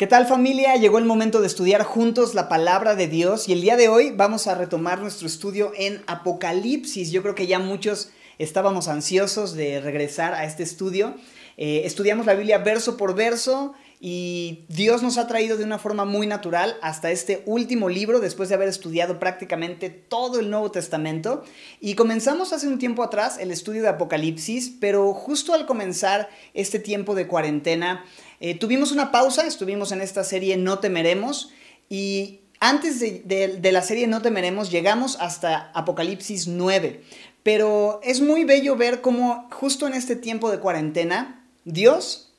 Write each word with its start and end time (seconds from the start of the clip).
¿Qué 0.00 0.06
tal 0.06 0.24
familia? 0.24 0.76
Llegó 0.76 0.96
el 0.96 1.04
momento 1.04 1.42
de 1.42 1.46
estudiar 1.46 1.82
juntos 1.82 2.34
la 2.34 2.48
palabra 2.48 2.94
de 2.94 3.06
Dios 3.06 3.50
y 3.50 3.52
el 3.52 3.60
día 3.60 3.76
de 3.76 3.88
hoy 3.88 4.12
vamos 4.12 4.46
a 4.46 4.54
retomar 4.54 4.98
nuestro 4.98 5.26
estudio 5.26 5.72
en 5.76 6.02
Apocalipsis. 6.06 7.10
Yo 7.10 7.20
creo 7.20 7.34
que 7.34 7.46
ya 7.46 7.58
muchos 7.58 8.08
estábamos 8.38 8.88
ansiosos 8.88 9.52
de 9.52 9.78
regresar 9.78 10.32
a 10.32 10.46
este 10.46 10.62
estudio. 10.62 11.16
Eh, 11.58 11.82
estudiamos 11.84 12.24
la 12.24 12.32
Biblia 12.32 12.56
verso 12.56 12.96
por 12.96 13.14
verso 13.14 13.74
y 14.02 14.64
Dios 14.68 15.02
nos 15.02 15.18
ha 15.18 15.26
traído 15.26 15.58
de 15.58 15.64
una 15.64 15.78
forma 15.78 16.06
muy 16.06 16.26
natural 16.26 16.78
hasta 16.80 17.10
este 17.10 17.42
último 17.44 17.90
libro 17.90 18.18
después 18.18 18.48
de 18.48 18.54
haber 18.54 18.68
estudiado 18.68 19.18
prácticamente 19.18 19.90
todo 19.90 20.40
el 20.40 20.48
Nuevo 20.48 20.70
Testamento. 20.70 21.44
Y 21.80 21.96
comenzamos 21.96 22.54
hace 22.54 22.66
un 22.66 22.78
tiempo 22.78 23.02
atrás 23.02 23.36
el 23.38 23.50
estudio 23.50 23.82
de 23.82 23.88
Apocalipsis, 23.88 24.72
pero 24.80 25.12
justo 25.12 25.52
al 25.52 25.66
comenzar 25.66 26.30
este 26.54 26.78
tiempo 26.78 27.14
de 27.14 27.26
cuarentena, 27.26 28.06
eh, 28.40 28.58
tuvimos 28.58 28.90
una 28.90 29.12
pausa, 29.12 29.46
estuvimos 29.46 29.92
en 29.92 30.00
esta 30.00 30.24
serie 30.24 30.56
No 30.56 30.78
temeremos 30.78 31.50
y 31.90 32.40
antes 32.58 33.00
de, 33.00 33.70
la 33.70 33.82
serie 33.82 34.06
No 34.06 34.22
temeremos 34.22 34.70
llegamos 34.70 35.18
hasta 35.20 35.70
Apocalipsis 35.74 36.48
9. 36.48 37.02
Pero 37.42 38.00
es 38.02 38.22
muy 38.22 38.44
bello 38.44 38.76
ver 38.76 39.02
cómo 39.02 39.46
justo 39.50 39.86
en 39.86 39.92
este 39.92 40.16
tiempo 40.16 40.50
de 40.50 40.58
cuarentena, 40.58 41.46
Dios, 41.64 42.29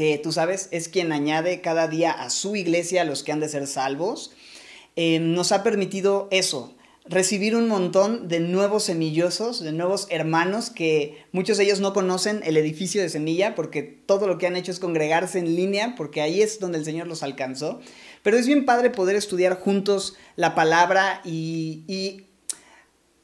que 0.00 0.16
tú 0.16 0.32
sabes, 0.32 0.68
es 0.70 0.88
quien 0.88 1.12
añade 1.12 1.60
cada 1.60 1.86
día 1.86 2.10
a 2.10 2.30
su 2.30 2.56
iglesia 2.56 3.02
a 3.02 3.04
los 3.04 3.22
que 3.22 3.32
han 3.32 3.40
de 3.40 3.50
ser 3.50 3.66
salvos, 3.66 4.32
eh, 4.96 5.18
nos 5.18 5.52
ha 5.52 5.62
permitido 5.62 6.26
eso, 6.30 6.74
recibir 7.04 7.54
un 7.54 7.68
montón 7.68 8.26
de 8.26 8.40
nuevos 8.40 8.84
semillosos, 8.84 9.62
de 9.62 9.72
nuevos 9.72 10.06
hermanos 10.08 10.70
que 10.70 11.22
muchos 11.32 11.58
de 11.58 11.64
ellos 11.64 11.80
no 11.80 11.92
conocen 11.92 12.40
el 12.44 12.56
edificio 12.56 13.02
de 13.02 13.10
semilla 13.10 13.54
porque 13.54 13.82
todo 13.82 14.26
lo 14.26 14.38
que 14.38 14.46
han 14.46 14.56
hecho 14.56 14.72
es 14.72 14.80
congregarse 14.80 15.38
en 15.38 15.54
línea 15.54 15.94
porque 15.98 16.22
ahí 16.22 16.40
es 16.40 16.60
donde 16.60 16.78
el 16.78 16.86
Señor 16.86 17.06
los 17.06 17.22
alcanzó. 17.22 17.80
Pero 18.22 18.38
es 18.38 18.46
bien 18.46 18.64
padre 18.64 18.88
poder 18.88 19.16
estudiar 19.16 19.60
juntos 19.60 20.16
la 20.34 20.54
palabra 20.54 21.20
y, 21.26 21.84
y 21.86 22.24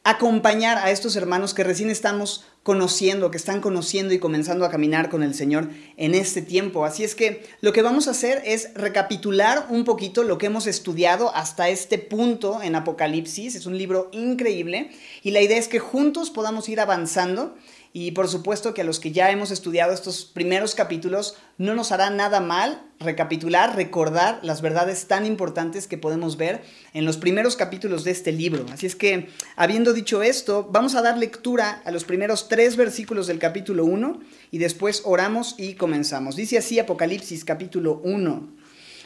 acompañar 0.04 0.76
a 0.76 0.90
estos 0.90 1.16
hermanos 1.16 1.54
que 1.54 1.64
recién 1.64 1.88
estamos 1.88 2.44
conociendo, 2.66 3.30
que 3.30 3.36
están 3.36 3.60
conociendo 3.60 4.12
y 4.12 4.18
comenzando 4.18 4.64
a 4.64 4.72
caminar 4.72 5.08
con 5.08 5.22
el 5.22 5.34
Señor 5.34 5.70
en 5.96 6.16
este 6.16 6.42
tiempo. 6.42 6.84
Así 6.84 7.04
es 7.04 7.14
que 7.14 7.44
lo 7.60 7.72
que 7.72 7.80
vamos 7.80 8.08
a 8.08 8.10
hacer 8.10 8.42
es 8.44 8.74
recapitular 8.74 9.68
un 9.70 9.84
poquito 9.84 10.24
lo 10.24 10.36
que 10.36 10.46
hemos 10.46 10.66
estudiado 10.66 11.32
hasta 11.32 11.68
este 11.68 11.96
punto 11.96 12.60
en 12.60 12.74
Apocalipsis. 12.74 13.54
Es 13.54 13.66
un 13.66 13.78
libro 13.78 14.08
increíble 14.10 14.90
y 15.22 15.30
la 15.30 15.42
idea 15.42 15.58
es 15.58 15.68
que 15.68 15.78
juntos 15.78 16.30
podamos 16.30 16.68
ir 16.68 16.80
avanzando 16.80 17.54
y 17.98 18.10
por 18.10 18.28
supuesto 18.28 18.74
que 18.74 18.82
a 18.82 18.84
los 18.84 19.00
que 19.00 19.10
ya 19.10 19.30
hemos 19.30 19.50
estudiado 19.50 19.94
estos 19.94 20.26
primeros 20.26 20.74
capítulos 20.74 21.34
no 21.56 21.74
nos 21.74 21.92
hará 21.92 22.10
nada 22.10 22.40
mal 22.40 22.82
recapitular, 23.00 23.74
recordar 23.74 24.38
las 24.42 24.60
verdades 24.60 25.06
tan 25.06 25.24
importantes 25.24 25.86
que 25.86 25.96
podemos 25.96 26.36
ver 26.36 26.60
en 26.92 27.06
los 27.06 27.16
primeros 27.16 27.56
capítulos 27.56 28.04
de 28.04 28.10
este 28.10 28.32
libro. 28.32 28.66
Así 28.70 28.84
es 28.84 28.96
que, 28.96 29.30
habiendo 29.56 29.94
dicho 29.94 30.22
esto, 30.22 30.68
vamos 30.70 30.94
a 30.94 31.00
dar 31.00 31.16
lectura 31.16 31.80
a 31.86 31.90
los 31.90 32.04
primeros 32.04 32.48
tres 32.48 32.76
versículos 32.76 33.28
del 33.28 33.38
capítulo 33.38 33.86
1 33.86 34.20
y 34.50 34.58
después 34.58 35.00
oramos 35.06 35.54
y 35.56 35.72
comenzamos. 35.72 36.36
Dice 36.36 36.58
así 36.58 36.78
Apocalipsis 36.78 37.46
capítulo 37.46 38.02
1. 38.04 38.46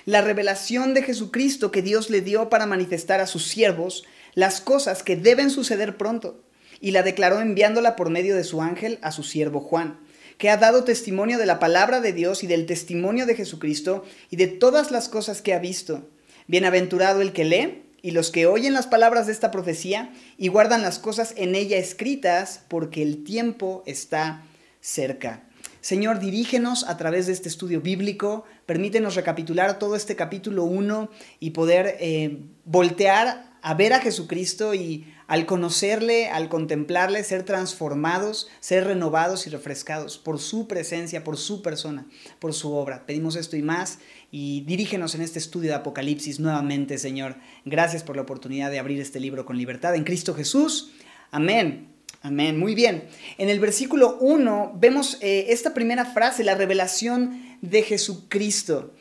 La 0.06 0.20
revelación 0.20 0.94
de 0.94 1.04
Jesucristo 1.04 1.70
que 1.70 1.82
Dios 1.82 2.10
le 2.10 2.22
dio 2.22 2.48
para 2.48 2.66
manifestar 2.66 3.20
a 3.20 3.28
sus 3.28 3.47
siervos 3.47 4.02
las 4.34 4.60
cosas 4.60 5.04
que 5.04 5.14
deben 5.14 5.50
suceder 5.50 5.97
pronto 5.97 6.41
y 6.80 6.90
la 6.92 7.02
declaró 7.02 7.40
enviándola 7.40 7.94
por 7.94 8.10
medio 8.10 8.34
de 8.34 8.44
su 8.44 8.62
ángel 8.62 8.98
a 9.02 9.12
su 9.12 9.22
siervo 9.22 9.60
Juan, 9.60 10.00
que 10.38 10.50
ha 10.50 10.56
dado 10.56 10.84
testimonio 10.84 11.38
de 11.38 11.46
la 11.46 11.58
palabra 11.58 12.00
de 12.00 12.12
Dios 12.12 12.42
y 12.42 12.46
del 12.46 12.66
testimonio 12.66 13.26
de 13.26 13.34
Jesucristo 13.34 14.04
y 14.30 14.36
de 14.36 14.46
todas 14.46 14.90
las 14.90 15.08
cosas 15.08 15.42
que 15.42 15.52
ha 15.52 15.58
visto. 15.58 16.08
Bienaventurado 16.46 17.20
el 17.20 17.32
que 17.32 17.44
lee 17.44 17.82
y 18.02 18.12
los 18.12 18.30
que 18.30 18.46
oyen 18.46 18.72
las 18.72 18.86
palabras 18.86 19.26
de 19.26 19.32
esta 19.32 19.50
profecía 19.50 20.12
y 20.38 20.48
guardan 20.48 20.82
las 20.82 20.98
cosas 20.98 21.34
en 21.36 21.54
ella 21.54 21.76
escritas, 21.76 22.62
porque 22.69 23.02
el 23.02 23.24
tiempo 23.24 23.82
está 23.86 24.42
cerca. 24.80 25.44
Señor, 25.82 26.19
dirígenos 26.19 26.84
a 26.88 26.96
través 26.96 27.26
de 27.26 27.32
este 27.32 27.48
estudio 27.48 27.80
bíblico, 27.80 28.44
permítenos 28.66 29.14
recapitular 29.14 29.78
todo 29.78 29.96
este 29.96 30.16
capítulo 30.16 30.64
1 30.64 31.10
y 31.38 31.50
poder 31.50 31.96
eh, 32.00 32.38
voltear 32.64 33.50
a 33.62 33.75
ver 33.75 33.93
a 33.93 34.00
Jesucristo 34.00 34.75
y 34.75 35.12
al 35.26 35.47
conocerle, 35.47 36.28
al 36.28 36.48
contemplarle, 36.48 37.22
ser 37.22 37.44
transformados, 37.44 38.48
ser 38.60 38.84
renovados 38.84 39.47
y 39.47 39.50
refrescados 39.50 40.19
por 40.19 40.38
su 40.38 40.66
presencia, 40.66 41.22
por 41.22 41.37
su 41.37 41.62
persona, 41.62 42.06
por 42.38 42.53
su 42.53 42.72
obra. 42.72 43.06
Pedimos 43.06 43.37
esto 43.37 43.56
y 43.56 43.62
más 43.62 43.99
y 44.32 44.62
dirígenos 44.62 45.15
en 45.15 45.22
este 45.22 45.38
estudio 45.38 45.70
de 45.70 45.76
Apocalipsis 45.76 46.41
nuevamente, 46.41 46.99
Señor. 46.99 47.37
Gracias 47.65 48.03
por 48.03 48.16
la 48.16 48.22
oportunidad 48.22 48.70
de 48.70 48.78
abrir 48.78 49.00
este 49.00 49.20
libro 49.20 49.44
con 49.44 49.56
libertad 49.56 49.94
en 49.94 50.04
Cristo 50.04 50.34
Jesús. 50.34 50.91
Amén. 51.31 51.88
Amén. 52.22 52.59
Muy 52.59 52.75
bien. 52.75 53.04
En 53.38 53.49
el 53.49 53.60
versículo 53.60 54.19
1 54.20 54.76
vemos 54.78 55.16
eh, 55.20 55.47
esta 55.50 55.72
primera 55.72 56.04
frase, 56.04 56.44
la 56.44 56.54
revelación 56.54 57.56
de 57.62 57.82
Jesucristo. 57.82 58.93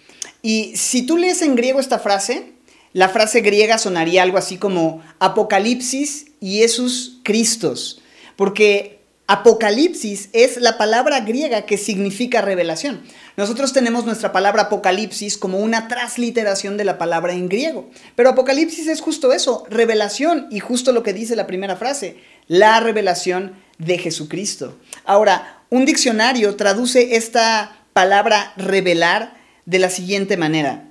Y 0.41 0.75
si 0.75 1.05
tú 1.05 1.17
lees 1.17 1.41
en 1.41 1.55
griego 1.55 1.79
esta 1.79 1.99
frase, 1.99 2.53
la 2.93 3.09
frase 3.09 3.41
griega 3.41 3.77
sonaría 3.77 4.23
algo 4.23 4.37
así 4.37 4.57
como 4.57 5.03
Apocalipsis 5.19 6.27
y 6.39 6.59
Jesús 6.59 7.19
Cristos, 7.23 8.01
porque 8.35 8.99
Apocalipsis 9.27 10.29
es 10.33 10.57
la 10.57 10.79
palabra 10.79 11.19
griega 11.19 11.67
que 11.67 11.77
significa 11.77 12.41
revelación. 12.41 13.03
Nosotros 13.37 13.73
tenemos 13.73 14.05
nuestra 14.05 14.31
palabra 14.31 14.63
Apocalipsis 14.63 15.37
como 15.37 15.59
una 15.59 15.87
transliteración 15.87 16.77
de 16.77 16.83
la 16.83 16.97
palabra 16.97 17.33
en 17.33 17.47
griego, 17.47 17.91
pero 18.15 18.29
Apocalipsis 18.29 18.87
es 18.87 19.01
justo 19.01 19.33
eso, 19.33 19.65
revelación 19.69 20.47
y 20.49 20.59
justo 20.59 20.91
lo 20.91 21.03
que 21.03 21.13
dice 21.13 21.35
la 21.35 21.45
primera 21.45 21.75
frase, 21.75 22.17
la 22.47 22.79
revelación 22.79 23.53
de 23.77 23.99
Jesucristo. 23.99 24.75
Ahora, 25.05 25.61
un 25.69 25.85
diccionario 25.85 26.55
traduce 26.55 27.15
esta 27.15 27.83
palabra 27.93 28.53
revelar 28.57 29.37
de 29.67 29.77
la 29.77 29.91
siguiente 29.91 30.37
manera 30.37 30.88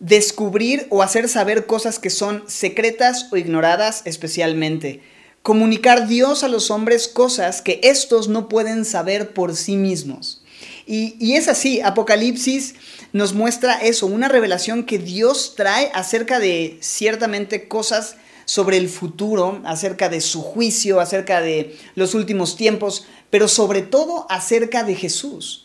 descubrir 0.00 0.86
o 0.88 1.02
hacer 1.02 1.28
saber 1.28 1.66
cosas 1.66 1.98
que 1.98 2.10
son 2.10 2.42
secretas 2.48 3.28
o 3.30 3.36
ignoradas 3.36 4.02
especialmente. 4.06 5.02
Comunicar 5.42 6.08
Dios 6.08 6.42
a 6.42 6.48
los 6.48 6.70
hombres 6.70 7.06
cosas 7.06 7.62
que 7.62 7.80
estos 7.82 8.28
no 8.28 8.48
pueden 8.48 8.84
saber 8.84 9.32
por 9.32 9.54
sí 9.54 9.76
mismos. 9.76 10.42
Y, 10.86 11.14
y, 11.20 11.36
es 11.36 11.48
así, 11.48 11.80
Apocalipsis 11.80 12.74
nos 13.12 13.32
muestra 13.32 13.80
eso, 13.80 14.06
una 14.06 14.28
revelación 14.28 14.84
que 14.84 14.98
Dios 14.98 15.54
trae 15.56 15.90
acerca 15.94 16.38
de 16.38 16.78
ciertamente 16.80 17.68
cosas 17.68 18.16
sobre 18.44 18.76
el 18.76 18.88
futuro, 18.88 19.60
acerca 19.64 20.08
de 20.08 20.20
su 20.20 20.42
juicio, 20.42 21.00
acerca 21.00 21.40
de 21.40 21.76
los 21.94 22.14
últimos 22.14 22.56
tiempos, 22.56 23.06
pero 23.30 23.46
sobre 23.46 23.82
todo 23.82 24.26
acerca 24.28 24.82
de 24.82 24.96
Jesús. 24.96 25.59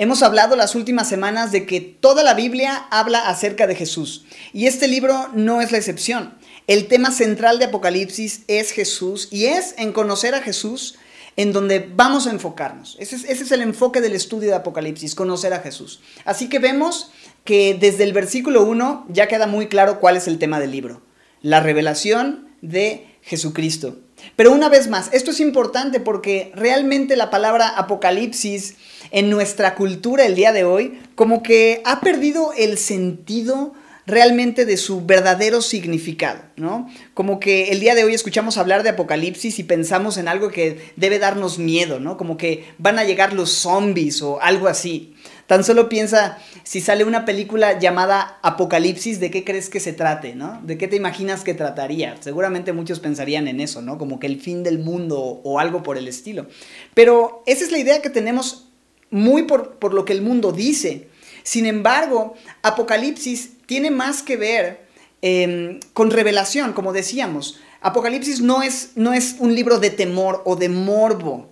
Hemos 0.00 0.22
hablado 0.22 0.56
las 0.56 0.76
últimas 0.76 1.10
semanas 1.10 1.52
de 1.52 1.66
que 1.66 1.82
toda 1.82 2.22
la 2.22 2.32
Biblia 2.32 2.86
habla 2.90 3.28
acerca 3.28 3.66
de 3.66 3.74
Jesús 3.74 4.24
y 4.54 4.66
este 4.66 4.88
libro 4.88 5.28
no 5.34 5.60
es 5.60 5.72
la 5.72 5.76
excepción. 5.76 6.38
El 6.66 6.88
tema 6.88 7.12
central 7.12 7.58
de 7.58 7.66
Apocalipsis 7.66 8.44
es 8.48 8.72
Jesús 8.72 9.28
y 9.30 9.44
es 9.44 9.74
en 9.76 9.92
conocer 9.92 10.34
a 10.34 10.40
Jesús 10.40 10.96
en 11.36 11.52
donde 11.52 11.86
vamos 11.94 12.26
a 12.26 12.30
enfocarnos. 12.30 12.96
Ese 12.98 13.30
es, 13.30 13.52
el 13.52 13.60
enfoque 13.60 14.00
del 14.00 14.14
estudio 14.14 14.48
de 14.48 14.54
Apocalipsis, 14.54 15.14
conocer 15.14 15.52
a 15.52 15.60
Jesús. 15.60 16.00
Así 16.24 16.48
que 16.48 16.60
vemos 16.60 17.10
que 17.44 17.76
desde 17.78 18.04
el 18.04 18.14
versículo 18.14 18.62
1 18.62 19.04
ya 19.10 19.28
queda 19.28 19.46
muy 19.46 19.68
claro 19.68 20.00
cuál 20.00 20.16
es 20.16 20.26
el 20.28 20.38
tema 20.38 20.60
del 20.60 20.70
libro. 20.70 21.02
La 21.42 21.60
revelación 21.60 22.48
de 22.62 23.06
Jesucristo. 23.20 23.98
Pero 24.36 24.52
una 24.52 24.68
vez 24.68 24.88
más, 24.88 25.10
esto 25.12 25.30
es 25.30 25.40
importante 25.40 26.00
porque 26.00 26.52
realmente 26.54 27.16
la 27.16 27.30
palabra 27.30 27.68
Apocalipsis 27.68 28.76
en 29.10 29.30
nuestra 29.30 29.74
cultura 29.74 30.26
el 30.26 30.34
día 30.34 30.52
de 30.52 30.64
hoy 30.64 31.00
como 31.14 31.42
que 31.42 31.82
ha 31.84 32.00
perdido 32.00 32.52
el 32.56 32.78
sentido 32.78 33.74
realmente 34.06 34.64
de 34.64 34.76
su 34.76 35.04
verdadero 35.04 35.62
significado, 35.62 36.40
¿no? 36.56 36.88
Como 37.14 37.38
que 37.40 37.68
el 37.68 37.80
día 37.80 37.94
de 37.94 38.04
hoy 38.04 38.14
escuchamos 38.14 38.58
hablar 38.58 38.82
de 38.82 38.90
apocalipsis 38.90 39.58
y 39.58 39.64
pensamos 39.64 40.16
en 40.16 40.28
algo 40.28 40.50
que 40.50 40.92
debe 40.96 41.18
darnos 41.18 41.58
miedo, 41.58 42.00
¿no? 42.00 42.16
Como 42.16 42.36
que 42.36 42.64
van 42.78 42.98
a 42.98 43.04
llegar 43.04 43.32
los 43.32 43.50
zombies 43.50 44.20
o 44.22 44.40
algo 44.42 44.68
así. 44.68 45.14
Tan 45.46 45.64
solo 45.64 45.88
piensa, 45.88 46.38
si 46.62 46.80
sale 46.80 47.02
una 47.02 47.24
película 47.24 47.78
llamada 47.78 48.38
Apocalipsis, 48.42 49.18
¿de 49.18 49.32
qué 49.32 49.42
crees 49.42 49.68
que 49.68 49.80
se 49.80 49.92
trate, 49.92 50.36
no? 50.36 50.60
¿De 50.62 50.78
qué 50.78 50.86
te 50.86 50.94
imaginas 50.94 51.42
que 51.42 51.54
trataría? 51.54 52.16
Seguramente 52.20 52.72
muchos 52.72 53.00
pensarían 53.00 53.48
en 53.48 53.60
eso, 53.60 53.82
¿no? 53.82 53.98
Como 53.98 54.20
que 54.20 54.28
el 54.28 54.40
fin 54.40 54.62
del 54.62 54.78
mundo 54.78 55.18
o 55.18 55.58
algo 55.58 55.82
por 55.82 55.98
el 55.98 56.06
estilo. 56.06 56.46
Pero 56.94 57.42
esa 57.46 57.64
es 57.64 57.72
la 57.72 57.78
idea 57.78 58.00
que 58.00 58.10
tenemos 58.10 58.69
muy 59.10 59.42
por, 59.44 59.92
lo 59.92 60.04
que 60.04 60.12
el 60.12 60.22
mundo 60.22 60.52
dice. 60.52 61.08
Sin 61.42 61.66
embargo, 61.66 62.34
Apocalipsis 62.62 63.52
tiene 63.66 63.90
más 63.90 64.22
que 64.22 64.36
ver 64.36 64.86
em, 65.22 65.80
con 65.92 66.10
revelación, 66.10 66.72
como 66.72 66.92
decíamos. 66.92 67.60
Apocalipsis 67.80 68.40
no 68.40 68.62
es, 68.62 68.92
no 68.94 69.12
es 69.12 69.36
un 69.38 69.54
libro 69.54 69.78
de 69.78 69.90
temor 69.90 70.42
o 70.44 70.56
de 70.56 70.68
morbo. 70.68 71.48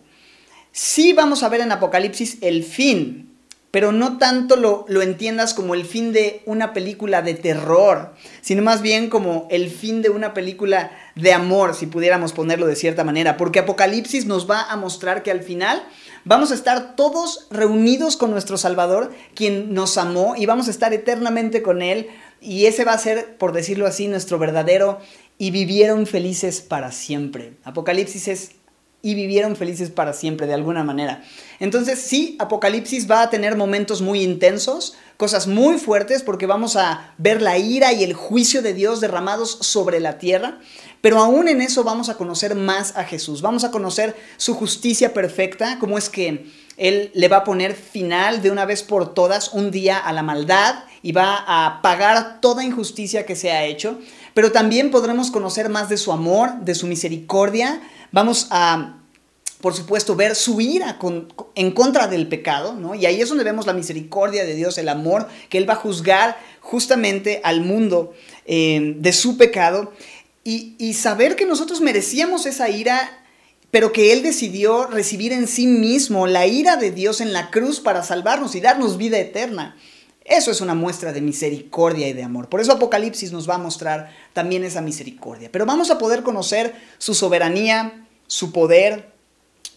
Sí 0.73 1.13
vamos 1.13 1.43
a 1.43 1.49
ver 1.49 1.63
en 1.63 1.73
Apocalipsis 1.73 2.39
el 2.43 2.63
fin, 2.63 3.35
pero 3.71 3.93
no 3.93 4.19
tanto 4.19 4.57
lo, 4.57 4.85
lo, 4.89 5.03
entiendas 5.03 5.55
como 5.55 5.75
el 5.75 5.85
fin 5.85 6.13
de 6.13 6.43
una 6.47 6.73
película 6.73 7.23
de 7.23 7.35
terror, 7.35 8.15
sino 8.43 8.63
más 8.63 8.83
bien 8.83 9.09
como 9.09 9.49
el 9.51 9.71
fin 9.71 10.03
de 10.03 10.11
una 10.11 10.35
película 10.35 10.91
de 11.15 11.33
amor, 11.33 11.75
si 11.75 11.87
pudiéramos 11.87 12.33
ponerlo 12.33 12.67
de 12.67 12.77
cierta 12.77 13.05
manera, 13.05 13.37
porque 13.37 13.59
Apocalipsis 13.59 14.27
nos 14.27 14.49
va 14.49 14.63
a 14.63 14.77
mostrar 14.77 15.23
que 15.23 15.31
al 15.31 15.43
final 15.43 15.83
vamos 16.25 16.51
a 16.51 16.55
estar 16.55 16.97
todos 16.97 17.47
reunidos 17.51 18.17
con 18.17 18.31
nuestro 18.31 18.57
Salvador, 18.59 19.13
quien 19.35 19.75
nos 19.75 19.99
amó, 19.99 20.35
y 20.37 20.47
vamos 20.47 20.69
a 20.69 20.71
estar 20.71 20.93
eternamente 20.93 21.63
con 21.63 21.83
Él, 21.83 22.09
y 22.41 22.67
ese 22.67 22.85
va 22.85 22.93
a 22.93 22.99
ser, 22.99 23.37
por 23.37 23.53
decirlo 23.53 23.87
así, 23.87 24.09
nuestro 24.09 24.39
verdadero 24.39 24.99
y 25.39 25.51
vivieron 25.51 26.07
felices 26.07 26.61
para 26.61 26.93
siempre. 26.93 27.55
Apocalipsis 27.65 28.29
es 28.29 28.51
y 29.01 29.15
vivieron 29.15 29.55
felices 29.55 29.91
para 29.91 30.13
siempre 30.13 30.49
de 30.49 30.55
alguna 30.55 30.83
manera. 30.83 31.23
Entonces 31.61 32.01
sí, 32.01 32.37
Apocalipsis 32.41 33.09
va 33.09 33.23
a 33.23 33.31
tener 33.31 33.57
momentos 33.57 34.03
muy 34.03 34.23
intensos, 34.23 34.97
cosas 35.17 35.47
muy 35.47 35.79
fuertes, 35.79 36.23
porque 36.23 36.47
vamos 36.47 36.75
a 36.75 37.15
ver 37.17 37.41
la 37.41 37.59
ira 37.59 37.93
y 37.93 38.03
el 38.03 38.13
juicio 38.13 38.61
de 38.61 38.75
Dios 38.75 39.01
derramados 39.01 39.59
sobre 39.61 40.01
la 40.01 40.19
tierra, 40.19 40.59
pero 41.01 41.19
aún 41.19 41.49
en 41.49 41.61
eso 41.61 41.85
vamos 41.85 42.09
a 42.09 42.17
conocer 42.17 42.55
más 42.55 42.97
a 42.97 43.05
Jesús, 43.05 43.43
vamos 43.43 43.65
a 43.65 43.71
conocer 43.71 44.17
su 44.37 44.55
justicia 44.55 45.15
perfecta, 45.15 45.79
cómo 45.79 45.99
es 45.99 46.09
que 46.09 46.47
Él 46.77 47.11
le 47.15 47.29
va 47.29 47.39
a 47.39 47.45
poner 47.45 47.75
final 47.75 48.43
de 48.43 48.51
una 48.51 48.65
vez 48.65 48.83
por 48.83 49.15
todas 49.15 49.53
un 49.53 49.71
día 49.71 49.99
a 49.99 50.13
la 50.13 50.23
maldad 50.23 50.85
y 51.03 51.13
va 51.13 51.45
a 51.47 51.81
pagar 51.83 52.41
toda 52.41 52.65
injusticia 52.65 53.27
que 53.27 53.37
se 53.37 53.53
ha 53.53 53.65
hecho, 53.65 53.99
pero 54.35 54.53
también 54.53 54.91
podremos 54.91 55.31
conocer 55.31 55.69
más 55.69 55.89
de 55.89 55.97
su 55.97 56.13
amor, 56.13 56.61
de 56.61 56.75
su 56.75 56.87
misericordia, 56.87 57.81
Vamos 58.11 58.47
a, 58.51 58.97
por 59.61 59.75
supuesto, 59.75 60.17
ver 60.17 60.35
su 60.35 60.61
ira 60.61 60.99
en 61.55 61.71
contra 61.73 62.09
del 62.09 62.27
pecado, 62.27 62.75
¿no? 62.75 62.95
Y 62.95 63.07
ahí 63.07 63.21
es 63.21 63.29
donde 63.29 63.45
vemos 63.45 63.67
la 63.67 63.75
misericordia 63.75 64.45
de 64.45 64.55
Dios, 64.55 64.79
el 64.79 64.89
amor, 64.89 65.29
que 65.49 65.59
Él 65.59 65.69
va 65.69 65.75
a 65.75 65.77
juzgar 65.77 66.39
justamente 66.61 67.41
al 67.45 67.61
mundo 67.61 68.15
eh, 68.47 68.95
de 68.97 69.13
su 69.13 69.37
pecado. 69.37 69.93
Y, 70.51 70.95
saber 70.95 71.37
que 71.37 71.45
nosotros 71.45 71.83
merecíamos 71.83 72.47
esa 72.47 72.71
ira 72.71 73.11
pero 73.71 73.93
que 73.93 74.15
Él 74.15 74.23
decidió 74.23 74.87
recibir 74.87 75.31
en 75.35 75.47
sí 75.47 75.67
mismo 75.67 76.27
la 76.27 76.47
ira 76.47 76.77
de 76.77 76.91
Dios 76.91 77.21
en 77.21 77.35
la 77.35 77.51
cruz 77.51 77.81
para 77.81 78.03
salvarnos 78.03 78.55
y 78.55 78.63
darnos 78.63 78.97
vida 78.97 79.19
eterna. 79.19 79.77
Eso 80.25 80.51
es 80.51 80.63
una 80.63 80.75
muestra 80.75 81.13
de 81.13 81.21
misericordia 81.21 82.09
y 82.09 82.15
de 82.15 82.23
amor. 82.23 82.49
Por 82.49 82.63
eso 82.63 82.73
Apocalipsis 82.73 83.31
nos 83.31 83.47
va 83.47 83.57
a 83.57 83.59
mostrar 83.59 84.11
también 84.33 84.65
esa 84.65 84.81
misericordia. 84.81 85.51
Pero 85.53 85.67
vamos 85.67 85.91
a 85.91 85.99
poder 85.99 86.23
conocer 86.23 86.75
su 86.97 87.13
soberanía, 87.13 88.07
su 88.27 88.51
poder, 88.51 89.13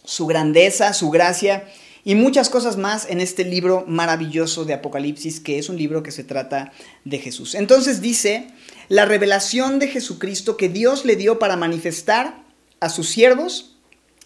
su 0.04 0.26
grandeza, 0.26 0.94
su 0.94 1.10
gracia 1.10 1.68
y 2.04 2.14
muchas 2.14 2.48
cosas 2.48 2.76
más 2.76 3.08
en 3.08 3.20
este 3.20 3.44
libro 3.44 3.84
maravilloso 3.86 4.64
de 4.64 4.74
Apocalipsis, 4.74 5.40
que 5.40 5.58
es 5.58 5.68
un 5.68 5.76
libro 5.76 6.02
que 6.02 6.10
se 6.10 6.24
trata 6.24 6.72
de 7.04 7.18
Jesús. 7.18 7.54
Entonces 7.54 8.00
dice, 8.00 8.48
la 8.88 9.04
revelación 9.04 9.78
de 9.78 9.88
Jesucristo 9.88 10.56
que 10.56 10.68
Dios 10.68 11.04
le 11.04 11.16
dio 11.16 11.38
para 11.38 11.56
manifestar 11.56 12.42
a 12.80 12.88
sus 12.88 13.08
siervos 13.08 13.76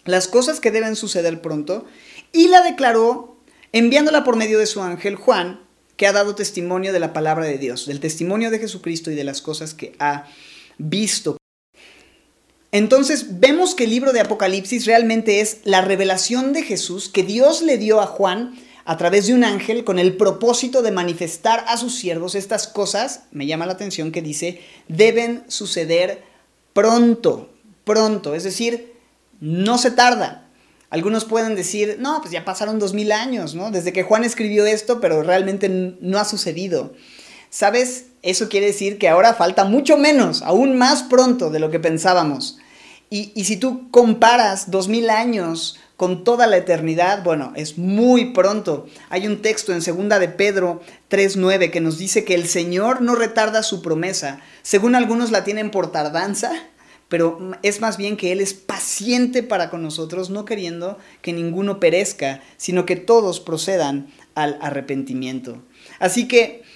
las 0.05 0.27
cosas 0.27 0.59
que 0.59 0.71
deben 0.71 0.95
suceder 0.95 1.41
pronto, 1.41 1.85
y 2.31 2.47
la 2.47 2.61
declaró 2.61 3.37
enviándola 3.73 4.23
por 4.23 4.37
medio 4.37 4.57
de 4.57 4.65
su 4.65 4.81
ángel 4.81 5.15
Juan, 5.15 5.61
que 5.97 6.07
ha 6.07 6.13
dado 6.13 6.35
testimonio 6.35 6.93
de 6.93 6.99
la 6.99 7.13
palabra 7.13 7.45
de 7.45 7.57
Dios, 7.57 7.85
del 7.85 7.99
testimonio 7.99 8.51
de 8.51 8.59
Jesucristo 8.59 9.11
y 9.11 9.15
de 9.15 9.23
las 9.23 9.41
cosas 9.41 9.73
que 9.73 9.95
ha 9.99 10.25
visto. 10.77 11.36
Entonces 12.71 13.39
vemos 13.39 13.75
que 13.75 13.85
el 13.85 13.91
libro 13.91 14.13
de 14.13 14.19
Apocalipsis 14.19 14.85
realmente 14.85 15.39
es 15.39 15.59
la 15.63 15.81
revelación 15.81 16.53
de 16.53 16.63
Jesús 16.63 17.09
que 17.09 17.23
Dios 17.23 17.61
le 17.61 17.77
dio 17.77 18.01
a 18.01 18.07
Juan 18.07 18.55
a 18.83 18.97
través 18.97 19.27
de 19.27 19.33
un 19.33 19.43
ángel 19.43 19.83
con 19.83 19.99
el 19.99 20.15
propósito 20.15 20.81
de 20.81 20.91
manifestar 20.91 21.65
a 21.67 21.75
sus 21.75 21.95
siervos 21.95 22.35
estas 22.35 22.67
cosas, 22.67 23.23
me 23.31 23.45
llama 23.45 23.65
la 23.65 23.73
atención 23.73 24.13
que 24.13 24.21
dice, 24.21 24.61
deben 24.87 25.43
suceder 25.49 26.23
pronto, 26.71 27.49
pronto, 27.83 28.33
es 28.33 28.43
decir, 28.43 28.93
no 29.41 29.77
se 29.77 29.91
tarda. 29.91 30.47
Algunos 30.89 31.25
pueden 31.25 31.55
decir, 31.55 31.97
no, 31.99 32.21
pues 32.21 32.31
ya 32.31 32.45
pasaron 32.45 32.79
dos 32.79 32.93
mil 32.93 33.11
años, 33.11 33.55
¿no? 33.55 33.71
Desde 33.71 33.91
que 33.91 34.03
Juan 34.03 34.23
escribió 34.23 34.65
esto, 34.65 35.01
pero 35.01 35.21
realmente 35.21 35.67
no 35.67 36.17
ha 36.17 36.23
sucedido. 36.23 36.93
¿Sabes? 37.57 38.05
Eso 38.21 38.49
quiere 38.49 38.67
decir 38.67 38.99
que 38.99 39.09
ahora 39.09 39.33
falta 39.33 39.65
mucho 39.65 39.97
menos, 39.97 40.43
aún 40.43 40.77
más 40.77 41.01
pronto 41.01 41.49
de 41.49 41.57
lo 41.57 41.71
que 41.71 41.79
pensábamos. 41.79 42.59
Y, 43.09 43.31
si 43.45 43.57
tú 43.57 43.89
comparas 43.89 44.69
dos 44.69 44.87
mil 44.89 45.09
años 45.09 45.79
con 45.95 46.23
toda 46.23 46.45
la 46.45 46.57
eternidad, 46.57 47.23
bueno, 47.23 47.53
es 47.55 47.79
muy 47.79 48.25
pronto. 48.25 48.85
Hay 49.09 49.25
un 49.25 49.41
texto 49.41 49.73
en 49.73 49.81
segunda 49.81 50.19
de 50.19 50.29
Pedro 50.29 50.83
3.9 51.09 51.71
que 51.71 51.81
nos 51.81 51.97
dice 51.97 52.23
que 52.23 52.35
el 52.35 52.47
Señor 52.47 53.01
no 53.01 53.15
retarda 53.15 53.63
su 53.63 53.81
promesa. 53.81 54.39
Según 54.61 54.93
algunos 54.93 55.31
la 55.31 55.43
tienen 55.43 55.71
por 55.71 55.91
tardanza, 55.91 56.51
pero 57.09 57.39
es 57.63 57.81
más 57.81 57.97
bien 57.97 58.17
que 58.17 58.31
Él 58.31 58.39
es 58.39 58.53
paciente 58.53 59.41
para 59.41 59.71
con 59.71 59.81
nosotros, 59.81 60.29
no 60.29 60.45
queriendo 60.45 60.99
que 61.23 61.33
ninguno 61.33 61.79
perezca, 61.79 62.43
sino 62.57 62.85
que 62.85 62.97
todos 62.97 63.39
procedan 63.39 64.13
al 64.35 64.59
arrepentimiento. 64.61 65.63
Así 65.97 66.27
que 66.27 66.66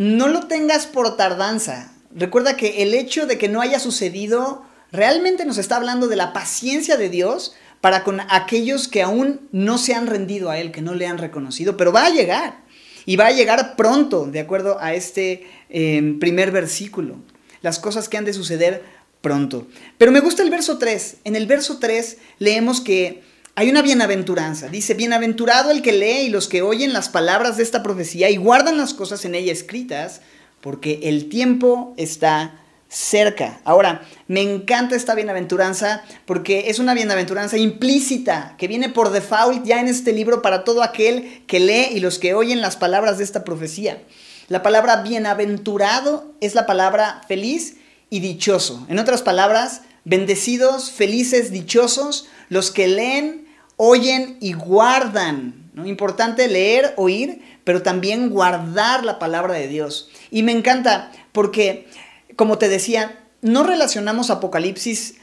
no 0.00 0.28
lo 0.28 0.46
tengas 0.46 0.86
por 0.86 1.18
tardanza. 1.18 1.92
Recuerda 2.14 2.56
que 2.56 2.82
el 2.82 2.94
hecho 2.94 3.26
de 3.26 3.36
que 3.36 3.50
no 3.50 3.60
haya 3.60 3.78
sucedido 3.78 4.64
realmente 4.92 5.44
nos 5.44 5.58
está 5.58 5.76
hablando 5.76 6.08
de 6.08 6.16
la 6.16 6.32
paciencia 6.32 6.96
de 6.96 7.10
Dios 7.10 7.54
para 7.82 8.02
con 8.02 8.20
aquellos 8.30 8.88
que 8.88 9.02
aún 9.02 9.46
no 9.52 9.76
se 9.76 9.92
han 9.92 10.06
rendido 10.06 10.48
a 10.48 10.56
Él, 10.56 10.72
que 10.72 10.80
no 10.80 10.94
le 10.94 11.06
han 11.06 11.18
reconocido, 11.18 11.76
pero 11.76 11.92
va 11.92 12.06
a 12.06 12.14
llegar. 12.14 12.62
Y 13.04 13.16
va 13.16 13.26
a 13.26 13.32
llegar 13.32 13.76
pronto, 13.76 14.24
de 14.24 14.40
acuerdo 14.40 14.78
a 14.80 14.94
este 14.94 15.46
eh, 15.68 16.16
primer 16.18 16.50
versículo. 16.50 17.16
Las 17.60 17.78
cosas 17.78 18.08
que 18.08 18.16
han 18.16 18.24
de 18.24 18.32
suceder 18.32 18.82
pronto. 19.20 19.66
Pero 19.98 20.12
me 20.12 20.20
gusta 20.20 20.42
el 20.42 20.48
verso 20.48 20.78
3. 20.78 21.18
En 21.24 21.36
el 21.36 21.46
verso 21.46 21.76
3 21.78 22.16
leemos 22.38 22.80
que 22.80 23.22
hay 23.54 23.70
una 23.70 23.82
bienaventuranza. 23.82 24.68
Dice, 24.68 24.94
bienaventurado 24.94 25.70
el 25.70 25.82
que 25.82 25.92
lee 25.92 26.26
y 26.26 26.30
los 26.30 26.48
que 26.48 26.62
oyen 26.62 26.92
las 26.92 27.08
palabras 27.08 27.56
de 27.56 27.62
esta 27.62 27.82
profecía 27.82 28.30
y 28.30 28.36
guardan 28.36 28.76
las 28.76 28.94
cosas 28.94 29.24
en 29.24 29.34
ella 29.34 29.52
escritas, 29.52 30.20
porque 30.60 31.00
el 31.04 31.28
tiempo 31.28 31.94
está 31.96 32.60
cerca. 32.88 33.60
Ahora, 33.64 34.02
me 34.26 34.42
encanta 34.42 34.96
esta 34.96 35.14
bienaventuranza 35.14 36.02
porque 36.26 36.70
es 36.70 36.78
una 36.78 36.92
bienaventuranza 36.92 37.56
implícita 37.56 38.56
que 38.58 38.66
viene 38.66 38.88
por 38.88 39.10
default 39.10 39.64
ya 39.64 39.80
en 39.80 39.86
este 39.86 40.12
libro 40.12 40.42
para 40.42 40.64
todo 40.64 40.82
aquel 40.82 41.44
que 41.46 41.60
lee 41.60 41.88
y 41.92 42.00
los 42.00 42.18
que 42.18 42.34
oyen 42.34 42.60
las 42.60 42.76
palabras 42.76 43.18
de 43.18 43.24
esta 43.24 43.44
profecía. 43.44 44.02
La 44.48 44.62
palabra 44.62 45.02
bienaventurado 45.02 46.34
es 46.40 46.56
la 46.56 46.66
palabra 46.66 47.22
feliz 47.28 47.76
y 48.10 48.18
dichoso. 48.18 48.84
En 48.88 48.98
otras 48.98 49.22
palabras, 49.22 49.82
bendecidos, 50.04 50.90
felices, 50.90 51.50
dichosos, 51.50 52.28
los 52.48 52.70
que 52.70 52.88
leen, 52.88 53.46
oyen 53.76 54.36
y 54.40 54.52
guardan. 54.52 55.70
Importante 55.84 56.48
leer, 56.48 56.94
oír, 56.96 57.42
pero 57.64 57.82
también 57.82 58.30
guardar 58.30 59.04
la 59.04 59.18
palabra 59.18 59.54
de 59.54 59.68
Dios. 59.68 60.10
Y 60.30 60.42
me 60.42 60.52
encanta 60.52 61.12
porque, 61.32 61.88
como 62.36 62.58
te 62.58 62.68
decía, 62.68 63.18
no 63.40 63.62
relacionamos 63.62 64.30
Apocalipsis 64.30 65.14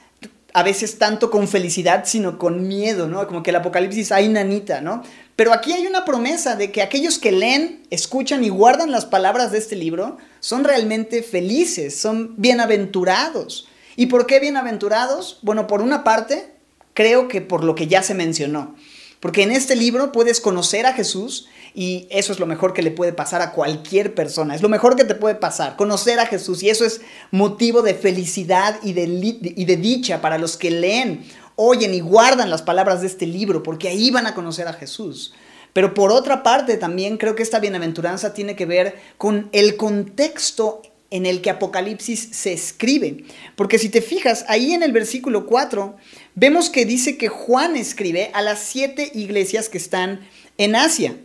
a 0.53 0.63
veces 0.63 0.98
tanto 0.98 1.29
con 1.29 1.48
felicidad, 1.48 2.05
sino 2.05 2.39
con 2.39 2.67
miedo, 2.67 3.07
¿no? 3.07 3.27
Como 3.27 3.43
que 3.43 3.51
el 3.51 3.57
Apocalipsis 3.57 4.12
hay 4.12 4.27
nanita, 4.27 4.81
¿no? 4.81 5.03
Pero 5.36 5.53
aquí 5.53 5.72
hay 5.72 5.86
una 5.86 6.03
promesa 6.03 6.55
de 6.55 6.72
que 6.72 6.81
aquellos 6.81 7.19
que 7.19 7.31
leen, 7.31 7.84
escuchan 7.91 8.43
y 8.43 8.50
guardan 8.50 8.89
las 8.89 9.05
palabras 9.05 9.51
de 9.51 9.60
este 9.60 9.75
libro 9.75 10.17
son 10.39 10.63
realmente 10.63 11.22
felices, 11.22 11.96
son 11.96 12.34
bienaventurados. 12.38 13.67
¿Y 13.97 14.05
por 14.05 14.27
qué 14.27 14.39
bienaventurados? 14.39 15.39
Bueno, 15.41 15.65
por 15.65 15.81
una 15.81 16.03
parte, 16.03 16.53
creo 16.93 17.27
que 17.27 17.41
por 17.41 17.63
lo 17.63 17.73
que 17.73 17.87
ya 17.87 18.03
se 18.03 18.13
mencionó. 18.13 18.75
Porque 19.19 19.41
en 19.41 19.51
este 19.51 19.75
libro 19.75 20.11
puedes 20.11 20.39
conocer 20.39 20.85
a 20.85 20.93
Jesús 20.93 21.47
y 21.73 22.07
eso 22.11 22.31
es 22.31 22.39
lo 22.39 22.45
mejor 22.45 22.73
que 22.73 22.83
le 22.83 22.91
puede 22.91 23.11
pasar 23.11 23.41
a 23.41 23.53
cualquier 23.53 24.13
persona. 24.13 24.53
Es 24.53 24.61
lo 24.61 24.69
mejor 24.69 24.95
que 24.95 25.03
te 25.03 25.15
puede 25.15 25.33
pasar, 25.33 25.75
conocer 25.77 26.19
a 26.19 26.27
Jesús. 26.27 26.61
Y 26.61 26.69
eso 26.69 26.85
es 26.85 27.01
motivo 27.31 27.81
de 27.81 27.95
felicidad 27.95 28.79
y 28.83 28.93
de, 28.93 29.05
y 29.05 29.65
de 29.65 29.77
dicha 29.77 30.21
para 30.21 30.37
los 30.37 30.57
que 30.57 30.69
leen 30.69 31.25
oyen 31.55 31.95
y 31.95 31.99
guardan 31.99 32.51
las 32.51 32.61
palabras 32.61 33.01
de 33.01 33.07
este 33.07 33.25
libro, 33.25 33.63
porque 33.63 33.87
ahí 33.87 34.11
van 34.11 34.27
a 34.27 34.35
conocer 34.35 34.67
a 34.67 34.73
Jesús. 34.73 35.33
Pero 35.73 35.95
por 35.95 36.11
otra 36.11 36.43
parte, 36.43 36.77
también 36.77 37.17
creo 37.17 37.35
que 37.35 37.41
esta 37.41 37.59
bienaventuranza 37.59 38.35
tiene 38.35 38.55
que 38.55 38.67
ver 38.67 38.95
con 39.17 39.49
el 39.53 39.75
contexto 39.75 40.83
en 41.09 41.25
el 41.25 41.41
que 41.41 41.49
Apocalipsis 41.49 42.29
se 42.31 42.53
escribe. 42.53 43.23
Porque 43.55 43.79
si 43.79 43.89
te 43.89 44.01
fijas, 44.01 44.45
ahí 44.47 44.73
en 44.73 44.83
el 44.83 44.91
versículo 44.91 45.45
4, 45.45 45.95
vemos 46.35 46.69
que 46.69 46.85
dice 46.85 47.17
que 47.17 47.29
Juan 47.29 47.75
escribe 47.75 48.29
a 48.33 48.41
las 48.41 48.59
siete 48.59 49.11
iglesias 49.13 49.69
que 49.69 49.77
están 49.77 50.27
en 50.57 50.75
Asia. 50.75 51.17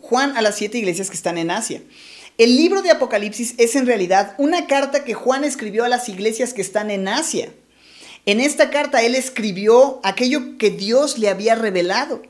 Juan 0.00 0.36
a 0.36 0.42
las 0.42 0.56
siete 0.56 0.78
iglesias 0.78 1.10
que 1.10 1.16
están 1.16 1.38
en 1.38 1.50
Asia. 1.50 1.82
El 2.38 2.56
libro 2.56 2.82
de 2.82 2.90
Apocalipsis 2.90 3.54
es 3.58 3.76
en 3.76 3.86
realidad 3.86 4.34
una 4.38 4.66
carta 4.66 5.04
que 5.04 5.14
Juan 5.14 5.44
escribió 5.44 5.84
a 5.84 5.88
las 5.88 6.08
iglesias 6.08 6.54
que 6.54 6.62
están 6.62 6.90
en 6.90 7.06
Asia. 7.06 7.52
En 8.26 8.40
esta 8.40 8.70
carta 8.70 9.02
él 9.02 9.14
escribió 9.14 10.00
aquello 10.02 10.58
que 10.58 10.70
Dios 10.70 11.18
le 11.18 11.28
había 11.28 11.54
revelado. 11.54 12.22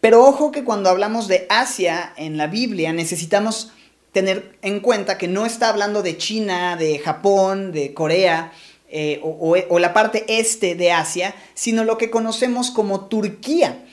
Pero 0.00 0.24
ojo 0.24 0.52
que 0.52 0.64
cuando 0.64 0.90
hablamos 0.90 1.26
de 1.28 1.46
Asia 1.48 2.12
en 2.16 2.36
la 2.36 2.46
Biblia 2.46 2.92
necesitamos 2.92 3.72
tener 4.18 4.58
en 4.62 4.80
cuenta 4.80 5.16
que 5.16 5.28
no 5.28 5.46
está 5.46 5.68
hablando 5.68 6.02
de 6.02 6.16
China, 6.16 6.76
de 6.76 6.98
Japón, 6.98 7.70
de 7.70 7.94
Corea 7.94 8.52
eh, 8.90 9.20
o, 9.22 9.78
la 9.78 9.94
parte 9.94 10.24
este 10.26 10.74
de 10.74 10.90
Asia, 10.90 11.36
sino 11.54 11.84
lo 11.84 11.98
que 11.98 12.10
conocemos 12.10 12.72
como 12.72 13.06
Turquía. 13.06 13.84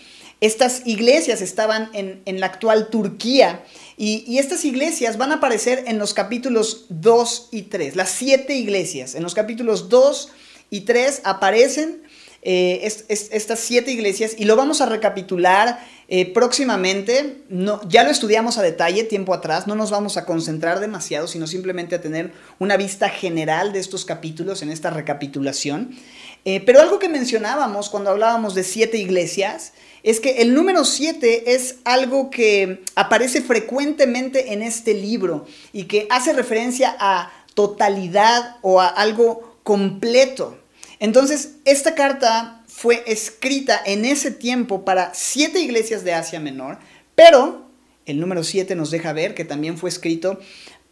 Estas 0.41 0.81
iglesias 0.85 1.41
estaban 1.41 1.91
en, 1.93 2.39
la 2.39 2.47
actual 2.47 2.89
Turquía 2.89 3.63
y, 3.97 4.23
y, 4.25 4.39
estas 4.39 4.65
iglesias 4.65 5.17
van 5.17 5.31
a 5.31 5.35
aparecer 5.35 5.83
en 5.85 5.99
los 5.99 6.15
capítulos 6.15 6.87
2 6.89 7.49
y 7.51 7.61
3, 7.63 7.95
las 7.95 8.09
siete 8.09 8.55
iglesias. 8.55 9.13
En 9.13 9.21
los 9.21 9.35
capítulos 9.35 9.89
2 9.89 10.31
y 10.71 10.81
3 10.81 11.21
aparecen 11.23 12.01
eh, 12.47 12.87
estas 13.09 13.59
siete 13.59 13.91
iglesias 13.91 14.35
y 14.37 14.45
lo 14.45 14.55
vamos 14.55 14.79
a 14.79 14.85
recapitular 14.85 15.79
eh, 16.07 16.31
próximamente. 16.31 17.41
No, 17.49 17.81
ya 17.89 18.03
lo 18.03 18.11
estudiamos 18.11 18.59
a 18.59 18.61
detalle 18.61 19.03
tiempo 19.03 19.33
atrás, 19.33 19.65
no 19.65 19.73
nos 19.73 19.89
vamos 19.89 20.15
a 20.15 20.25
concentrar 20.25 20.79
demasiado, 20.79 21.27
sino 21.27 21.47
simplemente 21.47 21.95
a 21.95 22.01
tener 22.01 22.33
una 22.59 22.77
vista 22.77 23.09
general 23.09 23.73
de 23.73 23.79
estos 23.79 24.05
capítulos 24.05 24.61
en 24.61 24.69
esta 24.69 24.91
recapitulación. 24.91 25.97
Eh, 26.45 26.61
pero 26.63 26.81
algo 26.81 26.99
que 26.99 27.09
mencionábamos 27.09 27.89
cuando 27.89 28.11
hablábamos 28.11 28.53
de 28.53 28.63
siete 28.63 28.99
iglesias 28.99 29.73
es 30.03 30.19
que 30.19 30.43
el 30.43 30.53
número 30.53 30.85
siete 30.85 31.55
es 31.55 31.77
algo 31.83 32.29
que 32.29 32.83
aparece 32.93 33.41
frecuentemente 33.41 34.53
en 34.53 34.61
este 34.61 34.93
libro 34.93 35.47
y 35.73 35.85
que 35.85 36.05
hace 36.11 36.31
referencia 36.31 36.95
a 36.99 37.33
totalidad 37.55 38.57
o 38.61 38.79
a 38.79 38.87
algo 38.87 39.57
completo. 39.63 40.59
Entonces, 40.99 41.55
esta 41.65 41.95
carta 41.95 42.63
fue 42.67 43.03
escrita 43.07 43.81
en 43.85 44.05
ese 44.05 44.31
tiempo 44.31 44.85
para 44.85 45.13
siete 45.13 45.59
iglesias 45.59 46.03
de 46.03 46.13
Asia 46.13 46.39
Menor, 46.39 46.77
pero 47.15 47.69
el 48.05 48.19
número 48.19 48.43
siete 48.43 48.75
nos 48.75 48.91
deja 48.91 49.13
ver 49.13 49.33
que 49.33 49.45
también 49.45 49.77
fue 49.77 49.89
escrito 49.89 50.39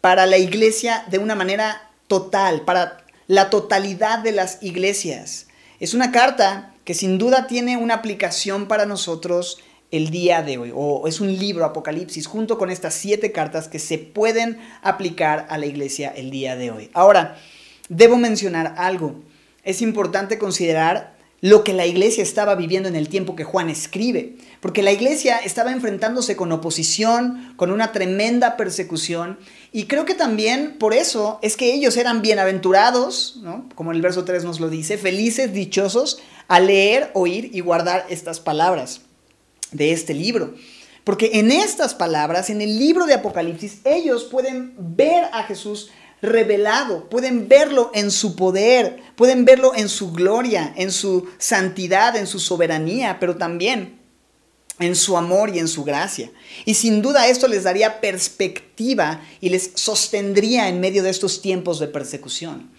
para 0.02 0.26
la 0.26 0.38
iglesia 0.38 1.06
de 1.10 1.18
una 1.18 1.36
manera 1.36 1.90
total, 2.08 2.62
para 2.62 3.06
la 3.28 3.50
totalidad 3.50 4.20
de 4.20 4.32
las 4.32 4.62
iglesias. 4.62 5.48
Es 5.80 5.94
una 5.94 6.12
carta 6.12 6.74
que 6.84 6.94
sin 6.94 7.18
duda 7.18 7.48
tiene 7.48 7.78
una 7.78 7.96
aplicación 7.96 8.68
para 8.68 8.86
nosotros 8.86 9.60
el 9.92 10.10
día 10.10 10.42
de 10.42 10.58
hoy, 10.58 10.72
o 10.74 11.08
es 11.08 11.22
un 11.22 11.38
libro 11.38 11.66
Apocalipsis 11.66 12.26
junto 12.26 12.58
con 12.58 12.72
estas 12.72 12.96
siete 12.96 13.32
cartas 13.32 13.68
que 13.68 13.78
se 13.78 14.00
pueden 14.00 14.60
aplicar 14.82 15.46
a 15.50 15.58
la 15.60 15.68
iglesia 15.68 16.12
el 16.16 16.32
día 16.32 16.56
de 16.56 16.72
hoy. 16.72 16.90
Ahora, 16.94 17.38
debo 17.90 18.18
mencionar 18.18 18.74
algo 18.78 19.22
es 19.64 19.82
importante 19.82 20.38
considerar 20.38 21.14
lo 21.44 21.66
que 21.66 21.74
la 21.74 21.86
iglesia 21.86 22.24
estaba 22.24 22.56
viviendo 22.56 22.88
en 22.88 22.96
el 22.96 23.10
tiempo 23.10 23.36
que 23.36 23.44
Juan 23.44 23.70
escribe, 23.70 24.38
porque 24.62 24.82
la 24.82 24.94
iglesia 24.94 25.36
estaba 25.40 25.74
enfrentándose 25.74 26.38
con 26.38 26.54
oposición, 26.54 27.54
con 27.58 27.70
una 27.70 27.92
tremenda 27.92 28.56
persecución, 28.56 29.38
y 29.74 29.88
creo 29.88 30.06
que 30.06 30.16
también 30.16 30.78
por 30.80 30.94
eso 30.94 31.40
es 31.42 31.58
que 31.58 31.74
ellos 31.74 31.98
eran 31.98 32.22
bienaventurados, 32.22 33.42
como 33.76 33.92
el 33.92 34.02
verso 34.02 34.24
3 34.24 34.46
nos 34.46 34.62
lo 34.62 34.70
dice, 34.70 34.98
felices, 34.98 35.52
dichosos, 35.52 36.20
a 36.48 36.62
leer, 36.62 37.12
oír 37.14 37.50
y 37.54 37.60
guardar 37.60 38.06
estas 38.10 38.40
palabras 38.40 39.02
de 39.74 39.92
este 39.92 40.14
libro. 40.14 40.54
Porque 41.04 41.32
en 41.34 41.52
estas 41.52 41.94
palabras, 41.94 42.50
en 42.50 42.62
el 42.62 42.80
libro 42.80 43.06
de 43.06 43.16
Apocalipsis, 43.16 43.82
ellos 43.84 44.24
pueden 44.24 44.74
ver 44.78 45.26
a 45.34 45.44
Jesús 45.44 45.92
revelado, 46.24 47.10
pueden 47.10 47.50
verlo 47.50 47.92
en 47.94 48.10
su 48.10 48.36
poder, 48.36 49.04
pueden 49.16 49.44
verlo 49.44 49.74
en 49.76 49.90
su 49.90 50.14
gloria, 50.14 50.74
en 50.78 50.92
su 50.92 51.28
santidad, 51.38 52.16
en 52.16 52.28
su 52.28 52.40
soberanía, 52.40 53.20
pero 53.20 53.36
también 53.36 54.00
en 54.80 54.96
su 54.96 55.18
amor 55.18 55.54
y 55.54 55.60
en 55.60 55.68
su 55.68 55.84
gracia. 55.84 56.32
Y 56.66 56.76
sin 56.76 57.02
duda 57.02 57.28
esto 57.28 57.48
les 57.48 57.64
daría 57.64 58.00
perspectiva 58.00 59.22
y 59.42 59.50
les 59.50 59.72
sostendría 59.76 60.70
en 60.70 60.80
medio 60.80 61.04
de 61.04 61.10
estos 61.10 61.42
tiempos 61.42 61.80
de 61.80 61.88
persecución. 61.88 62.72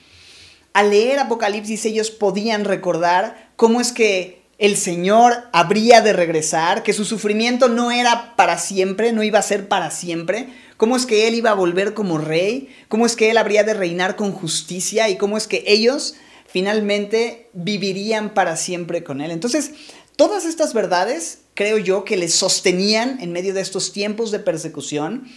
Al 0.72 0.90
leer 0.90 1.18
Apocalipsis 1.20 1.84
ellos 1.84 2.10
podían 2.10 2.64
recordar 2.64 3.50
cómo 3.56 3.80
es 3.80 3.92
que 3.92 4.42
el 4.58 4.76
Señor 4.76 5.34
habría 5.52 6.00
de 6.00 6.14
regresar, 6.14 6.82
que 6.82 6.94
su 6.94 7.04
sufrimiento 7.04 7.68
no 7.68 7.90
era 7.90 8.34
para 8.36 8.58
siempre, 8.58 9.12
no 9.12 9.22
iba 9.22 9.38
a 9.38 9.42
ser 9.42 9.68
para 9.68 9.90
siempre, 9.90 10.48
cómo 10.76 10.96
es 10.96 11.06
que 11.06 11.28
Él 11.28 11.34
iba 11.34 11.50
a 11.50 11.54
volver 11.54 11.94
como 11.94 12.18
rey, 12.18 12.68
cómo 12.88 13.06
es 13.06 13.16
que 13.16 13.30
Él 13.30 13.38
habría 13.38 13.64
de 13.64 13.74
reinar 13.74 14.16
con 14.16 14.32
justicia 14.32 15.08
y 15.08 15.16
cómo 15.16 15.36
es 15.36 15.46
que 15.46 15.64
ellos 15.66 16.14
finalmente 16.46 17.48
vivirían 17.52 18.34
para 18.34 18.56
siempre 18.56 19.02
con 19.04 19.20
Él. 19.20 19.30
Entonces, 19.30 19.72
todas 20.16 20.44
estas 20.44 20.74
verdades 20.74 21.38
creo 21.54 21.78
yo 21.78 22.04
que 22.04 22.16
les 22.16 22.34
sostenían 22.34 23.18
en 23.20 23.32
medio 23.32 23.54
de 23.54 23.60
estos 23.60 23.92
tiempos 23.92 24.30
de 24.30 24.40
persecución 24.40 25.28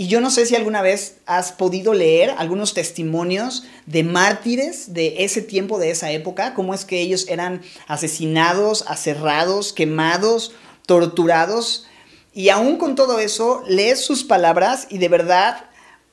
y 0.00 0.06
yo 0.06 0.22
no 0.22 0.30
sé 0.30 0.46
si 0.46 0.56
alguna 0.56 0.80
vez 0.80 1.16
has 1.26 1.52
podido 1.52 1.92
leer 1.92 2.34
algunos 2.38 2.72
testimonios 2.72 3.64
de 3.84 4.02
mártires 4.02 4.94
de 4.94 5.24
ese 5.24 5.42
tiempo, 5.42 5.78
de 5.78 5.90
esa 5.90 6.10
época, 6.10 6.54
cómo 6.54 6.72
es 6.72 6.86
que 6.86 7.02
ellos 7.02 7.26
eran 7.28 7.60
asesinados, 7.86 8.82
aserrados, 8.88 9.74
quemados, 9.74 10.52
torturados. 10.86 11.86
Y 12.32 12.48
aún 12.48 12.76
con 12.76 12.94
todo 12.94 13.18
eso, 13.18 13.62
lees 13.66 14.00
sus 14.00 14.24
palabras 14.24 14.86
y 14.90 14.98
de 14.98 15.08
verdad 15.08 15.64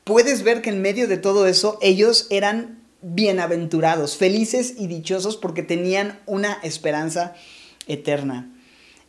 puedes 0.03 0.43
ver 0.43 0.61
que 0.61 0.69
en 0.69 0.81
medio 0.81 1.07
de 1.07 1.17
todo 1.17 1.47
eso 1.47 1.77
ellos 1.81 2.27
eran 2.29 2.81
bienaventurados, 3.01 4.17
felices 4.17 4.73
y 4.77 4.87
dichosos 4.87 5.37
porque 5.37 5.63
tenían 5.63 6.19
una 6.25 6.53
esperanza 6.63 7.35
eterna. 7.87 8.51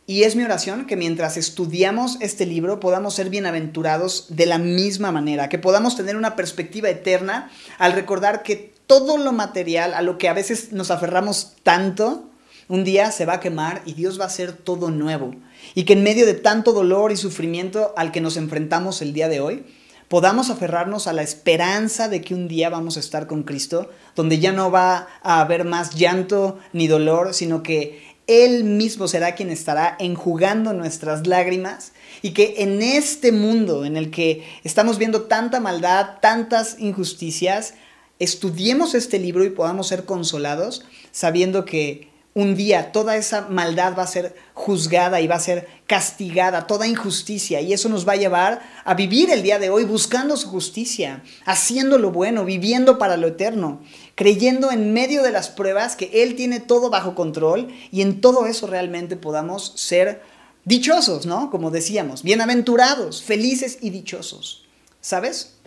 Y 0.07 0.23
es 0.23 0.37
mi 0.37 0.43
oración 0.43 0.87
que 0.87 0.97
mientras 0.97 1.37
estudiamos 1.37 2.17
este 2.21 2.47
libro 2.47 2.81
podamos 2.81 3.15
ser 3.15 3.29
bienaventurados 3.29 4.27
de 4.31 4.47
la 4.47 4.59
misma 4.59 5.12
manera, 5.12 5.49
que 5.49 5.59
podamos 5.59 5.97
tener 5.97 6.17
una 6.17 6.35
perspectiva 6.35 6.88
eterna 6.88 7.50
al 7.79 7.93
recordar 7.93 8.43
que 8.43 8.73
todo 8.87 9.19
lo 9.19 9.33
material 9.33 9.93
a 9.93 10.00
lo 10.03 10.17
que 10.17 10.29
a 10.29 10.33
veces 10.33 10.73
nos 10.73 10.91
aferramos 10.91 11.53
tanto, 11.62 12.29
un 12.69 12.85
día 12.85 13.12
se 13.12 13.27
va 13.27 13.35
a 13.35 13.41
quemar 13.41 13.83
y 13.85 13.93
Dios 13.93 14.19
va 14.19 14.25
a 14.25 14.29
hacer 14.29 14.53
todo 14.53 14.91
nuevo. 14.91 15.35
Y 15.75 15.84
que 15.84 15.94
en 15.94 16.02
medio 16.02 16.26
de 16.26 16.34
tanto 16.34 16.72
dolor 16.72 17.12
y 17.12 17.16
sufrimiento 17.16 17.92
al 17.96 18.12
que 18.12 18.20
nos 18.20 18.37
enfrentamos 18.37 19.02
el 19.02 19.12
día 19.12 19.28
de 19.28 19.40
hoy, 19.40 19.64
podamos 20.08 20.50
aferrarnos 20.50 21.06
a 21.06 21.12
la 21.12 21.22
esperanza 21.22 22.08
de 22.08 22.22
que 22.22 22.34
un 22.34 22.48
día 22.48 22.70
vamos 22.70 22.96
a 22.96 23.00
estar 23.00 23.26
con 23.26 23.42
Cristo, 23.42 23.90
donde 24.16 24.38
ya 24.38 24.52
no 24.52 24.70
va 24.70 25.06
a 25.22 25.40
haber 25.40 25.64
más 25.64 25.94
llanto 25.94 26.58
ni 26.72 26.88
dolor, 26.88 27.34
sino 27.34 27.62
que 27.62 28.08
él 28.26 28.64
mismo 28.64 29.08
será 29.08 29.34
quien 29.34 29.50
estará 29.50 29.96
enjugando 29.98 30.75
nuestras 30.75 31.26
lágrimas 31.26 31.92
y 32.20 32.32
que 32.32 32.56
en 32.58 32.82
este 32.82 33.32
mundo 33.32 33.87
en 33.87 33.96
el 33.96 34.10
que 34.10 34.46
estamos 34.64 34.98
viendo 34.98 35.22
tanta 35.22 35.60
maldad, 35.60 36.18
tantas 36.20 36.78
injusticias, 36.78 37.75
estudiemos 38.18 38.94
este 38.94 39.18
libro 39.18 39.44
y 39.44 39.50
podamos 39.50 39.88
ser 39.88 40.04
consolados 40.04 40.84
sabiendo 41.10 41.64
que 41.64 42.08
un 42.38 42.54
día 42.54 42.92
toda 42.92 43.16
esa 43.16 43.49
maldad 43.49 43.97
va 43.99 44.04
a 44.04 44.07
ser 44.07 44.37
juzgada 44.54 45.21
y 45.21 45.26
va 45.26 45.35
a 45.35 45.40
ser 45.40 45.66
castigada, 45.88 46.68
toda 46.68 46.87
injusticia, 46.87 47.61
y 47.61 47.73
eso 47.73 47.88
nos 47.88 48.07
va 48.07 48.12
a 48.12 48.16
llevar 48.16 48.62
a 48.85 48.95
vivir 48.95 49.30
el 49.30 49.42
día 49.42 49.59
de 49.59 49.71
hoy 49.71 49.83
buscando 49.83 50.37
su 50.37 50.49
justicia, 50.49 51.25
haciendo 51.45 51.99
lo 51.99 52.12
bueno, 52.12 52.45
viviendo 52.45 52.97
para 52.97 53.16
lo 53.16 53.26
eterno, 53.26 53.80
creyendo 54.14 54.71
en 54.71 54.92
medio 54.92 55.25
de 55.25 55.33
las 55.33 55.49
pruebas 55.49 55.97
que 55.97 56.23
Él 56.23 56.37
tiene 56.37 56.61
todo 56.61 56.90
bajo 56.90 57.16
control 57.16 57.75
y 57.90 58.02
en 58.02 58.21
todo 58.21 58.47
eso 58.47 58.68
realmente 58.68 59.16
podamos 59.16 59.73
ser 59.75 60.23
dichosos, 60.64 61.26
¿no? 61.26 61.50
Como 61.50 61.73
decíamos, 61.73 62.23
bienaventurados, 62.23 63.21
felices 63.21 63.78
y 63.80 63.90
dichosos. 63.90 64.64
¿Sabes? 65.00 65.58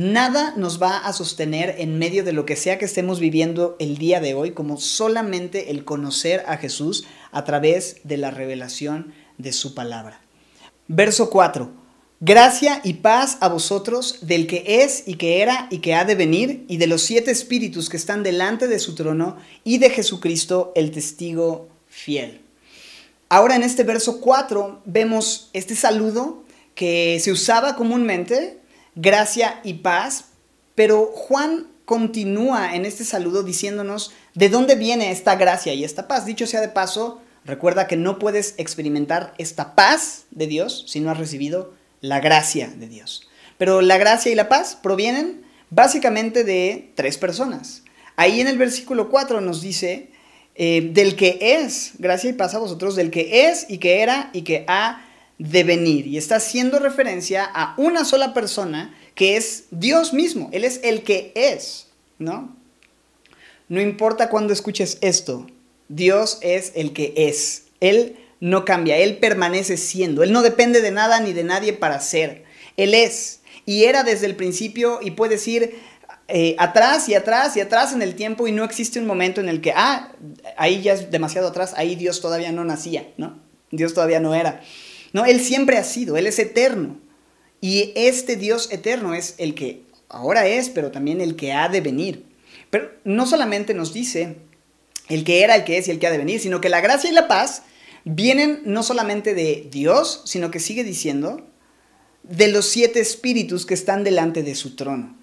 Nada 0.00 0.54
nos 0.56 0.82
va 0.82 0.96
a 0.96 1.12
sostener 1.12 1.74
en 1.76 1.98
medio 1.98 2.24
de 2.24 2.32
lo 2.32 2.46
que 2.46 2.56
sea 2.56 2.78
que 2.78 2.86
estemos 2.86 3.20
viviendo 3.20 3.76
el 3.78 3.98
día 3.98 4.18
de 4.18 4.32
hoy 4.32 4.52
como 4.52 4.80
solamente 4.80 5.70
el 5.70 5.84
conocer 5.84 6.42
a 6.46 6.56
Jesús 6.56 7.04
a 7.32 7.44
través 7.44 7.96
de 8.04 8.16
la 8.16 8.30
revelación 8.30 9.12
de 9.36 9.52
su 9.52 9.74
palabra. 9.74 10.22
Verso 10.88 11.28
4. 11.28 11.70
Gracia 12.18 12.80
y 12.82 12.94
paz 12.94 13.36
a 13.42 13.48
vosotros 13.48 14.20
del 14.22 14.46
que 14.46 14.64
es 14.82 15.02
y 15.06 15.16
que 15.16 15.42
era 15.42 15.68
y 15.70 15.80
que 15.80 15.94
ha 15.94 16.06
de 16.06 16.14
venir 16.14 16.64
y 16.66 16.78
de 16.78 16.86
los 16.86 17.02
siete 17.02 17.30
espíritus 17.30 17.90
que 17.90 17.98
están 17.98 18.22
delante 18.22 18.68
de 18.68 18.78
su 18.78 18.94
trono 18.94 19.36
y 19.64 19.76
de 19.76 19.90
Jesucristo 19.90 20.72
el 20.76 20.92
testigo 20.92 21.68
fiel. 21.90 22.40
Ahora 23.28 23.54
en 23.54 23.64
este 23.64 23.84
verso 23.84 24.22
4 24.22 24.80
vemos 24.86 25.50
este 25.52 25.76
saludo 25.76 26.42
que 26.74 27.20
se 27.20 27.32
usaba 27.32 27.76
comúnmente 27.76 28.59
gracia 28.94 29.60
y 29.64 29.74
paz, 29.74 30.26
pero 30.74 31.06
Juan 31.06 31.66
continúa 31.84 32.74
en 32.74 32.84
este 32.84 33.04
saludo 33.04 33.42
diciéndonos 33.42 34.12
de 34.34 34.48
dónde 34.48 34.76
viene 34.76 35.10
esta 35.10 35.34
gracia 35.34 35.74
y 35.74 35.84
esta 35.84 36.06
paz. 36.06 36.24
Dicho 36.24 36.46
sea 36.46 36.60
de 36.60 36.68
paso, 36.68 37.20
recuerda 37.44 37.86
que 37.86 37.96
no 37.96 38.18
puedes 38.18 38.54
experimentar 38.58 39.34
esta 39.38 39.74
paz 39.74 40.24
de 40.30 40.46
Dios 40.46 40.84
si 40.86 41.00
no 41.00 41.10
has 41.10 41.18
recibido 41.18 41.74
la 42.00 42.20
gracia 42.20 42.68
de 42.68 42.86
Dios. 42.86 43.28
Pero 43.58 43.82
la 43.82 43.98
gracia 43.98 44.30
y 44.30 44.34
la 44.34 44.48
paz 44.48 44.78
provienen 44.80 45.42
básicamente 45.70 46.44
de 46.44 46.92
tres 46.94 47.18
personas. 47.18 47.82
Ahí 48.16 48.40
en 48.40 48.46
el 48.46 48.58
versículo 48.58 49.10
4 49.10 49.40
nos 49.40 49.60
dice 49.60 50.10
eh, 50.54 50.90
del 50.92 51.16
que 51.16 51.38
es, 51.40 51.92
gracia 51.98 52.30
y 52.30 52.34
paz 52.34 52.54
a 52.54 52.58
vosotros, 52.58 52.96
del 52.96 53.10
que 53.10 53.48
es 53.48 53.66
y 53.68 53.78
que 53.78 54.00
era 54.00 54.30
y 54.32 54.42
que 54.42 54.64
ha 54.68 55.04
de 55.40 55.64
venir. 55.64 56.06
Y 56.06 56.18
está 56.18 56.36
haciendo 56.36 56.78
referencia 56.78 57.44
a 57.44 57.74
una 57.78 58.04
sola 58.04 58.34
persona 58.34 58.94
que 59.14 59.36
es 59.36 59.64
Dios 59.70 60.12
mismo. 60.12 60.50
Él 60.52 60.64
es 60.64 60.80
el 60.84 61.02
que 61.02 61.32
es, 61.34 61.88
¿no? 62.18 62.54
No 63.68 63.80
importa 63.80 64.28
cuando 64.28 64.52
escuches 64.52 64.98
esto, 65.00 65.46
Dios 65.88 66.38
es 66.42 66.72
el 66.74 66.92
que 66.92 67.14
es. 67.16 67.64
Él 67.80 68.18
no 68.38 68.66
cambia, 68.66 68.98
Él 68.98 69.16
permanece 69.16 69.78
siendo. 69.78 70.22
Él 70.22 70.32
no 70.32 70.42
depende 70.42 70.82
de 70.82 70.90
nada 70.90 71.20
ni 71.20 71.32
de 71.32 71.44
nadie 71.44 71.72
para 71.72 72.00
ser. 72.00 72.44
Él 72.76 72.92
es. 72.92 73.40
Y 73.64 73.84
era 73.84 74.02
desde 74.02 74.26
el 74.26 74.36
principio 74.36 74.98
y 75.00 75.12
puedes 75.12 75.48
ir 75.48 75.74
eh, 76.28 76.54
atrás 76.58 77.08
y 77.08 77.14
atrás 77.14 77.56
y 77.56 77.60
atrás 77.60 77.94
en 77.94 78.02
el 78.02 78.14
tiempo 78.14 78.46
y 78.46 78.52
no 78.52 78.62
existe 78.62 78.98
un 78.98 79.06
momento 79.06 79.40
en 79.40 79.48
el 79.48 79.62
que, 79.62 79.72
ah, 79.74 80.12
ahí 80.58 80.82
ya 80.82 80.92
es 80.92 81.10
demasiado 81.10 81.48
atrás, 81.48 81.72
ahí 81.76 81.96
Dios 81.96 82.20
todavía 82.20 82.52
no 82.52 82.62
nacía, 82.64 83.08
¿no? 83.16 83.40
Dios 83.70 83.94
todavía 83.94 84.20
no 84.20 84.34
era. 84.34 84.60
No, 85.12 85.24
Él 85.24 85.40
siempre 85.40 85.76
ha 85.76 85.84
sido, 85.84 86.16
Él 86.16 86.26
es 86.26 86.38
eterno. 86.38 86.98
Y 87.60 87.92
este 87.94 88.36
Dios 88.36 88.68
eterno 88.72 89.14
es 89.14 89.34
el 89.38 89.54
que 89.54 89.82
ahora 90.08 90.46
es, 90.46 90.68
pero 90.68 90.90
también 90.90 91.20
el 91.20 91.36
que 91.36 91.52
ha 91.52 91.68
de 91.68 91.80
venir. 91.80 92.24
Pero 92.70 92.90
no 93.04 93.26
solamente 93.26 93.74
nos 93.74 93.92
dice 93.92 94.36
el 95.08 95.24
que 95.24 95.42
era, 95.42 95.56
el 95.56 95.64
que 95.64 95.78
es 95.78 95.88
y 95.88 95.90
el 95.90 95.98
que 95.98 96.06
ha 96.06 96.12
de 96.12 96.18
venir, 96.18 96.40
sino 96.40 96.60
que 96.60 96.68
la 96.68 96.80
gracia 96.80 97.10
y 97.10 97.12
la 97.12 97.28
paz 97.28 97.62
vienen 98.04 98.62
no 98.64 98.82
solamente 98.82 99.34
de 99.34 99.68
Dios, 99.70 100.22
sino 100.24 100.50
que 100.50 100.60
sigue 100.60 100.84
diciendo 100.84 101.46
de 102.22 102.48
los 102.48 102.66
siete 102.66 103.00
espíritus 103.00 103.66
que 103.66 103.74
están 103.74 104.04
delante 104.04 104.42
de 104.42 104.54
su 104.54 104.76
trono. 104.76 105.18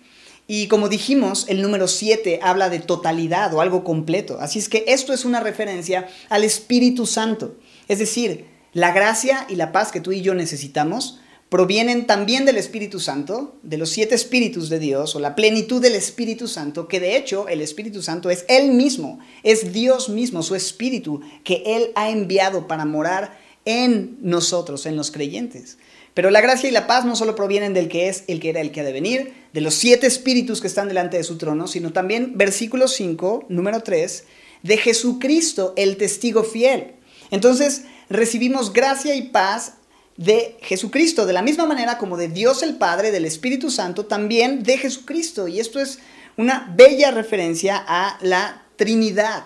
Y 0.47 0.67
como 0.67 0.87
dijimos, 0.87 1.45
el 1.49 1.61
número 1.61 1.87
siete 1.87 2.39
habla 2.41 2.69
de 2.69 2.79
totalidad 2.79 3.53
o 3.53 3.61
algo 3.61 3.83
completo. 3.83 4.37
Así 4.39 4.59
es 4.59 4.69
que 4.69 4.85
esto 4.87 5.13
es 5.13 5.25
una 5.25 5.41
referencia 5.41 6.07
al 6.29 6.43
Espíritu 6.45 7.05
Santo. 7.05 7.57
Es 7.89 7.99
decir, 7.99 8.45
la 8.77 8.91
gracia 8.91 9.47
y 9.49 9.55
la 9.55 9.71
paz 9.71 9.91
que 9.91 10.01
tú 10.01 10.11
y 10.11 10.21
yo 10.21 10.35
necesitamos 10.35 11.19
provienen 11.49 12.05
también 12.05 12.45
del 12.45 12.57
Espíritu 12.57 12.99
Santo, 12.99 13.55
de 13.63 13.75
los 13.79 13.89
siete 13.89 14.13
espíritus 14.13 14.69
de 14.69 14.77
Dios, 14.77 15.15
o 15.15 15.19
la 15.19 15.33
plenitud 15.33 15.81
del 15.81 15.95
Espíritu 15.95 16.47
Santo, 16.47 16.87
que 16.87 16.99
de 16.99 17.17
hecho 17.17 17.47
el 17.47 17.61
Espíritu 17.61 18.03
Santo 18.03 18.29
es 18.29 18.45
Él 18.47 18.73
mismo, 18.73 19.17
es 19.41 19.73
Dios 19.73 20.09
mismo, 20.09 20.43
su 20.43 20.53
Espíritu, 20.53 21.21
que 21.43 21.63
Él 21.65 21.89
ha 21.95 22.11
enviado 22.11 22.67
para 22.67 22.85
morar 22.85 23.39
en 23.65 24.19
nosotros, 24.21 24.85
en 24.85 24.95
los 24.95 25.09
creyentes. 25.09 25.79
Pero 26.13 26.29
la 26.29 26.41
gracia 26.41 26.69
y 26.69 26.71
la 26.71 26.85
paz 26.85 27.03
no 27.03 27.15
solo 27.15 27.33
provienen 27.33 27.73
del 27.73 27.89
que 27.89 28.09
es, 28.09 28.25
el 28.27 28.39
que 28.39 28.51
era, 28.51 28.61
el 28.61 28.71
que 28.71 28.81
ha 28.81 28.83
de 28.83 28.93
venir, 28.93 29.33
de 29.53 29.61
los 29.61 29.73
siete 29.73 30.05
espíritus 30.05 30.61
que 30.61 30.67
están 30.67 30.87
delante 30.87 31.17
de 31.17 31.23
su 31.23 31.39
trono, 31.39 31.65
sino 31.65 31.93
también, 31.93 32.33
versículo 32.35 32.87
5, 32.87 33.47
número 33.49 33.81
3, 33.81 34.23
de 34.61 34.77
Jesucristo, 34.77 35.73
el 35.77 35.97
testigo 35.97 36.43
fiel. 36.43 36.91
Entonces, 37.31 37.83
recibimos 38.09 38.73
gracia 38.73 39.15
y 39.15 39.23
paz 39.23 39.73
de 40.17 40.57
Jesucristo, 40.61 41.25
de 41.25 41.33
la 41.33 41.41
misma 41.41 41.65
manera 41.65 41.97
como 41.97 42.17
de 42.17 42.27
Dios 42.27 42.63
el 42.63 42.75
Padre, 42.75 43.11
del 43.11 43.25
Espíritu 43.25 43.69
Santo, 43.69 44.05
también 44.05 44.63
de 44.63 44.77
Jesucristo. 44.77 45.47
Y 45.47 45.59
esto 45.59 45.79
es 45.79 45.99
una 46.37 46.73
bella 46.75 47.11
referencia 47.11 47.83
a 47.87 48.17
la 48.21 48.63
Trinidad, 48.75 49.45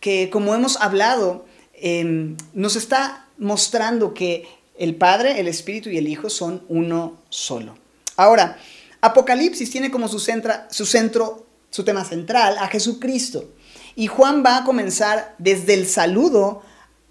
que 0.00 0.30
como 0.30 0.54
hemos 0.54 0.76
hablado, 0.80 1.46
em, 1.74 2.36
nos 2.54 2.76
está 2.76 3.26
mostrando 3.38 4.14
que 4.14 4.48
el 4.78 4.96
Padre, 4.96 5.40
el 5.40 5.48
Espíritu 5.48 5.90
y 5.90 5.98
el 5.98 6.08
Hijo 6.08 6.30
son 6.30 6.64
uno 6.68 7.18
solo. 7.28 7.76
Ahora, 8.16 8.58
Apocalipsis 9.00 9.70
tiene 9.70 9.90
como 9.90 10.08
su, 10.08 10.18
su 10.18 10.86
centro, 10.86 11.46
su 11.70 11.84
tema 11.84 12.04
central 12.04 12.58
a 12.58 12.68
Jesucristo. 12.68 13.50
Y 13.94 14.06
Juan 14.06 14.44
va 14.44 14.58
a 14.58 14.64
comenzar 14.64 15.34
desde 15.38 15.74
el 15.74 15.86
saludo 15.86 16.62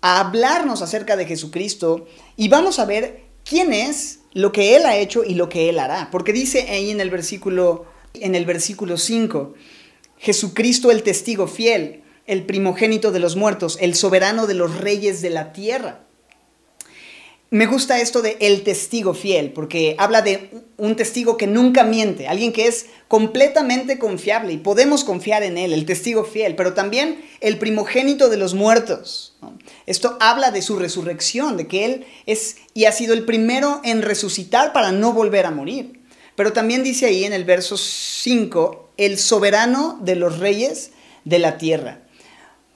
a 0.01 0.19
hablarnos 0.19 0.81
acerca 0.81 1.15
de 1.15 1.25
Jesucristo 1.25 2.07
y 2.35 2.47
vamos 2.49 2.79
a 2.79 2.85
ver 2.85 3.23
quién 3.43 3.73
es, 3.73 4.19
lo 4.33 4.51
que 4.51 4.75
Él 4.75 4.85
ha 4.85 4.97
hecho 4.97 5.23
y 5.23 5.33
lo 5.33 5.49
que 5.49 5.69
Él 5.69 5.79
hará. 5.79 6.09
Porque 6.11 6.33
dice 6.33 6.67
ahí 6.69 6.91
en 6.91 7.01
el 7.01 7.09
versículo, 7.09 7.85
en 8.13 8.35
el 8.35 8.45
versículo 8.45 8.97
5, 8.97 9.53
Jesucristo 10.17 10.91
el 10.91 11.03
testigo 11.03 11.47
fiel, 11.47 12.03
el 12.27 12.45
primogénito 12.45 13.11
de 13.11 13.19
los 13.19 13.35
muertos, 13.35 13.77
el 13.81 13.95
soberano 13.95 14.45
de 14.45 14.53
los 14.53 14.77
reyes 14.77 15.21
de 15.21 15.31
la 15.31 15.51
tierra. 15.51 16.05
Me 17.51 17.65
gusta 17.65 17.99
esto 17.99 18.21
de 18.21 18.37
el 18.41 18.61
testigo 18.63 19.15
fiel, 19.15 19.51
porque 19.53 19.95
habla 19.97 20.21
de 20.21 20.51
un 20.77 20.95
testigo 20.95 21.35
que 21.35 21.47
nunca 21.47 21.83
miente, 21.83 22.27
alguien 22.27 22.53
que 22.53 22.67
es 22.67 22.85
completamente 23.07 23.97
confiable 23.97 24.53
y 24.53 24.57
podemos 24.57 25.03
confiar 25.03 25.41
en 25.41 25.57
él, 25.57 25.73
el 25.73 25.87
testigo 25.87 26.25
fiel, 26.25 26.55
pero 26.55 26.75
también 26.75 27.25
el 27.41 27.57
primogénito 27.57 28.29
de 28.29 28.37
los 28.37 28.53
muertos. 28.53 29.35
Esto 29.87 30.15
habla 30.19 30.51
de 30.51 30.61
su 30.61 30.77
resurrección, 30.77 31.57
de 31.57 31.67
que 31.67 31.85
él 31.85 32.05
es 32.27 32.57
y 32.75 32.85
ha 32.85 32.91
sido 32.91 33.15
el 33.15 33.25
primero 33.25 33.81
en 33.83 34.03
resucitar 34.03 34.71
para 34.71 34.91
no 34.91 35.13
volver 35.13 35.47
a 35.47 35.51
morir. 35.51 36.01
Pero 36.35 36.53
también 36.53 36.83
dice 36.83 37.07
ahí 37.07 37.23
en 37.23 37.33
el 37.33 37.45
verso 37.45 37.77
5, 37.77 38.91
el 38.97 39.17
soberano 39.17 39.97
de 40.03 40.15
los 40.15 40.37
reyes 40.37 40.91
de 41.25 41.39
la 41.39 41.57
tierra. 41.57 42.03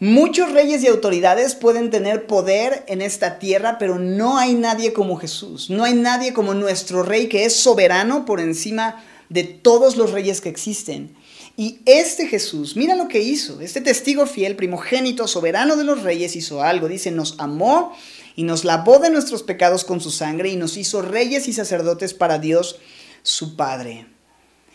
Muchos 0.04 0.52
reyes 0.52 0.84
y 0.84 0.88
autoridades 0.88 1.56
pueden 1.56 1.89
tener 1.89 2.28
poder 2.28 2.84
en 2.89 3.02
esta 3.02 3.39
tierra, 3.39 3.78
pero 3.80 4.00
no 4.00 4.38
hay 4.38 4.54
nadie 4.54 4.92
como 4.92 5.16
Jesús. 5.16 5.70
No 5.70 5.86
hay 5.86 5.94
nadie 5.94 6.34
como 6.34 6.54
nuestro 6.54 7.04
rey 7.04 7.30
que 7.30 7.46
es 7.46 7.56
soberano 7.56 8.26
por 8.26 8.42
encima 8.42 9.02
de 9.30 9.46
todos 9.46 9.96
los 9.96 10.12
reyes 10.12 10.42
que 10.42 10.50
existen. 10.50 11.16
Y 11.56 11.80
este 11.86 12.28
Jesús, 12.28 12.76
mira 12.76 12.96
lo 12.96 13.08
que 13.08 13.22
hizo. 13.22 13.62
Este 13.62 13.80
testigo 13.80 14.26
fiel, 14.26 14.58
primogénito, 14.58 15.26
soberano 15.26 15.78
de 15.78 15.86
los 15.86 16.04
reyes, 16.04 16.36
hizo 16.36 16.62
algo. 16.62 16.89
Dice, 16.89 17.10
nos 17.10 17.36
amó 17.38 17.96
y 18.36 18.44
nos 18.44 18.66
lavó 18.66 19.00
de 19.00 19.10
nuestros 19.10 19.42
pecados 19.42 19.86
con 19.86 20.02
su 20.02 20.12
sangre 20.12 20.50
y 20.50 20.58
nos 20.58 20.76
hizo 20.76 21.02
reyes 21.02 21.48
y 21.48 21.54
sacerdotes 21.54 22.13
para 22.13 22.39
Dios, 22.39 22.78
su 23.22 23.56
Padre. 23.56 24.06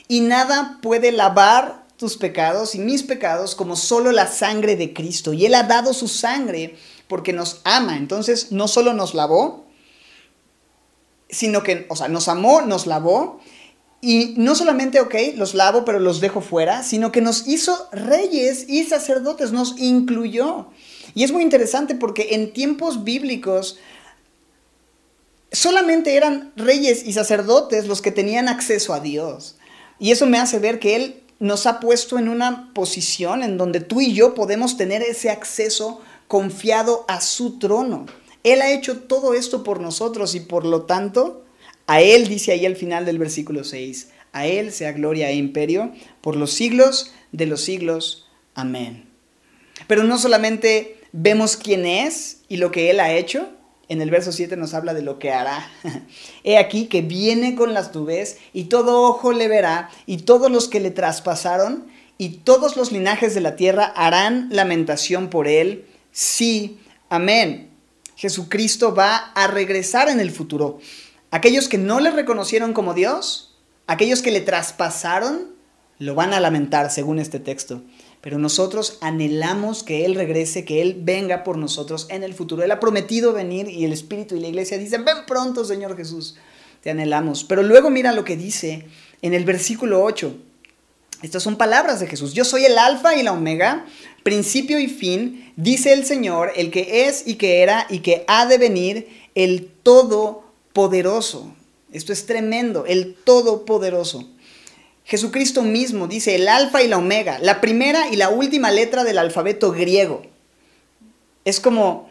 Y 0.08 0.22
nada 0.22 0.78
puede 0.80 1.12
lavar 1.12 1.86
tus 1.98 2.16
pecados 2.16 2.74
y 2.74 2.78
mis 2.78 3.02
pecados 3.02 3.54
como 3.54 3.76
solo 3.76 4.12
la 4.12 4.28
sangre 4.28 4.76
de 4.76 4.94
Cristo. 4.94 5.32
Y 5.32 5.44
Él 5.44 5.54
ha 5.54 5.64
dado 5.64 5.92
su 5.92 6.08
sangre 6.08 6.76
porque 7.08 7.32
nos 7.32 7.60
ama. 7.64 7.96
Entonces, 7.96 8.52
no 8.52 8.68
solo 8.68 8.94
nos 8.94 9.14
lavó, 9.14 9.66
sino 11.28 11.62
que, 11.62 11.86
o 11.90 11.96
sea, 11.96 12.08
nos 12.08 12.28
amó, 12.28 12.62
nos 12.62 12.86
lavó. 12.86 13.40
Y 14.00 14.34
no 14.36 14.54
solamente, 14.54 15.00
ok, 15.00 15.14
los 15.34 15.54
lavo, 15.54 15.84
pero 15.84 15.98
los 15.98 16.20
dejo 16.20 16.40
fuera, 16.40 16.84
sino 16.84 17.10
que 17.10 17.20
nos 17.20 17.48
hizo 17.48 17.88
reyes 17.90 18.66
y 18.68 18.84
sacerdotes, 18.84 19.50
nos 19.50 19.76
incluyó. 19.76 20.68
Y 21.14 21.24
es 21.24 21.32
muy 21.32 21.42
interesante 21.42 21.96
porque 21.96 22.28
en 22.36 22.52
tiempos 22.52 23.02
bíblicos 23.02 23.80
solamente 25.50 26.14
eran 26.14 26.52
reyes 26.54 27.04
y 27.04 27.12
sacerdotes 27.12 27.88
los 27.88 28.02
que 28.02 28.12
tenían 28.12 28.48
acceso 28.48 28.94
a 28.94 29.00
Dios. 29.00 29.56
Y 29.98 30.12
eso 30.12 30.26
me 30.26 30.38
hace 30.38 30.60
ver 30.60 30.78
que 30.78 30.94
Él 30.94 31.22
nos 31.40 31.66
ha 31.66 31.80
puesto 31.80 32.18
en 32.18 32.28
una 32.28 32.72
posición 32.74 33.42
en 33.42 33.56
donde 33.58 33.80
tú 33.80 34.00
y 34.00 34.12
yo 34.12 34.34
podemos 34.34 34.76
tener 34.76 35.02
ese 35.02 35.30
acceso 35.30 36.00
confiado 36.26 37.04
a 37.08 37.20
su 37.20 37.58
trono. 37.58 38.06
Él 38.42 38.62
ha 38.62 38.72
hecho 38.72 39.00
todo 39.00 39.34
esto 39.34 39.62
por 39.62 39.80
nosotros 39.80 40.34
y 40.34 40.40
por 40.40 40.64
lo 40.64 40.82
tanto, 40.82 41.44
a 41.86 42.00
Él 42.00 42.28
dice 42.28 42.52
ahí 42.52 42.66
al 42.66 42.76
final 42.76 43.04
del 43.04 43.18
versículo 43.18 43.64
6, 43.64 44.10
a 44.32 44.46
Él 44.46 44.72
sea 44.72 44.92
gloria 44.92 45.30
e 45.30 45.36
imperio 45.36 45.92
por 46.20 46.36
los 46.36 46.52
siglos 46.52 47.12
de 47.32 47.46
los 47.46 47.62
siglos. 47.62 48.28
Amén. 48.54 49.08
Pero 49.86 50.04
no 50.04 50.18
solamente 50.18 51.00
vemos 51.12 51.56
quién 51.56 51.86
es 51.86 52.42
y 52.48 52.56
lo 52.56 52.70
que 52.70 52.90
Él 52.90 53.00
ha 53.00 53.12
hecho, 53.12 53.48
en 53.88 54.02
el 54.02 54.10
verso 54.10 54.32
7 54.32 54.56
nos 54.56 54.74
habla 54.74 54.94
de 54.94 55.02
lo 55.02 55.18
que 55.18 55.32
hará. 55.32 55.70
He 56.44 56.58
aquí 56.58 56.86
que 56.86 57.02
viene 57.02 57.54
con 57.54 57.74
las 57.74 57.94
nubes 57.94 58.38
y 58.52 58.64
todo 58.64 59.02
ojo 59.02 59.32
le 59.32 59.48
verá 59.48 59.90
y 60.06 60.18
todos 60.18 60.50
los 60.50 60.68
que 60.68 60.80
le 60.80 60.90
traspasaron 60.90 61.86
y 62.18 62.40
todos 62.40 62.76
los 62.76 62.92
linajes 62.92 63.34
de 63.34 63.40
la 63.40 63.56
tierra 63.56 63.84
harán 63.84 64.48
lamentación 64.50 65.30
por 65.30 65.48
él. 65.48 65.86
Sí, 66.12 66.78
amén. 67.08 67.70
Jesucristo 68.16 68.94
va 68.94 69.16
a 69.16 69.46
regresar 69.46 70.08
en 70.08 70.20
el 70.20 70.30
futuro. 70.30 70.80
Aquellos 71.30 71.68
que 71.68 71.78
no 71.78 72.00
le 72.00 72.10
reconocieron 72.10 72.72
como 72.72 72.92
Dios, 72.92 73.56
aquellos 73.86 74.22
que 74.22 74.32
le 74.32 74.40
traspasaron, 74.40 75.56
lo 75.98 76.14
van 76.14 76.32
a 76.32 76.40
lamentar 76.40 76.90
según 76.90 77.18
este 77.18 77.40
texto 77.40 77.82
pero 78.20 78.38
nosotros 78.38 78.98
anhelamos 79.00 79.82
que 79.82 80.04
Él 80.04 80.14
regrese, 80.14 80.64
que 80.64 80.82
Él 80.82 80.96
venga 81.00 81.44
por 81.44 81.56
nosotros 81.56 82.06
en 82.10 82.24
el 82.24 82.34
futuro. 82.34 82.62
Él 82.62 82.70
ha 82.72 82.80
prometido 82.80 83.32
venir 83.32 83.68
y 83.68 83.84
el 83.84 83.92
Espíritu 83.92 84.34
y 84.34 84.40
la 84.40 84.48
iglesia 84.48 84.78
dicen, 84.78 85.04
ven 85.04 85.18
pronto, 85.26 85.64
Señor 85.64 85.96
Jesús, 85.96 86.36
te 86.82 86.90
anhelamos. 86.90 87.44
Pero 87.44 87.62
luego 87.62 87.90
mira 87.90 88.12
lo 88.12 88.24
que 88.24 88.36
dice 88.36 88.86
en 89.22 89.34
el 89.34 89.44
versículo 89.44 90.02
8. 90.02 90.34
Estas 91.22 91.42
son 91.42 91.56
palabras 91.56 92.00
de 92.00 92.06
Jesús. 92.06 92.32
Yo 92.32 92.44
soy 92.44 92.64
el 92.64 92.78
alfa 92.78 93.16
y 93.16 93.22
la 93.22 93.32
omega, 93.32 93.86
principio 94.22 94.78
y 94.78 94.86
fin, 94.86 95.52
dice 95.56 95.92
el 95.92 96.04
Señor, 96.04 96.52
el 96.54 96.70
que 96.70 97.06
es 97.06 97.26
y 97.26 97.34
que 97.34 97.62
era 97.62 97.86
y 97.88 98.00
que 98.00 98.24
ha 98.28 98.46
de 98.46 98.58
venir, 98.58 99.08
el 99.34 99.68
todopoderoso. 99.82 101.52
Esto 101.92 102.12
es 102.12 102.26
tremendo, 102.26 102.84
el 102.86 103.14
todopoderoso. 103.14 104.28
Jesucristo 105.08 105.62
mismo 105.62 106.06
dice 106.06 106.34
el 106.34 106.46
alfa 106.48 106.82
y 106.82 106.86
la 106.86 106.98
omega, 106.98 107.38
la 107.40 107.62
primera 107.62 108.08
y 108.12 108.16
la 108.16 108.28
última 108.28 108.70
letra 108.70 109.04
del 109.04 109.16
alfabeto 109.16 109.72
griego. 109.72 110.20
Es 111.46 111.60
como 111.60 112.10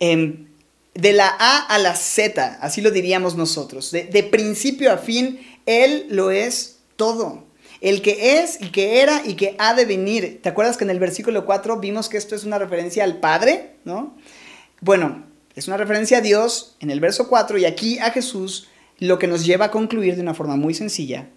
em, 0.00 0.46
de 0.94 1.12
la 1.12 1.28
A 1.28 1.58
a 1.66 1.78
la 1.78 1.94
Z, 1.94 2.58
así 2.62 2.80
lo 2.80 2.90
diríamos 2.90 3.36
nosotros. 3.36 3.90
De, 3.90 4.28
principio 4.30 4.90
a 4.90 4.96
fin, 4.96 5.40
Él 5.66 6.06
lo 6.08 6.30
es 6.30 6.78
todo. 6.96 7.44
El 7.82 8.00
que 8.00 8.40
es 8.40 8.58
y 8.62 8.70
que 8.70 9.02
era 9.02 9.20
y 9.26 9.34
que 9.34 9.54
ha 9.58 9.74
de 9.74 9.84
venir. 9.84 10.40
¿Te 10.42 10.48
acuerdas 10.48 10.78
que 10.78 10.84
en 10.84 10.90
el 10.90 11.00
versículo 11.00 11.44
4 11.44 11.80
vimos 11.80 12.08
que 12.08 12.16
esto 12.16 12.34
es 12.34 12.44
una 12.44 12.58
referencia 12.58 13.04
al 13.04 13.20
Padre? 13.20 13.74
¿No? 13.84 14.16
Bueno, 14.80 15.26
es 15.54 15.68
una 15.68 15.76
referencia 15.76 16.18
a 16.18 16.22
Dios 16.22 16.76
en 16.80 16.90
el 16.90 16.98
verso 16.98 17.28
4 17.28 17.58
y 17.58 17.66
aquí 17.66 17.98
a 17.98 18.10
Jesús, 18.10 18.68
lo 19.00 19.18
que 19.18 19.26
nos 19.26 19.44
lleva 19.44 19.66
a 19.66 19.70
concluir 19.70 20.16
de 20.16 20.22
una 20.22 20.32
forma 20.32 20.56
muy 20.56 20.72
sencilla, 20.72 21.28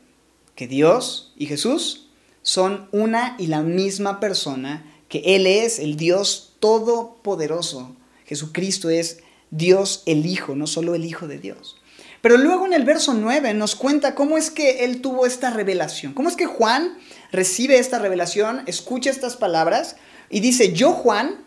que 0.55 0.67
Dios 0.67 1.33
y 1.37 1.45
Jesús 1.45 2.07
son 2.41 2.87
una 2.91 3.35
y 3.37 3.47
la 3.47 3.61
misma 3.61 4.19
persona, 4.19 4.85
que 5.09 5.35
Él 5.35 5.47
es 5.47 5.79
el 5.79 5.97
Dios 5.97 6.53
todopoderoso. 6.59 7.95
Jesucristo 8.25 8.89
es 8.89 9.19
Dios 9.51 10.03
el 10.05 10.25
Hijo, 10.25 10.55
no 10.55 10.67
solo 10.67 10.95
el 10.95 11.05
Hijo 11.05 11.27
de 11.27 11.39
Dios. 11.39 11.77
Pero 12.21 12.37
luego 12.37 12.65
en 12.65 12.73
el 12.73 12.85
verso 12.85 13.13
9 13.13 13.53
nos 13.53 13.75
cuenta 13.75 14.15
cómo 14.15 14.37
es 14.37 14.49
que 14.49 14.83
él 14.83 14.99
tuvo 15.01 15.27
esta 15.27 15.51
revelación. 15.51 16.13
¿Cómo 16.13 16.27
es 16.27 16.35
que 16.35 16.47
Juan 16.47 16.97
recibe 17.31 17.77
esta 17.77 17.99
revelación, 17.99 18.63
escucha 18.65 19.11
estas 19.11 19.35
palabras 19.37 19.97
y 20.31 20.39
dice, 20.39 20.73
yo 20.73 20.91
Juan, 20.91 21.43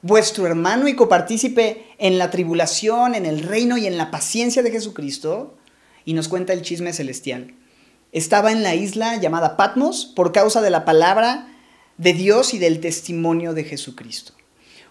vuestro 0.00 0.46
hermano 0.46 0.88
y 0.88 0.94
copartícipe 0.94 1.84
en 1.98 2.16
la 2.16 2.30
tribulación, 2.30 3.14
en 3.14 3.26
el 3.26 3.42
reino 3.42 3.76
y 3.76 3.86
en 3.86 3.98
la 3.98 4.10
paciencia 4.10 4.62
de 4.62 4.70
Jesucristo, 4.70 5.58
y 6.06 6.14
nos 6.14 6.28
cuenta 6.28 6.54
el 6.54 6.62
chisme 6.62 6.94
celestial. 6.94 7.54
Estaba 8.14 8.52
en 8.52 8.62
la 8.62 8.76
isla 8.76 9.16
llamada 9.16 9.56
Patmos 9.56 10.06
por 10.06 10.30
causa 10.30 10.62
de 10.62 10.70
la 10.70 10.84
palabra 10.84 11.48
de 11.98 12.12
Dios 12.12 12.54
y 12.54 12.60
del 12.60 12.78
testimonio 12.78 13.54
de 13.54 13.64
Jesucristo. 13.64 14.34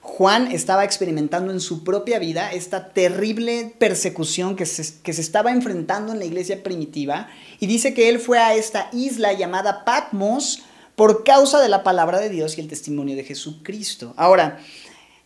Juan 0.01 0.51
estaba 0.51 0.83
experimentando 0.83 1.53
en 1.53 1.61
su 1.61 1.85
propia 1.85 2.19
vida 2.19 2.51
esta 2.51 2.89
terrible 2.89 3.73
persecución 3.79 4.57
que 4.57 4.65
se, 4.65 5.01
que 5.01 5.13
se, 5.13 5.21
estaba 5.21 5.51
enfrentando 5.51 6.11
en 6.11 6.19
la 6.19 6.25
iglesia 6.25 6.63
primitiva 6.63 7.29
y 7.61 7.67
dice 7.67 7.93
que 7.93 8.09
él 8.09 8.19
fue 8.19 8.39
a 8.39 8.55
esta 8.55 8.89
isla 8.91 9.31
llamada 9.31 9.85
Patmos 9.85 10.63
por 10.97 11.23
causa 11.23 11.61
de 11.61 11.69
la 11.69 11.81
palabra 11.81 12.19
de 12.19 12.27
Dios 12.27 12.57
y 12.57 12.61
el 12.61 12.67
testimonio 12.67 13.15
de 13.15 13.23
Jesucristo. 13.23 14.13
Ahora, 14.17 14.59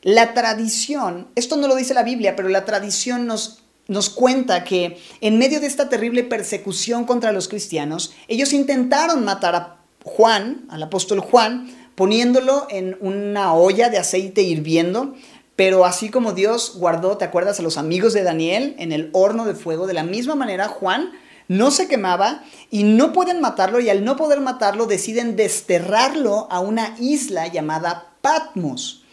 la 0.04 0.36
tradición, 0.36 1.30
esto 1.34 1.56
no 1.56 1.68
lo 1.68 1.76
dice 1.76 1.96
la 1.96 2.04
Biblia, 2.04 2.36
pero 2.36 2.48
la 2.48 2.64
tradición 2.64 3.26
nos, 3.26 3.64
nos 3.88 4.10
cuenta 4.10 4.64
que 4.64 4.98
en 5.22 5.38
medio 5.38 5.60
de 5.60 5.68
esta 5.68 5.90
terrible 5.90 6.24
persecución 6.24 7.06
contra 7.06 7.32
los 7.32 7.48
cristianos, 7.48 8.14
ellos 8.28 8.54
intentaron 8.54 9.24
matar 9.24 9.56
a 9.56 9.78
Juan, 10.04 10.66
al 10.70 10.84
apóstol 10.84 11.20
Juan, 11.20 11.70
poniéndolo 11.96 12.68
en 12.70 12.98
una 13.02 13.54
olla 13.54 13.90
de 13.90 13.98
aceite 13.98 14.42
hirviendo, 14.42 15.16
pero 15.56 15.86
así 15.86 16.10
como 16.10 16.34
Dios 16.34 16.76
guardó, 16.78 17.18
¿te 17.18 17.26
acuerdas? 17.26 17.60
A 17.60 17.64
los 17.64 17.78
amigos 17.78 18.14
de 18.14 18.24
Daniel 18.24 18.76
en 18.78 18.92
el 18.92 19.10
horno 19.14 19.46
de 19.46 19.56
fuego, 19.56 19.88
de 19.88 19.96
la 19.96 20.04
misma 20.04 20.36
manera 20.36 20.68
Juan 20.68 21.12
no 21.48 21.72
se 21.72 21.88
quemaba 21.88 22.44
y 22.70 22.84
no 22.84 23.14
pueden 23.14 23.42
matarlo 23.42 23.80
y 23.80 23.90
al 23.90 24.04
no 24.04 24.18
poder 24.18 24.42
matarlo 24.42 24.86
deciden 24.86 25.36
desterrarlo 25.36 26.48
a 26.52 26.60
una 26.60 26.96
isla 27.00 27.48
llamada 27.48 28.14
Patmos. 28.22 29.04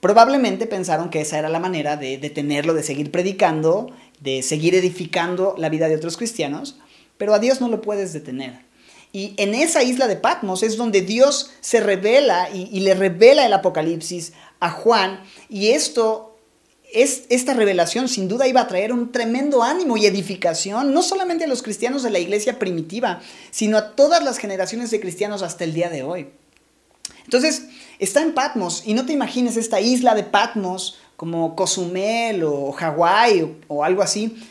Probablemente 0.00 0.66
pensaron 0.66 1.10
que 1.10 1.20
esa 1.20 1.38
era 1.38 1.48
la 1.48 1.58
manera 1.58 1.96
de 1.96 2.16
detenerlo, 2.16 2.72
de 2.72 2.82
seguir 2.82 3.10
predicando, 3.10 3.90
de 4.20 4.42
seguir 4.42 4.74
edificando 4.74 5.54
la 5.58 5.68
vida 5.68 5.88
de 5.88 5.96
otros 5.96 6.16
cristianos, 6.16 6.78
pero 7.16 7.34
a 7.34 7.38
Dios 7.38 7.60
no 7.60 7.68
lo 7.68 7.82
puedes 7.82 8.12
detener. 8.12 8.70
Y 9.12 9.34
en 9.38 9.54
esa 9.54 9.82
isla 9.82 10.06
de 10.06 10.16
Patmos 10.16 10.62
es 10.62 10.76
donde 10.76 11.02
Dios 11.02 11.50
se 11.60 11.80
revela 11.80 12.48
y, 12.50 12.80
le 12.80 12.94
revela 12.94 13.44
el 13.44 13.52
Apocalipsis 13.52 14.32
a 14.60 14.70
Juan. 14.70 15.24
Y 15.48 15.70
esto, 15.70 16.38
es, 16.92 17.24
esta 17.28 17.54
revelación 17.54 18.08
sin 18.08 18.28
duda 18.28 18.46
iba 18.46 18.60
a 18.60 18.68
traer 18.68 18.92
un 18.92 19.10
tremendo 19.10 19.64
ánimo 19.64 19.96
y 19.96 20.06
edificación, 20.06 20.94
no 20.94 21.02
solamente 21.02 21.44
a 21.44 21.48
los 21.48 21.62
cristianos 21.62 22.04
de 22.04 22.10
la 22.10 22.20
iglesia 22.20 22.60
primitiva, 22.60 23.20
sino 23.50 23.78
a 23.78 23.96
todas 23.96 24.22
las 24.22 24.38
generaciones 24.38 24.92
de 24.92 25.00
cristianos 25.00 25.42
hasta 25.42 25.64
el 25.64 25.74
día 25.74 25.90
de 25.90 26.04
hoy. 26.04 26.28
Entonces, 27.24 27.64
está 27.98 28.22
en 28.22 28.32
Patmos 28.32 28.84
y 28.86 28.94
no 28.94 29.06
te 29.06 29.12
imagines 29.12 29.56
esta 29.56 29.80
isla 29.80 30.14
de 30.14 30.22
Patmos 30.22 30.98
como 31.20 31.54
Cozumel 31.54 32.44
o 32.44 32.72
Hawái 32.72 33.58
o, 33.68 33.84
algo 33.84 34.00
así. 34.00 34.42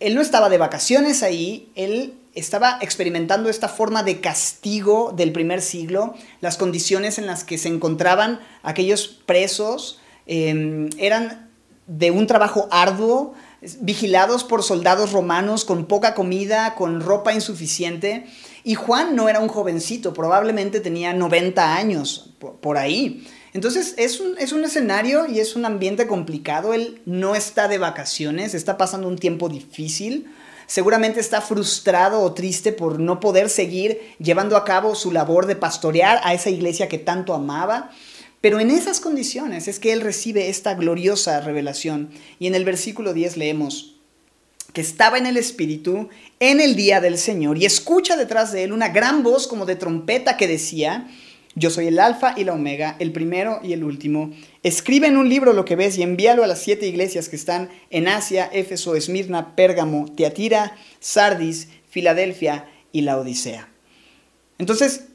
Él 0.00 0.14
no 0.14 0.20
estaba 0.20 0.50
de 0.50 0.58
vacaciones 0.58 1.22
ahí, 1.22 1.72
él 1.76 2.12
estaba 2.34 2.76
experimentando 2.82 3.48
esta 3.48 3.68
forma 3.68 4.02
de 4.02 4.20
castigo 4.20 5.14
del 5.16 5.32
primer 5.32 5.62
siglo, 5.62 6.12
las 6.42 6.58
condiciones 6.58 7.16
en 7.16 7.26
las 7.26 7.42
que 7.42 7.56
se 7.56 7.68
encontraban 7.68 8.38
aquellos 8.62 9.08
presos 9.08 9.98
em, 10.26 10.90
eran 10.98 11.48
de 11.86 12.10
un 12.10 12.26
trabajo 12.26 12.68
arduo, 12.70 13.32
vigilados 13.80 14.44
por 14.44 14.62
soldados 14.62 15.12
romanos 15.12 15.64
con 15.64 15.86
poca 15.86 16.12
comida, 16.12 16.74
con 16.74 17.00
ropa 17.00 17.32
insuficiente. 17.32 18.26
Y 18.62 18.74
Juan 18.74 19.16
no 19.16 19.30
era 19.30 19.40
un 19.40 19.48
jovencito, 19.48 20.12
probablemente 20.12 20.80
tenía 20.80 21.14
90 21.14 21.76
años 21.76 22.34
por 22.60 22.76
ahí. 22.76 23.26
Entonces 23.52 23.94
es 23.96 24.20
un, 24.20 24.38
es 24.38 24.52
un, 24.52 24.64
escenario 24.64 25.26
y 25.26 25.40
es 25.40 25.56
un 25.56 25.64
ambiente 25.64 26.06
complicado. 26.06 26.74
Él 26.74 27.00
no 27.04 27.34
está 27.34 27.68
de 27.68 27.78
vacaciones, 27.78 28.54
está 28.54 28.78
pasando 28.78 29.08
un 29.08 29.18
tiempo 29.18 29.48
difícil 29.48 30.28
seguramente 30.70 31.18
está 31.18 31.40
frustrado 31.40 32.20
o 32.20 32.32
triste 32.32 32.70
por 32.70 33.00
no 33.00 33.18
poder 33.18 33.50
seguir 33.50 34.14
llevando 34.20 34.56
a 34.56 34.64
cabo 34.64 34.94
su 34.94 35.10
labor 35.10 35.46
de 35.46 35.56
pastorear 35.56 36.20
a 36.22 36.32
esa 36.32 36.48
iglesia 36.48 36.88
que 36.88 36.96
tanto 36.96 37.34
amaba. 37.34 37.90
Pero 38.40 38.60
en 38.60 38.70
esas 38.70 39.00
condiciones 39.00 39.66
es 39.66 39.80
que 39.80 39.92
él 39.92 40.00
recibe 40.00 40.48
esta 40.48 40.74
gloriosa 40.74 41.40
revelación. 41.40 42.10
Y 42.38 42.46
en 42.46 42.54
el 42.54 42.64
versículo 42.64 43.12
10 43.14 43.36
leemos 43.36 43.96
que 44.72 44.80
estaba 44.80 45.18
en 45.18 45.26
el 45.26 45.36
Espíritu 45.36 46.08
en 46.38 46.60
el 46.60 46.76
día 46.76 47.00
del 47.00 47.18
Señor 47.18 47.58
y 47.58 47.66
escucha 47.66 48.16
detrás 48.16 48.52
de 48.52 48.62
él 48.62 48.72
una 48.72 48.90
gran 48.90 49.24
voz 49.24 49.48
como 49.48 49.66
de 49.66 49.74
trompeta 49.74 50.36
que 50.36 50.46
decía, 50.46 51.08
yo 51.54 51.70
soy 51.70 51.88
el 51.88 51.98
alfa 51.98 52.34
y 52.36 52.44
la 52.44 52.52
omega, 52.52 52.96
el 53.00 53.12
primero 53.12 53.60
y 53.62 53.72
el 53.72 53.82
último. 53.82 54.30
Escribe 54.62 55.08
en 55.08 55.16
un 55.16 55.28
libro 55.28 55.52
lo 55.52 55.64
que 55.64 55.76
ves 55.76 55.98
y 55.98 56.02
envíalo 56.02 56.44
a 56.44 56.46
las 56.46 56.62
siete 56.62 56.86
iglesias 56.86 57.28
que 57.28 57.36
están 57.36 57.70
en 57.90 58.06
Asia, 58.06 58.48
Éfeso, 58.52 58.94
Esmirna, 58.94 59.56
Pérgamo, 59.56 60.06
Teatira, 60.14 60.76
Sardis, 61.00 61.68
Filadelfia 61.90 62.68
y 62.92 63.00
la 63.00 63.18
Odisea. 63.18 63.68
Entonces, 64.58 65.06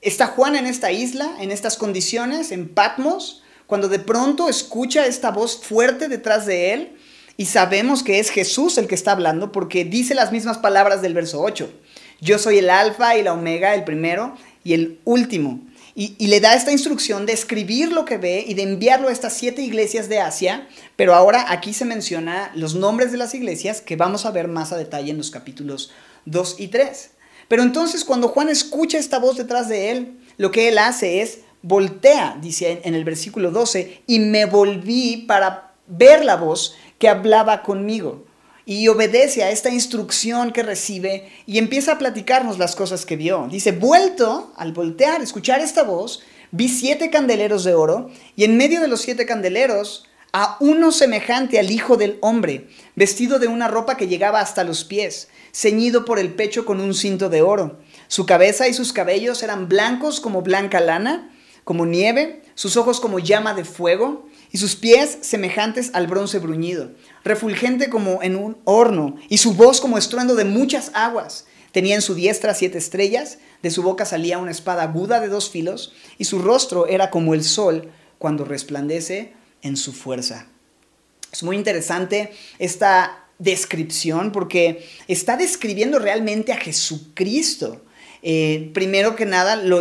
está 0.00 0.28
Juan 0.28 0.54
en 0.54 0.66
esta 0.66 0.92
isla, 0.92 1.36
en 1.40 1.50
estas 1.50 1.76
condiciones, 1.76 2.52
en 2.52 2.68
Patmos, 2.68 3.42
cuando 3.66 3.88
de 3.88 3.98
pronto 3.98 4.48
escucha 4.48 5.06
esta 5.06 5.30
voz 5.30 5.60
fuerte 5.62 6.08
detrás 6.08 6.46
de 6.46 6.72
él 6.72 6.96
y 7.36 7.46
sabemos 7.46 8.02
que 8.02 8.18
es 8.18 8.30
Jesús 8.30 8.78
el 8.78 8.86
que 8.86 8.94
está 8.94 9.12
hablando 9.12 9.52
porque 9.52 9.84
dice 9.84 10.14
las 10.14 10.32
mismas 10.32 10.58
palabras 10.58 11.02
del 11.02 11.14
verso 11.14 11.40
8. 11.40 11.72
Yo 12.20 12.38
soy 12.38 12.58
el 12.58 12.68
alfa 12.68 13.16
y 13.16 13.22
la 13.22 13.32
omega, 13.32 13.74
el 13.74 13.84
primero 13.84 14.36
y 14.62 14.74
el 14.74 15.00
último. 15.04 15.60
Y, 15.94 16.26
le 16.26 16.40
da 16.40 16.54
esta 16.54 16.72
instrucción 16.72 17.26
de 17.26 17.32
escribir 17.32 17.92
lo 17.92 18.04
que 18.04 18.16
ve 18.16 18.44
y 18.46 18.54
de 18.54 18.62
enviarlo 18.62 19.08
a 19.08 19.12
estas 19.12 19.32
siete 19.32 19.62
iglesias 19.62 20.08
de 20.08 20.20
Asia, 20.20 20.68
pero 20.96 21.14
ahora 21.14 21.46
aquí 21.48 21.74
se 21.74 21.84
menciona 21.84 22.52
los 22.54 22.74
nombres 22.74 23.12
de 23.12 23.18
las 23.18 23.34
iglesias 23.34 23.80
que 23.80 23.96
vamos 23.96 24.24
a 24.24 24.30
ver 24.30 24.48
más 24.48 24.72
a 24.72 24.76
detalle 24.76 25.10
en 25.10 25.18
los 25.18 25.30
capítulos 25.30 25.90
2 26.26 26.56
y 26.58 26.68
3. 26.68 27.10
Pero 27.48 27.62
entonces 27.62 28.04
cuando 28.04 28.28
Juan 28.28 28.48
escucha 28.48 28.98
esta 28.98 29.18
voz 29.18 29.36
detrás 29.36 29.68
de 29.68 29.90
él, 29.90 30.18
lo 30.36 30.50
que 30.50 30.68
él 30.68 30.78
hace 30.78 31.22
es 31.22 31.40
voltea, 31.62 32.38
dice 32.40 32.80
en 32.84 32.94
el 32.94 33.04
versículo 33.04 33.50
12, 33.50 34.02
y 34.06 34.20
me 34.20 34.46
volví 34.46 35.24
para 35.26 35.74
ver 35.86 36.24
la 36.24 36.36
voz 36.36 36.76
que 36.98 37.08
hablaba 37.08 37.62
conmigo 37.62 38.29
y 38.70 38.86
obedece 38.86 39.42
a 39.42 39.50
esta 39.50 39.70
instrucción 39.70 40.52
que 40.52 40.62
recibe 40.62 41.28
y 41.44 41.58
empieza 41.58 41.90
a 41.90 41.98
platicarnos 41.98 42.56
las 42.56 42.76
cosas 42.76 43.04
que 43.04 43.16
vio. 43.16 43.48
Dice, 43.50 43.72
vuelto, 43.72 44.52
al 44.56 44.72
voltear, 44.72 45.20
escuchar 45.22 45.58
esta 45.60 45.82
voz, 45.82 46.22
vi 46.52 46.68
siete 46.68 47.10
candeleros 47.10 47.64
de 47.64 47.74
oro 47.74 48.10
y 48.36 48.44
en 48.44 48.56
medio 48.56 48.80
de 48.80 48.86
los 48.86 49.00
siete 49.00 49.26
candeleros 49.26 50.06
a 50.32 50.56
uno 50.60 50.92
semejante 50.92 51.58
al 51.58 51.72
Hijo 51.72 51.96
del 51.96 52.18
Hombre, 52.20 52.68
vestido 52.94 53.40
de 53.40 53.48
una 53.48 53.66
ropa 53.66 53.96
que 53.96 54.06
llegaba 54.06 54.38
hasta 54.38 54.62
los 54.62 54.84
pies, 54.84 55.26
ceñido 55.52 56.04
por 56.04 56.20
el 56.20 56.32
pecho 56.34 56.64
con 56.64 56.78
un 56.78 56.94
cinto 56.94 57.28
de 57.28 57.42
oro. 57.42 57.80
Su 58.06 58.24
cabeza 58.24 58.68
y 58.68 58.72
sus 58.72 58.92
cabellos 58.92 59.42
eran 59.42 59.68
blancos 59.68 60.20
como 60.20 60.42
blanca 60.42 60.78
lana, 60.78 61.34
como 61.64 61.86
nieve, 61.86 62.42
sus 62.54 62.76
ojos 62.76 63.00
como 63.00 63.18
llama 63.18 63.52
de 63.52 63.64
fuego, 63.64 64.28
y 64.52 64.58
sus 64.58 64.76
pies 64.76 65.18
semejantes 65.22 65.90
al 65.92 66.06
bronce 66.06 66.38
bruñido, 66.38 66.90
refulgente 67.24 67.88
como 67.88 68.22
en 68.22 68.36
un 68.36 68.58
horno, 68.64 69.16
y 69.28 69.38
su 69.38 69.54
voz 69.54 69.80
como 69.80 69.98
estruendo 69.98 70.34
de 70.34 70.44
muchas 70.44 70.90
aguas. 70.94 71.46
Tenía 71.72 71.94
en 71.94 72.02
su 72.02 72.14
diestra 72.14 72.54
siete 72.54 72.78
estrellas, 72.78 73.38
de 73.62 73.70
su 73.70 73.82
boca 73.82 74.04
salía 74.04 74.38
una 74.38 74.50
espada 74.50 74.82
aguda 74.82 75.20
de 75.20 75.28
dos 75.28 75.50
filos, 75.50 75.92
y 76.18 76.24
su 76.24 76.40
rostro 76.40 76.86
era 76.86 77.10
como 77.10 77.34
el 77.34 77.44
sol 77.44 77.90
cuando 78.18 78.44
resplandece 78.44 79.34
en 79.62 79.76
su 79.76 79.92
fuerza. 79.92 80.46
Es 81.32 81.42
muy 81.42 81.56
interesante 81.56 82.32
esta 82.58 83.24
descripción 83.38 84.32
porque 84.32 84.86
está 85.08 85.36
describiendo 85.36 85.98
realmente 85.98 86.52
a 86.52 86.56
Jesucristo. 86.56 87.82
Eh, 88.22 88.70
primero 88.74 89.16
que 89.16 89.26
nada 89.26 89.56
lo, 89.56 89.80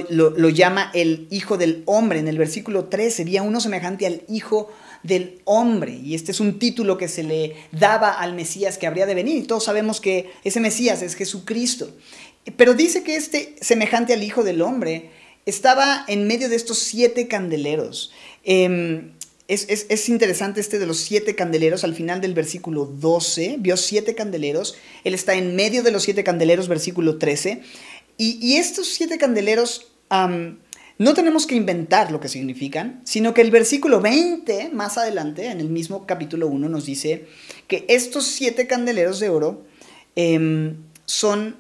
llama 0.50 0.92
el 0.94 1.28
Hijo 1.30 1.58
del 1.58 1.84
Hombre. 1.86 2.20
En 2.20 2.28
el 2.28 2.38
versículo 2.38 2.86
13 2.86 3.12
sería 3.12 3.42
uno 3.42 3.60
semejante 3.60 4.06
al 4.06 4.24
Hijo 4.28 4.72
del 5.04 5.42
hombre. 5.46 5.94
Y 6.04 6.16
este 6.16 6.32
es 6.32 6.40
un 6.40 6.60
título 6.60 6.98
que 6.98 7.08
se 7.08 7.24
le 7.24 7.56
daba 7.72 8.12
al 8.12 8.34
Mesías 8.34 8.78
que 8.78 8.88
habría 8.88 9.06
de 9.06 9.16
venir. 9.16 9.38
Y 9.38 9.44
todos 9.44 9.66
sabemos 9.66 10.02
que 10.02 10.32
ese 10.44 10.60
Mesías 10.60 11.02
es 11.02 11.16
Jesucristo. 11.16 11.90
Pero 12.56 12.74
dice 12.74 13.04
que 13.04 13.16
este, 13.16 13.56
semejante 13.62 14.14
al 14.14 14.24
Hijo 14.24 14.44
del 14.44 14.62
Hombre, 14.62 15.12
estaba 15.46 16.06
en 16.08 16.28
medio 16.28 16.48
de 16.48 16.56
estos 16.56 16.80
siete 16.80 17.28
candeleros. 17.28 18.12
Em, 18.44 19.12
es, 19.48 20.10
interesante 20.10 20.62
este 20.62 20.78
de 20.78 20.86
los 20.86 20.98
siete 20.98 21.36
candeleros, 21.36 21.84
al 21.84 21.96
final 21.96 22.22
del 22.22 22.36
versículo 22.36 22.86
12, 22.86 23.56
vio 23.58 23.78
siete 23.78 24.14
candeleros, 24.14 24.76
él 25.04 25.16
está 25.16 25.34
en 25.34 25.56
medio 25.56 25.82
de 25.82 25.92
los 25.92 26.04
siete 26.04 26.24
candeleros, 26.24 26.68
versículo 26.68 27.18
13, 27.18 27.64
y, 28.22 28.58
estos 28.58 28.90
siete 28.90 29.18
candeleros 29.18 29.88
no 30.10 31.14
tenemos 31.14 31.48
que 31.48 31.56
inventar 31.56 32.12
lo 32.12 32.20
que 32.20 32.28
significan, 32.28 33.02
sino 33.06 33.34
que 33.34 33.40
el 33.40 33.50
versículo 33.50 34.02
20, 34.02 34.72
más 34.74 34.98
adelante, 34.98 35.48
en 35.48 35.62
el 35.62 35.70
mismo 35.70 36.06
capítulo 36.06 36.48
1, 36.48 36.68
nos 36.68 36.86
dice 36.86 37.28
que 37.68 37.86
estos 37.88 38.26
siete 38.26 38.68
candeleros 38.68 39.22
de 39.22 39.30
oro 39.30 39.64
em, 40.18 40.76
son 41.06 41.56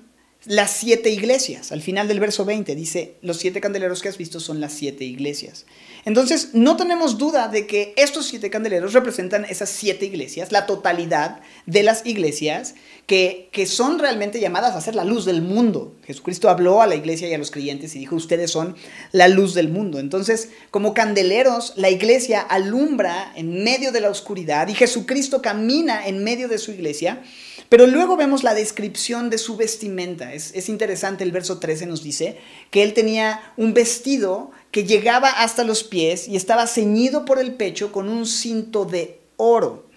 las 0.45 0.71
siete 0.71 1.09
iglesias. 1.09 1.73
Al 1.73 1.81
final 1.81 2.07
del 2.07 2.21
verso 2.21 2.45
20 2.45 2.73
dice, 2.73 3.15
los 3.21 3.37
siete 3.37 3.59
candeleros 3.59 4.01
que 4.01 4.07
has 4.07 4.17
visto 4.17 4.39
son 4.39 4.61
las 4.61 4.71
siete 4.71 5.03
iglesias. 5.03 5.65
Entonces, 6.05 6.51
no 6.53 6.77
tenemos 6.77 7.17
duda 7.17 7.49
de 7.49 7.67
que 7.67 7.93
estos 7.97 8.27
siete 8.27 8.49
candeleros 8.49 8.93
representan 8.93 9.43
esas 9.43 9.69
siete 9.69 10.05
iglesias, 10.05 10.53
la 10.53 10.65
totalidad 10.65 11.41
de 11.65 11.83
las 11.83 12.05
iglesias 12.05 12.75
que, 13.05 13.49
que 13.51 13.65
son 13.65 13.99
realmente 13.99 14.39
llamadas 14.39 14.75
a 14.75 14.81
ser 14.81 14.95
la 14.95 15.03
luz 15.03 15.25
del 15.25 15.41
mundo. 15.41 15.97
Jesucristo 16.05 16.49
habló 16.49 16.81
a 16.81 16.87
la 16.87 16.95
iglesia 16.95 17.27
y 17.27 17.33
a 17.33 17.37
los 17.37 17.51
creyentes 17.51 17.93
y 17.95 17.99
dijo, 17.99 18.15
ustedes 18.15 18.49
son 18.49 18.77
la 19.11 19.27
luz 19.27 19.53
del 19.53 19.67
mundo. 19.67 19.99
Entonces, 19.99 20.49
como 20.71 20.93
candeleros, 20.93 21.73
la 21.75 21.89
iglesia 21.89 22.39
alumbra 22.39 23.33
en 23.35 23.65
medio 23.65 23.91
de 23.91 23.99
la 23.99 24.09
oscuridad 24.09 24.69
y 24.69 24.73
Jesucristo 24.73 25.41
camina 25.41 26.07
en 26.07 26.23
medio 26.23 26.47
de 26.47 26.59
su 26.59 26.71
iglesia. 26.71 27.23
Pero 27.69 27.85
luego 27.85 28.17
vemos 28.17 28.43
la 28.43 28.55
descripción 28.55 29.29
de 29.29 29.37
su 29.37 29.55
vestimenta. 29.55 30.33
Es, 30.33 30.51
es, 30.55 30.69
interesante, 30.69 31.23
el 31.23 31.31
verso 31.31 31.59
13 31.59 31.85
nos 31.85 32.03
dice 32.03 32.39
que 32.71 32.81
él 32.81 32.93
tenía 32.93 33.53
un 33.57 33.75
vestido 33.75 34.51
que 34.71 34.85
llegaba 34.85 35.29
hasta 35.29 35.63
los 35.63 35.83
pies 35.83 36.27
y 36.27 36.35
estaba 36.35 36.67
ceñido 36.67 37.25
por 37.25 37.39
el 37.39 37.53
pecho 37.53 37.91
con 37.91 38.09
un 38.09 38.25
cinto 38.25 38.85
de 38.85 39.21
oro. 39.37 39.87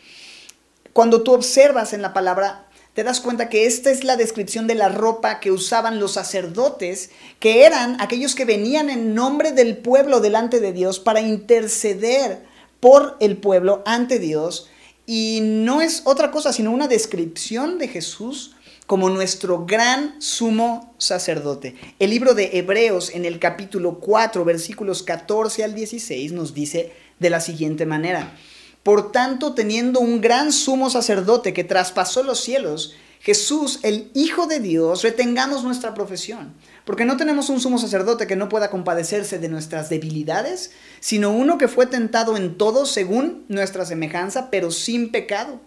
Cuando 0.92 1.22
tú 1.22 1.32
observas 1.32 1.94
en 1.94 2.02
la 2.02 2.12
palabra, 2.12 2.68
te 2.94 3.04
das 3.04 3.20
cuenta 3.20 3.48
que 3.48 3.64
esta 3.64 3.90
es 3.90 4.04
la 4.04 4.16
descripción 4.16 4.66
de 4.66 4.74
la 4.74 4.90
ropa 4.90 5.40
que 5.40 5.50
usaban 5.50 5.98
los 5.98 6.12
sacerdotes, 6.12 7.11
que 7.40 7.64
eran 7.64 7.98
aquellos 8.00 8.35
que 8.35 8.44
venían 8.44 8.90
en 8.90 9.14
nombre 9.14 9.52
del 9.52 9.78
pueblo 9.78 10.20
delante 10.20 10.61
de 10.61 10.74
Dios 10.74 11.00
para 11.00 11.22
interceder 11.22 12.42
por 12.80 13.16
el 13.20 13.38
pueblo 13.38 13.82
ante 13.87 14.18
Dios. 14.18 14.68
Y 15.06 15.40
no 15.42 15.80
es 15.80 16.02
otra 16.04 16.30
cosa 16.30 16.52
sino 16.52 16.70
una 16.70 16.88
descripción 16.88 17.78
de 17.78 17.88
Jesús 17.88 18.54
como 18.86 19.08
nuestro 19.08 19.64
gran 19.64 20.20
sumo 20.20 20.94
sacerdote. 20.98 21.76
El 21.98 22.10
libro 22.10 22.34
de 22.34 22.50
Hebreos 22.58 23.10
en 23.14 23.24
el 23.24 23.38
capítulo 23.38 23.98
4, 24.00 24.44
versículos 24.44 25.02
14 25.02 25.64
al 25.64 25.74
16 25.74 26.32
nos 26.32 26.54
dice 26.54 26.92
de 27.18 27.30
la 27.30 27.40
siguiente 27.40 27.86
manera. 27.86 28.36
Por 28.82 29.12
tanto, 29.12 29.54
teniendo 29.54 30.00
un 30.00 30.20
gran 30.20 30.52
sumo 30.52 30.90
sacerdote 30.90 31.52
que 31.52 31.64
traspasó 31.64 32.22
los 32.22 32.40
cielos, 32.40 32.94
Jesús, 33.20 33.78
el 33.84 34.10
Hijo 34.14 34.46
de 34.46 34.58
Dios, 34.58 35.02
retengamos 35.02 35.62
nuestra 35.62 35.94
profesión, 35.94 36.54
porque 36.84 37.04
no 37.04 37.16
tenemos 37.16 37.48
un 37.48 37.60
sumo 37.60 37.78
sacerdote 37.78 38.26
que 38.26 38.36
no 38.36 38.48
pueda 38.48 38.70
compadecerse 38.70 39.38
de 39.38 39.48
nuestras 39.48 39.88
debilidades, 39.88 40.72
sino 41.00 41.30
uno 41.30 41.58
que 41.58 41.68
fue 41.68 41.86
tentado 41.86 42.36
en 42.36 42.56
todo 42.56 42.86
según 42.86 43.44
nuestra 43.48 43.84
semejanza, 43.84 44.50
pero 44.50 44.70
sin 44.70 45.10
pecado. 45.10 45.60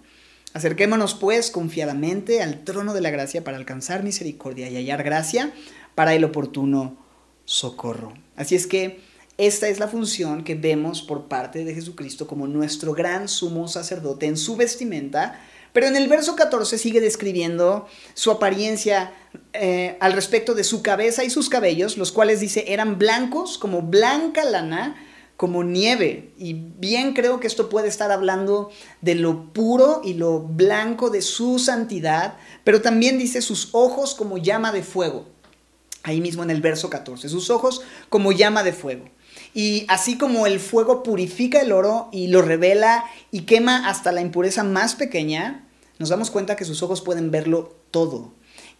Acerquémonos 0.53 1.15
pues 1.15 1.51
confiadamente 1.51 2.41
al 2.41 2.63
trono 2.63 2.93
de 2.93 3.01
la 3.01 3.09
gracia 3.09 3.43
para 3.43 3.57
alcanzar 3.57 4.03
misericordia 4.03 4.69
y 4.69 4.75
hallar 4.75 5.03
gracia 5.03 5.51
para 5.95 6.13
el 6.13 6.23
oportuno 6.23 6.97
socorro. 7.43 8.13
Así 8.35 8.55
es 8.55 8.65
que 8.65 9.01
esta 9.37 9.67
es 9.67 9.79
la 9.79 9.89
función 9.89 10.45
que 10.45 10.55
vemos 10.55 11.01
por 11.01 11.27
parte 11.27 11.65
de 11.65 11.73
Jesucristo 11.73 12.25
como 12.25 12.47
nuestro 12.47 12.93
gran 12.93 13.27
sumo 13.27 13.67
sacerdote 13.67 14.27
en 14.27 14.37
su 14.37 14.55
vestimenta, 14.55 15.41
pero 15.75 15.87
en 15.87 15.97
el 15.97 16.07
verso 16.07 16.37
14 16.37 16.77
sigue 16.77 17.01
describiendo 17.01 17.85
su 18.13 18.31
apariencia 18.31 19.13
eh, 19.51 19.97
al 19.99 20.13
respecto 20.13 20.53
de 20.53 20.63
su 20.63 20.81
cabeza 20.81 21.25
y 21.25 21.29
sus 21.29 21.49
cabellos, 21.49 21.97
los 21.97 22.13
cuales 22.13 22.39
dice 22.39 22.63
eran 22.69 22.97
blancos 22.97 23.57
como 23.57 23.81
blanca 23.81 24.45
lana, 24.45 24.95
como 25.35 25.65
nieve. 25.65 26.31
Y 26.37 26.53
bien 26.53 27.11
creo 27.11 27.41
que 27.41 27.47
esto 27.47 27.67
puede 27.67 27.89
estar 27.89 28.09
hablando 28.13 28.71
de 29.01 29.15
lo 29.15 29.51
puro 29.51 29.99
y 30.01 30.13
lo 30.13 30.39
blanco 30.39 31.09
de 31.09 31.21
su 31.21 31.59
santidad, 31.59 32.37
pero 32.63 32.81
también 32.81 33.17
dice 33.17 33.41
sus 33.41 33.67
ojos 33.73 34.15
como 34.15 34.37
llama 34.37 34.71
de 34.71 34.81
fuego. 34.81 35.25
Ahí 36.03 36.21
mismo 36.21 36.41
en 36.41 36.51
el 36.51 36.61
verso 36.61 36.89
14, 36.89 37.27
sus 37.27 37.49
ojos 37.49 37.81
como 38.07 38.31
llama 38.31 38.63
de 38.63 38.71
fuego. 38.71 39.09
Y 39.53 39.85
así 39.89 40.17
como 40.17 40.47
el 40.47 40.61
fuego 40.61 41.03
purifica 41.03 41.59
el 41.59 41.73
oro 41.73 42.07
y 42.13 42.27
lo 42.27 42.41
revela 42.41 43.03
y 43.29 43.41
quema 43.41 43.89
hasta 43.89 44.13
la 44.13 44.21
impureza 44.21 44.63
más 44.63 44.95
pequeña, 44.95 45.64
nos 45.97 46.09
damos 46.09 46.31
cuenta 46.31 46.55
que 46.55 46.65
sus 46.65 46.83
ojos 46.83 47.01
pueden 47.01 47.31
verlo 47.31 47.75
todo. 47.91 48.33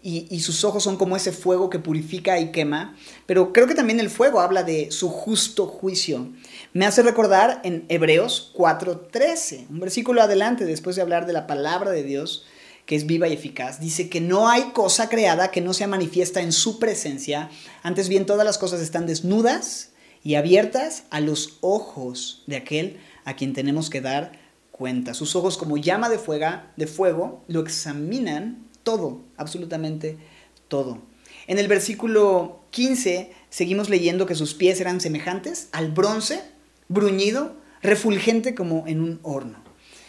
Y, 0.08 0.40
sus 0.42 0.64
ojos 0.64 0.84
son 0.84 0.98
como 0.98 1.16
ese 1.16 1.32
fuego 1.32 1.72
que 1.72 1.80
purifica 1.80 2.40
y 2.40 2.52
quema, 2.52 2.96
pero 3.26 3.52
creo 3.52 3.66
que 3.66 3.74
también 3.74 4.00
el 4.00 4.12
fuego 4.12 4.40
habla 4.40 4.62
de 4.62 4.92
su 4.92 5.10
justo 5.10 5.66
juicio. 5.66 6.30
Me 6.74 6.86
hace 6.86 7.02
recordar 7.02 7.60
en 7.64 7.86
Hebreos 7.90 8.52
4:13, 8.54 9.66
un 9.68 9.80
versículo 9.80 10.22
adelante, 10.22 10.66
después 10.66 10.96
de 10.96 11.02
hablar 11.02 11.26
de 11.26 11.34
la 11.34 11.48
palabra 11.48 11.90
de 11.90 12.04
Dios, 12.04 12.46
que 12.86 12.96
es 12.96 13.08
viva 13.08 13.28
y 13.28 13.34
eficaz, 13.34 13.80
dice 13.80 14.08
que 14.08 14.22
no 14.22 14.48
hay 14.48 14.66
cosa 14.74 15.10
creada 15.10 15.50
que 15.50 15.62
no 15.62 15.74
sea 15.74 15.88
manifiesta 15.88 16.42
en 16.42 16.52
su 16.52 16.78
presencia, 16.78 17.50
antes 17.82 18.08
bien 18.08 18.28
todas 18.28 18.46
las 18.46 18.60
cosas 18.60 18.82
están 18.82 19.08
desnudas 19.08 19.90
y 20.24 20.36
abiertas 20.36 21.06
a 21.10 21.20
los 21.20 21.58
ojos 21.62 22.44
de 22.46 22.58
aquel 22.58 23.00
a 23.24 23.36
quien 23.36 23.54
tenemos 23.54 23.90
que 23.90 24.02
dar 24.02 24.45
cuenta. 24.76 25.14
Sus 25.14 25.38
ojos 25.38 25.58
como 25.58 25.78
llama 25.78 26.10
de 26.10 26.20
fuego, 26.20 26.62
de 26.76 26.86
fuego 26.86 27.44
lo 27.48 27.62
examinan 27.62 28.68
todo, 28.84 29.22
absolutamente 29.38 30.18
todo. 30.68 31.02
En 31.48 31.60
el 31.60 31.70
versículo 31.70 32.60
15 32.72 33.32
seguimos 33.50 33.90
leyendo 33.90 34.26
que 34.26 34.36
sus 34.36 34.54
pies 34.54 34.82
eran 34.82 35.00
semejantes 35.00 35.70
al 35.72 35.92
bronce, 35.92 36.42
bruñido, 36.90 37.56
refulgente 37.82 38.54
como 38.54 38.86
en 38.86 39.00
un 39.00 39.20
horno. 39.24 39.65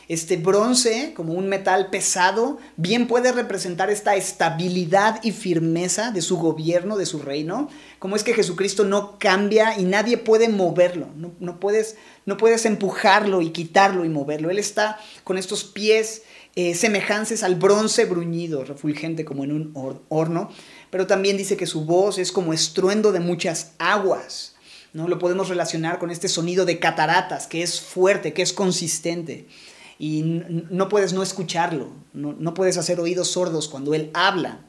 Este 0.08 0.36
bronce, 0.36 1.12
como 1.16 1.32
un 1.32 1.48
metal 1.48 1.90
pesado, 1.90 2.58
bien 2.76 3.08
puede 3.08 3.32
representar 3.32 3.90
esta 3.90 4.14
estabilidad 4.14 5.18
y 5.24 5.32
firmeza 5.32 6.12
de 6.12 6.22
su 6.22 6.38
gobierno, 6.38 6.96
de 6.96 7.06
su 7.06 7.18
reino. 7.18 7.68
Como 7.98 8.14
es 8.14 8.22
que 8.22 8.32
Jesucristo 8.32 8.84
no 8.84 9.18
cambia 9.18 9.78
y 9.78 9.84
nadie 9.84 10.16
puede 10.16 10.48
moverlo. 10.48 11.08
No, 11.40 11.58
puedes, 11.58 11.96
no 12.24 12.36
puedes 12.36 12.66
empujarlo 12.66 13.42
y 13.42 13.50
quitarlo 13.50 14.04
y 14.04 14.08
moverlo. 14.08 14.50
Él 14.50 14.60
está 14.60 15.00
con 15.24 15.38
estos 15.38 15.64
pies 15.64 16.22
eh, 16.54 16.76
semejances 16.76 17.42
al 17.42 17.56
bronce 17.56 18.04
bruñido, 18.04 18.64
refulgente 18.64 19.24
como 19.24 19.42
en 19.42 19.50
un 19.50 20.04
horno, 20.08 20.50
pero 20.90 21.08
también 21.08 21.36
dice 21.36 21.56
que 21.56 21.66
su 21.66 21.84
voz 21.84 22.18
es 22.18 22.30
como 22.30 22.52
estruendo 22.52 23.10
de 23.10 23.20
muchas 23.20 23.72
aguas. 23.78 24.54
¿no? 24.92 25.08
Lo 25.08 25.18
podemos 25.18 25.48
relacionar 25.50 25.98
con 25.98 26.10
este 26.10 26.28
sonido 26.28 26.64
de 26.64 26.78
cataratas, 26.78 27.46
que 27.46 27.62
es 27.62 27.80
fuerte, 27.80 28.32
que 28.32 28.40
es 28.40 28.54
consistente. 28.54 29.46
Y 29.98 30.22
no 30.22 30.88
puedes 30.88 31.12
no 31.12 31.22
escucharlo, 31.22 31.90
no, 32.12 32.54
puedes 32.54 32.76
hacer 32.76 33.00
oídos 33.00 33.28
sordos 33.28 33.68
cuando 33.68 33.94
él 33.94 34.10
habla. 34.12 34.60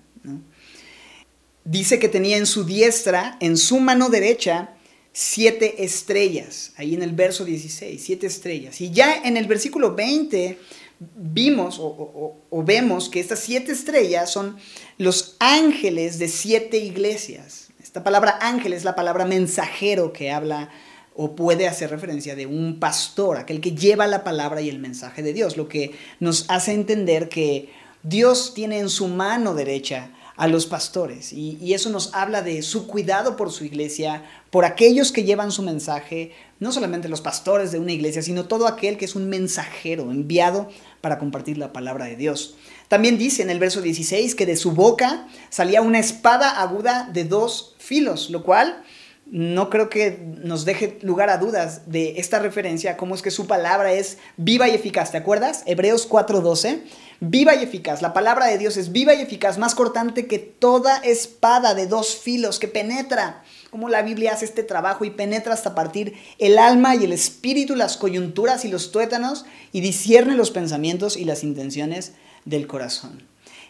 Dice 1.66 2.00
que 2.00 2.08
tenía 2.08 2.38
en 2.38 2.46
su 2.46 2.64
diestra, 2.64 3.38
en 3.42 3.58
su 3.58 3.80
mano 3.80 4.10
derecha, 4.10 4.78
siete 5.12 5.84
estrellas, 5.84 6.72
ahí 6.78 6.94
en 6.94 7.02
el 7.02 7.12
verso 7.12 7.44
16, 7.44 8.02
siete 8.02 8.28
estrellas. 8.28 8.80
Y 8.80 8.92
ya 8.92 9.16
en 9.24 9.36
el 9.36 9.48
versículo 9.48 9.96
20 9.96 10.60
vimos 11.00 11.78
o, 11.80 12.64
vemos 12.64 13.10
que 13.10 13.20
estas 13.20 13.40
siete 13.40 13.72
estrellas 13.72 14.32
son 14.32 14.58
los 14.98 15.36
ángeles 15.40 16.20
de 16.20 16.28
siete 16.28 16.78
iglesias. 16.78 17.70
Esta 17.82 18.04
palabra 18.04 18.38
ángel 18.42 18.74
es 18.74 18.84
la 18.84 18.96
palabra 18.96 19.26
mensajero 19.26 20.14
que 20.14 20.32
habla 20.32 20.70
o 21.18 21.36
puede 21.36 21.68
hacer 21.68 21.90
referencia 21.90 22.36
de 22.36 22.46
un 22.46 22.80
pastor, 22.80 23.38
aquel 23.38 23.60
que 23.60 23.74
lleva 23.74 24.06
la 24.06 24.24
palabra 24.24 24.62
y 24.62 24.70
el 24.70 24.78
mensaje 24.78 25.24
de 25.24 25.34
Dios, 25.34 25.58
lo 25.58 25.68
que 25.68 25.92
nos 26.20 26.46
hace 26.48 26.74
entender 26.74 27.28
que 27.28 27.70
Dios 28.04 28.54
tiene 28.54 28.78
en 28.78 28.90
su 28.90 29.08
mano 29.08 29.56
derecha 29.56 30.12
a 30.38 30.48
los 30.48 30.68
pastores. 30.68 31.34
Y, 31.34 31.74
eso 31.74 31.90
nos 31.90 32.14
habla 32.14 32.44
de 32.44 32.62
su 32.62 32.86
cuidado 32.86 33.36
por 33.36 33.52
su 33.52 33.66
iglesia, 33.66 34.24
por 34.52 34.64
aquellos 34.64 35.12
que 35.12 35.24
llevan 35.24 35.52
su 35.52 35.64
mensaje, 35.64 36.32
no 36.60 36.72
solamente 36.72 37.10
los 37.10 37.22
pastores 37.22 37.72
de 37.72 37.80
una 37.80 37.92
iglesia, 37.92 38.22
sino 38.22 38.46
todo 38.46 38.68
aquel 38.68 38.98
que 38.98 39.06
es 39.06 39.16
un 39.16 39.28
mensajero 39.28 40.12
enviado 40.12 40.70
para 41.02 41.18
compartir 41.18 41.58
la 41.58 41.74
palabra 41.74 42.06
de 42.06 42.16
Dios. 42.16 42.56
También 42.88 43.18
dice 43.18 43.42
en 43.42 43.50
el 43.50 43.58
verso 43.58 43.82
16 43.82 44.36
que 44.36 44.46
de 44.46 44.56
su 44.56 44.72
boca 44.74 45.28
salía 45.50 45.82
una 45.82 45.98
espada 45.98 46.62
aguda 46.62 47.10
de 47.12 47.24
dos 47.24 47.76
filos, 47.80 48.30
lo 48.30 48.44
cual 48.44 48.84
no 49.30 49.70
creo 49.70 49.90
que 49.90 50.20
nos 50.44 50.64
deje 50.64 51.00
lugar 51.02 51.30
a 51.30 51.38
dudas 51.38 51.82
de 51.88 52.20
esta 52.20 52.40
referencia, 52.40 52.96
cómo 52.96 53.14
es 53.14 53.22
que 53.22 53.32
su 53.32 53.46
palabra 53.46 53.92
es 53.92 54.18
viva 54.38 54.70
y 54.70 54.76
eficaz. 54.76 55.12
¿Te 55.12 55.18
acuerdas? 55.18 55.64
Hebreos 55.66 56.08
4:12. 56.08 56.84
Viva 57.20 57.56
y 57.56 57.64
eficaz. 57.64 58.02
La 58.02 58.14
palabra 58.14 58.46
de 58.46 58.58
Dios 58.58 58.78
es 58.78 58.92
viva 58.92 59.14
y 59.16 59.22
eficaz, 59.22 59.58
más 59.58 59.76
cortante 59.76 60.28
que 60.28 60.40
toda 60.40 60.98
espada 60.98 61.74
de 61.74 61.88
dos 61.88 62.16
filos 62.16 62.60
que 62.60 62.68
penetra. 62.68 63.44
Como 63.70 63.90
la 63.90 64.02
Biblia 64.02 64.34
hace 64.34 64.46
este 64.46 64.64
trabajo 64.64 65.04
y 65.04 65.10
penetra 65.10 65.54
hasta 65.54 65.76
partir 65.76 66.14
el 66.38 66.58
alma 66.58 66.96
y 66.96 67.04
el 67.04 67.12
espíritu, 67.12 67.76
las 67.76 67.98
coyunturas 67.98 68.64
y 68.66 68.70
los 68.70 68.92
tuétanos 68.92 69.46
y 69.74 69.82
discierne 69.82 70.36
los 70.36 70.52
pensamientos 70.52 71.18
y 71.18 71.26
las 71.26 71.44
intenciones 71.44 72.14
del 72.46 72.68
corazón. 72.68 73.24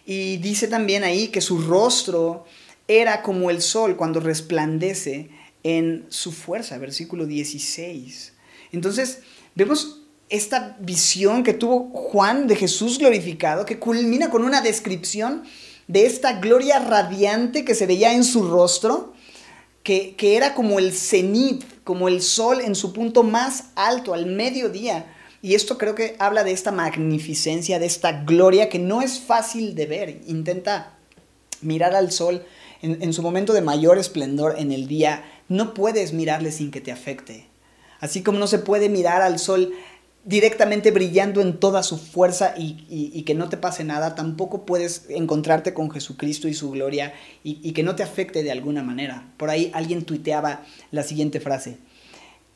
Y 0.06 0.38
dice 0.38 0.68
también 0.68 1.04
ahí 1.04 1.30
que 1.30 1.42
su 1.42 1.62
rostro 1.62 2.46
era 2.88 3.22
como 3.24 3.50
el 3.50 3.62
sol 3.62 3.98
cuando 3.98 4.20
resplandece 4.20 5.30
en 5.68 6.06
su 6.08 6.32
fuerza, 6.32 6.78
versículo 6.78 7.26
16. 7.26 8.32
Entonces, 8.72 9.20
vemos 9.54 10.04
esta 10.30 10.78
visión 10.80 11.44
que 11.44 11.54
tuvo 11.54 11.90
Juan 11.90 12.48
de 12.48 12.56
Jesús 12.56 12.98
glorificado, 12.98 13.66
que 13.66 13.78
culmina 13.78 14.30
con 14.30 14.46
una 14.46 14.62
descripción 14.62 15.44
de 15.90 16.06
esta 16.06 16.40
gloria 16.40 16.80
radiante 16.80 17.66
que 17.66 17.76
se 17.76 17.86
veía 17.86 18.14
en 18.14 18.24
su 18.24 18.48
rostro, 18.48 19.14
que, 19.84 20.16
que 20.16 20.38
era 20.38 20.56
como 20.56 20.80
el 20.80 20.94
cenit, 20.94 21.66
como 21.84 22.08
el 22.08 22.22
sol 22.22 22.62
en 22.62 22.74
su 22.74 22.94
punto 22.94 23.24
más 23.24 23.66
alto, 23.76 24.14
al 24.14 24.26
mediodía. 24.26 25.14
Y 25.42 25.54
esto 25.54 25.78
creo 25.78 25.96
que 25.96 26.16
habla 26.18 26.46
de 26.46 26.54
esta 26.54 26.72
magnificencia, 26.72 27.78
de 27.78 27.88
esta 27.88 28.24
gloria 28.24 28.70
que 28.70 28.80
no 28.80 29.02
es 29.02 29.20
fácil 29.20 29.76
de 29.76 29.86
ver. 29.86 30.22
Intenta 30.28 30.98
mirar 31.60 31.94
al 31.94 32.14
sol 32.14 32.46
en, 32.82 33.02
en 33.02 33.12
su 33.12 33.22
momento 33.22 33.52
de 33.52 33.62
mayor 33.62 33.98
esplendor 33.98 34.56
en 34.58 34.72
el 34.72 34.88
día 34.88 35.26
no 35.50 35.74
puedes 35.74 36.14
mirarle 36.14 36.52
sin 36.52 36.72
que 36.72 36.82
te 36.82 36.92
afecte. 36.92 37.48
Así 38.00 38.22
como 38.22 38.40
no 38.40 38.48
se 38.48 38.60
puede 38.60 38.90
mirar 38.90 39.22
al 39.22 39.40
sol 39.40 39.74
directamente 40.28 40.92
brillando 40.92 41.42
en 41.42 41.58
toda 41.58 41.84
su 41.84 41.98
fuerza 41.98 42.54
y, 42.58 43.22
que 43.24 43.34
no 43.34 43.48
te 43.48 43.56
pase 43.56 43.86
nada, 43.86 44.14
tampoco 44.14 44.66
puedes 44.66 45.06
encontrarte 45.10 45.74
con 45.74 45.90
Jesucristo 45.90 46.50
y 46.50 46.54
su 46.54 46.72
gloria 46.72 47.14
y, 47.44 47.72
que 47.72 47.84
no 47.84 47.96
te 47.96 48.04
afecte 48.04 48.44
de 48.44 48.52
alguna 48.52 48.84
manera. 48.84 49.32
Por 49.38 49.50
ahí 49.50 49.72
alguien 49.74 50.04
tuiteaba 50.04 50.66
la 50.92 51.04
siguiente 51.04 51.40
frase. 51.40 51.78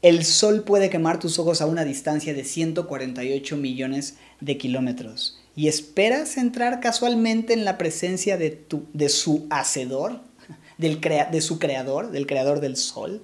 El 0.01 0.25
sol 0.25 0.63
puede 0.63 0.89
quemar 0.89 1.19
tus 1.19 1.39
ojos 1.39 1.61
a 1.61 1.65
una 1.67 1.85
distancia 1.85 2.33
de 2.33 2.43
148 2.43 3.55
millones 3.55 4.17
de 4.41 4.57
kilómetros. 4.57 5.39
¿Y 5.55 5.67
esperas 5.67 6.37
entrar 6.37 6.81
casualmente 6.81 7.53
en 7.53 7.63
la 7.63 7.77
presencia 7.77 8.37
de 8.37 9.09
su 9.09 9.47
hacedor? 9.49 10.19
De 10.81 11.41
su 11.41 11.59
creador, 11.59 12.11
del 12.11 12.27
creador 12.27 12.59
del 12.59 12.75
sol. 12.75 13.21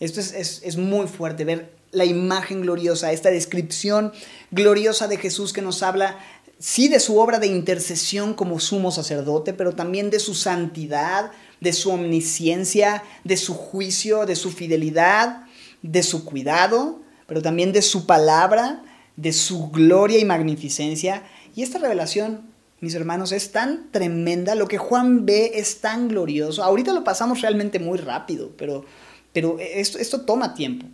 Esto 0.00 0.20
es, 0.20 0.76
muy 0.76 1.06
fuerte, 1.06 1.44
ver 1.44 1.72
la 1.92 2.04
imagen 2.04 2.62
gloriosa, 2.62 3.12
esta 3.12 3.30
descripción 3.30 4.12
gloriosa 4.50 5.06
de 5.06 5.16
Jesús 5.16 5.52
que 5.52 5.62
nos 5.62 5.82
habla, 5.84 6.18
sí, 6.58 6.88
de 6.88 6.98
su 6.98 7.18
obra 7.18 7.38
de 7.38 7.46
intercesión 7.46 8.34
como 8.34 8.58
sumo 8.58 8.90
sacerdote, 8.90 9.54
pero 9.54 9.74
también 9.74 10.10
de 10.10 10.18
su 10.18 10.34
santidad, 10.34 11.30
de 11.60 11.72
su 11.72 11.90
omnisciencia, 11.90 13.04
de 13.22 13.36
su 13.36 13.54
juicio, 13.54 14.26
de 14.26 14.34
su 14.34 14.50
fidelidad, 14.50 15.46
de 15.82 16.02
su 16.02 16.24
cuidado, 16.24 17.00
pero 17.26 17.40
también 17.40 17.72
de 17.72 17.82
su 17.82 18.06
palabra, 18.06 18.82
de 19.16 19.32
su 19.32 19.70
gloria 19.70 20.18
y 20.18 20.24
magnificencia. 20.24 21.22
Y 21.54 21.62
esta 21.62 21.78
revelación 21.78 22.53
mis 22.84 22.94
hermanos, 22.94 23.32
es 23.32 23.50
tan 23.50 23.90
tremenda, 23.90 24.54
lo 24.54 24.68
que 24.68 24.78
Juan 24.78 25.26
ve 25.26 25.52
es 25.54 25.80
tan 25.80 26.08
glorioso. 26.08 26.62
Ahorita 26.62 26.92
lo 26.92 27.02
pasamos 27.02 27.40
realmente 27.40 27.80
muy 27.80 27.98
rápido, 27.98 28.52
pero, 28.56 28.84
pero 29.32 29.58
esto, 29.58 29.98
esto 29.98 30.20
toma 30.20 30.54
tiempo. 30.54 30.86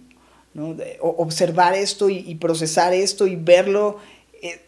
¿no? 0.54 0.76
observar 1.00 1.74
esto 1.74 2.10
y, 2.10 2.34
procesar 2.34 2.92
esto 2.92 3.26
y 3.26 3.36
verlo 3.36 3.98
eh, 4.42 4.60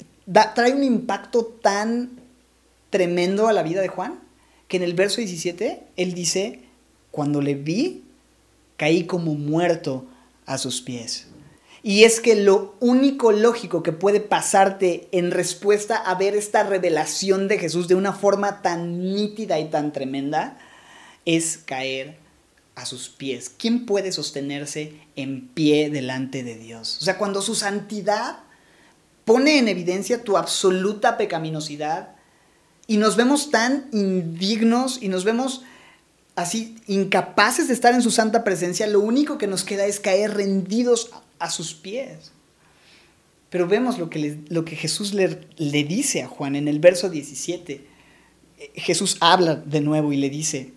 trae 0.54 0.72
un 0.72 0.84
impacto 0.84 1.44
tan 1.44 2.10
tremendo 2.90 3.48
a 3.48 3.52
la 3.52 3.62
vida 3.62 3.80
de 3.80 3.88
Juan 3.88 4.20
que 4.68 4.76
en 4.76 4.84
el 4.84 4.94
verso 4.94 5.16
17 5.18 5.82
él 5.96 6.14
dice, 6.14 6.60
cuando 7.10 7.40
le 7.40 7.54
vi, 7.54 8.04
caí 8.76 9.04
como 9.04 9.34
muerto 9.34 10.06
a 10.46 10.56
sus 10.56 10.80
pies. 10.80 11.26
Y 11.82 12.04
es 12.04 12.20
que 12.20 12.36
lo 12.36 12.76
único 12.78 13.32
lógico 13.32 13.82
que 13.82 13.92
puede 13.92 14.20
pasarte 14.20 15.08
en 15.10 15.32
respuesta 15.32 15.96
a 15.96 16.14
ver 16.14 16.36
esta 16.36 16.62
revelación 16.62 17.48
de 17.48 17.58
Jesús 17.58 17.88
de 17.88 17.96
una 17.96 18.12
forma 18.12 18.62
tan 18.62 19.14
nítida 19.14 19.58
y 19.58 19.68
tan 19.68 19.92
tremenda 19.92 20.58
es 21.24 21.58
caer 21.58 22.16
a 22.76 22.86
sus 22.86 23.08
pies. 23.08 23.50
¿Quién 23.56 23.84
puede 23.84 24.12
sostenerse 24.12 24.94
en 25.16 25.48
pie 25.48 25.90
delante 25.90 26.44
de 26.44 26.56
Dios? 26.56 26.98
O 27.00 27.04
sea, 27.04 27.18
cuando 27.18 27.42
su 27.42 27.56
santidad 27.56 28.38
pone 29.24 29.58
en 29.58 29.68
evidencia 29.68 30.22
tu 30.22 30.36
absoluta 30.36 31.16
pecaminosidad 31.16 32.14
y 32.86 32.96
nos 32.96 33.16
vemos 33.16 33.50
tan 33.50 33.88
indignos 33.92 35.02
y 35.02 35.08
nos 35.08 35.24
vemos 35.24 35.62
así 36.34 36.76
incapaces 36.86 37.68
de 37.68 37.74
estar 37.74 37.94
en 37.94 38.02
su 38.02 38.10
santa 38.10 38.44
presencia, 38.44 38.86
lo 38.86 39.00
único 39.00 39.38
que 39.38 39.46
nos 39.46 39.64
queda 39.64 39.86
es 39.86 40.00
caer 40.00 40.34
rendidos 40.34 41.10
a 41.38 41.50
sus 41.50 41.74
pies. 41.74 42.32
Pero 43.50 43.68
vemos 43.68 43.98
lo 43.98 44.08
que, 44.08 44.76
Jesús 44.76 45.12
le, 45.12 45.38
dice 45.84 46.22
a 46.22 46.26
Juan 46.26 46.56
en 46.56 46.68
el 46.68 46.78
verso 46.78 47.10
17. 47.10 47.84
Jesús 48.74 49.18
habla 49.20 49.56
de 49.56 49.82
nuevo 49.82 50.12
y 50.12 50.16
le 50.16 50.30
dice, 50.30 50.72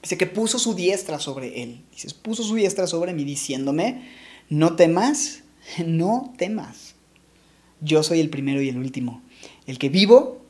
dice 0.00 0.16
que 0.16 0.26
puso 0.26 0.58
su 0.58 0.74
diestra 0.74 1.18
sobre 1.18 1.62
él. 1.62 1.82
Dice, 1.92 2.08
puso 2.22 2.44
su 2.44 2.54
diestra 2.54 2.86
sobre 2.86 3.12
mí 3.12 3.24
diciéndome, 3.24 4.08
no 4.48 4.74
temas, 4.74 5.42
no 5.84 6.32
temas. 6.38 6.94
Yo 7.82 8.02
soy 8.02 8.20
el 8.20 8.30
primero 8.30 8.62
y 8.62 8.70
el 8.70 8.78
último, 8.78 9.20
el 9.66 9.78
que 9.78 9.90
vivo, 9.90 10.41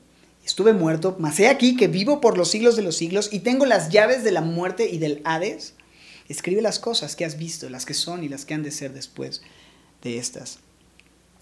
estuve 0.44 0.72
muerto, 0.72 1.16
mas 1.18 1.38
he 1.40 1.48
aquí 1.48 1.76
que 1.76 1.88
vivo 1.88 2.20
por 2.20 2.36
los 2.36 2.50
siglos 2.50 2.76
de 2.76 2.82
los 2.82 2.96
siglos 2.96 3.28
y 3.32 3.40
tengo 3.40 3.66
las 3.66 3.90
llaves 3.90 4.24
de 4.24 4.32
la 4.32 4.40
muerte 4.40 4.88
y 4.90 4.98
del 4.98 5.20
Hades. 5.24 5.74
Escribe 6.28 6.62
las 6.62 6.78
cosas 6.78 7.16
que 7.16 7.24
has 7.24 7.36
visto, 7.36 7.68
las 7.68 7.84
que 7.84 7.94
son 7.94 8.24
y 8.24 8.28
las 8.28 8.44
que 8.44 8.54
han 8.54 8.62
de 8.62 8.70
ser 8.70 8.92
después 8.92 9.42
de 10.02 10.18
estas. 10.18 10.58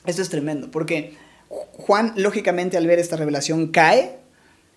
Esto 0.07 0.23
es 0.23 0.29
tremendo, 0.29 0.71
porque 0.71 1.15
Juan, 1.49 2.13
lógicamente, 2.17 2.77
al 2.77 2.87
ver 2.87 2.99
esta 2.99 3.17
revelación, 3.17 3.69
cae. 3.69 4.19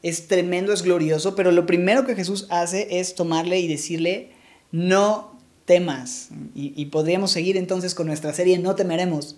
Es 0.01 0.27
tremendo, 0.27 0.73
es 0.73 0.81
glorioso, 0.81 1.35
pero 1.35 1.51
lo 1.51 1.65
primero 1.65 2.05
que 2.05 2.15
Jesús 2.15 2.47
hace 2.49 2.99
es 2.99 3.15
tomarle 3.15 3.59
y 3.59 3.69
decirle, 3.69 4.31
no 4.71 5.39
temas. 5.65 6.29
Y, 6.55 6.85
podríamos 6.87 7.31
seguir 7.31 7.55
entonces 7.55 7.95
con 7.95 8.07
nuestra 8.07 8.33
serie 8.33 8.59
No 8.59 8.75
temeremos, 8.75 9.37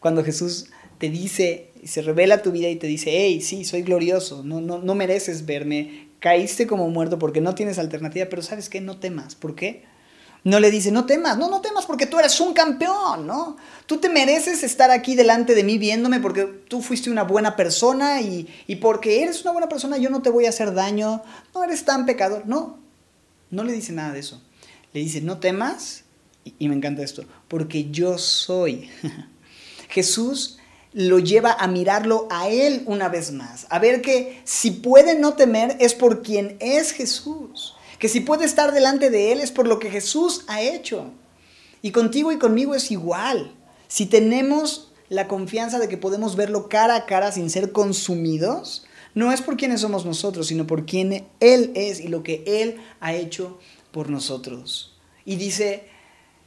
Cuando 0.00 0.22
Jesús 0.22 0.66
te 0.98 1.10
dice, 1.10 1.70
se 1.84 2.02
revela 2.02 2.42
tu 2.42 2.52
vida 2.52 2.68
y 2.68 2.76
te 2.76 2.86
dice, 2.86 3.10
hey, 3.12 3.40
sí, 3.40 3.64
soy 3.64 3.82
glorioso, 3.82 4.42
no, 4.42 4.60
no, 4.60 4.78
no 4.78 4.94
mereces 4.94 5.46
verme, 5.46 6.08
caíste 6.20 6.66
como 6.66 6.88
muerto 6.88 7.18
porque 7.18 7.40
no 7.40 7.54
tienes 7.54 7.78
alternativa, 7.78 8.26
pero 8.28 8.42
sabes 8.42 8.68
qué, 8.68 8.80
no 8.80 8.98
temas. 8.98 9.34
¿Por 9.34 9.54
qué? 9.54 9.84
No 10.44 10.60
le 10.60 10.70
dice, 10.70 10.92
no 10.92 11.06
temas, 11.06 11.36
no, 11.38 11.50
no 11.50 11.60
temas 11.60 11.86
porque 11.86 12.06
tú 12.06 12.18
eres 12.18 12.40
un 12.40 12.54
campeón, 12.54 13.26
¿no? 13.26 13.56
Tú 13.86 13.98
te 13.98 14.08
mereces 14.08 14.62
estar 14.62 14.90
aquí 14.90 15.16
delante 15.16 15.54
de 15.54 15.64
mí 15.64 15.76
viéndome 15.76 16.20
porque 16.20 16.44
tú 16.44 16.82
fuiste 16.82 17.10
una 17.10 17.24
buena 17.24 17.56
persona 17.56 18.20
y, 18.20 18.48
porque 18.80 19.22
eres 19.22 19.42
una 19.42 19.50
buena 19.50 19.68
persona 19.68 19.98
yo 19.98 20.08
no 20.08 20.22
te 20.22 20.30
voy 20.30 20.46
a 20.46 20.50
hacer 20.50 20.72
daño, 20.72 21.22
no 21.52 21.64
eres 21.64 21.84
tan 21.84 22.06
pecador. 22.06 22.44
No, 22.46 22.78
no 23.50 23.64
le 23.64 23.72
dice 23.72 23.92
nada 23.92 24.12
de 24.12 24.20
eso. 24.20 24.40
Le 24.92 25.00
dice, 25.00 25.20
no 25.20 25.38
temas, 25.38 26.04
y, 26.44 26.54
y 26.60 26.68
me 26.68 26.76
encanta 26.76 27.02
esto, 27.02 27.24
porque 27.48 27.90
yo 27.90 28.16
soy. 28.16 28.88
Jesús 29.88 30.55
lo 30.96 31.18
lleva 31.18 31.52
a 31.52 31.66
mirarlo 31.66 32.26
a 32.30 32.48
Él 32.48 32.82
una 32.86 33.10
vez 33.10 33.30
más, 33.30 33.66
a 33.68 33.78
ver 33.78 34.00
que 34.00 34.40
si 34.44 34.70
puede 34.70 35.14
no 35.14 35.34
temer 35.34 35.76
es 35.78 35.92
por 35.92 36.22
quien 36.22 36.56
es 36.58 36.92
Jesús, 36.92 37.74
que 37.98 38.08
si 38.08 38.20
puede 38.20 38.46
estar 38.46 38.72
delante 38.72 39.10
de 39.10 39.30
Él 39.30 39.40
es 39.40 39.52
por 39.52 39.68
lo 39.68 39.78
que 39.78 39.90
Jesús 39.90 40.46
ha 40.48 40.62
hecho. 40.62 41.10
Y 41.82 41.90
contigo 41.90 42.32
y 42.32 42.38
conmigo 42.38 42.74
es 42.74 42.90
igual. 42.90 43.54
Si 43.88 44.06
tenemos 44.06 44.90
la 45.10 45.28
confianza 45.28 45.78
de 45.78 45.88
que 45.88 45.98
podemos 45.98 46.34
verlo 46.34 46.70
cara 46.70 46.96
a 46.96 47.04
cara 47.04 47.30
sin 47.30 47.50
ser 47.50 47.72
consumidos, 47.72 48.86
no 49.12 49.32
es 49.32 49.42
por 49.42 49.58
quienes 49.58 49.82
somos 49.82 50.06
nosotros, 50.06 50.46
sino 50.46 50.66
por 50.66 50.86
quien 50.86 51.26
Él 51.40 51.72
es 51.74 52.00
y 52.00 52.08
lo 52.08 52.22
que 52.22 52.42
Él 52.46 52.80
ha 53.00 53.12
hecho 53.12 53.58
por 53.90 54.08
nosotros. 54.08 54.96
Y 55.26 55.36
dice, 55.36 55.90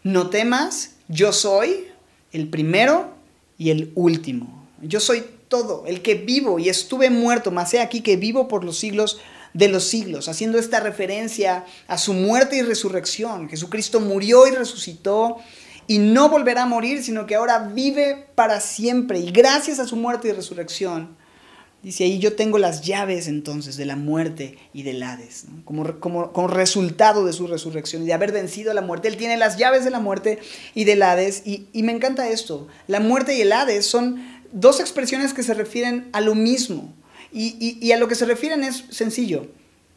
no 0.01 0.32
temas, 0.32 0.95
yo 1.07 1.34
soy 1.34 1.89
el 2.32 2.49
primero 2.49 3.18
y 3.60 3.70
el 3.70 3.91
último. 3.93 4.68
Yo 4.82 4.99
soy 4.99 5.24
todo, 5.49 5.84
el 5.86 6.01
que 6.01 6.16
vivo 6.16 6.57
y 6.57 6.70
estuve 6.70 7.12
muerto, 7.12 7.51
mas 7.51 7.72
he 7.76 7.82
aquí 7.82 8.01
que 8.01 8.18
vivo 8.18 8.47
por 8.47 8.64
los 8.64 8.80
siglos 8.80 9.20
de 9.53 9.68
los 9.68 9.84
siglos, 9.84 10.30
haciendo 10.30 10.57
esta 10.57 10.80
referencia 10.80 11.66
a 11.88 11.97
su 11.97 12.14
muerte 12.14 12.55
y 12.55 12.62
resurrección. 12.62 13.49
Jesucristo 13.49 13.99
murió 13.99 14.47
y 14.47 14.51
resucitó 14.51 15.38
y 15.86 15.97
no 15.97 16.30
volverá 16.30 16.64
a 16.64 16.68
morir, 16.68 17.03
sino 17.03 17.26
que 17.26 17.36
ahora 17.36 17.60
vive 17.74 18.28
para 18.36 18.62
siempre. 18.62 19.20
Y 19.20 19.32
gracias 19.32 19.80
a 19.80 19.88
su 19.88 19.95
muerte 19.95 20.30
y 20.30 20.32
resurrección, 20.32 21.18
Dice 21.82 22.03
ahí, 22.03 22.19
yo 22.19 22.36
tengo 22.36 22.57
las 22.57 22.82
llaves 22.82 23.30
entonces 23.30 23.77
de 23.77 23.86
la 23.86 23.95
muerte 23.95 24.57
y 24.73 24.84
del 24.84 25.01
Hades, 25.01 25.45
como, 25.63 25.99
como, 26.01 26.47
resultado 26.47 27.25
de 27.25 27.32
su 27.32 27.47
resurrección 27.47 28.03
y 28.03 28.05
de 28.05 28.13
haber 28.13 28.34
vencido 28.34 28.71
a 28.71 28.73
la 28.73 28.82
muerte. 28.82 29.07
Él 29.07 29.15
tiene 29.15 29.38
las 29.38 29.57
llaves 29.57 29.86
de 29.86 29.89
la 29.89 30.01
muerte 30.01 30.39
y 30.75 30.84
del 30.84 31.01
Hades. 31.01 31.43
Y, 31.45 31.69
me 31.84 31.93
encanta 31.93 32.27
esto. 32.27 32.67
La 32.88 32.99
muerte 32.99 33.38
y 33.38 33.41
el 33.41 33.53
Hades 33.53 33.86
son 33.86 34.21
dos 34.51 34.82
expresiones 34.82 35.34
que 35.34 35.41
se 35.41 35.53
refieren 35.53 36.09
a 36.11 36.19
lo 36.19 36.36
mismo. 36.36 36.93
Y, 37.32 37.77
y 37.80 37.91
a 37.93 37.97
lo 37.97 38.09
que 38.09 38.15
se 38.15 38.25
refieren 38.25 38.63
es 38.63 38.84
sencillo. 38.89 39.47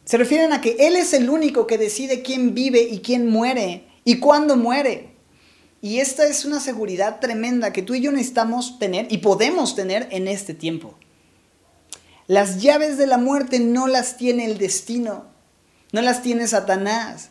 Se 0.05 0.17
refieren 0.17 0.53
a 0.53 0.61
que 0.61 0.77
Él 0.79 0.95
es 0.95 1.11
el 1.13 1.29
único 1.29 1.67
que 1.67 1.77
decide 1.77 2.21
quién 2.21 2.53
vive 2.53 2.81
y 2.81 2.99
quién 2.99 3.27
muere 3.27 3.83
y 4.05 4.19
cuándo 4.19 4.55
muere. 4.55 5.09
Y 5.81 5.99
esta 5.99 6.25
es 6.27 6.45
una 6.45 6.61
seguridad 6.61 7.19
tremenda 7.19 7.73
que 7.73 7.81
tú 7.81 7.93
y 7.93 7.99
yo 7.99 8.13
necesitamos 8.13 8.79
tener 8.79 9.11
y 9.11 9.17
podemos 9.17 9.75
tener 9.75 10.07
en 10.11 10.29
este 10.29 10.53
tiempo. 10.53 10.97
Las 12.27 12.61
llaves 12.61 12.97
de 12.97 13.07
la 13.07 13.17
muerte 13.17 13.59
no 13.59 13.87
las 13.87 14.17
tiene 14.17 14.45
el 14.45 14.57
destino, 14.57 15.25
no 15.91 16.01
las 16.01 16.21
tiene 16.21 16.47
Satanás, 16.47 17.29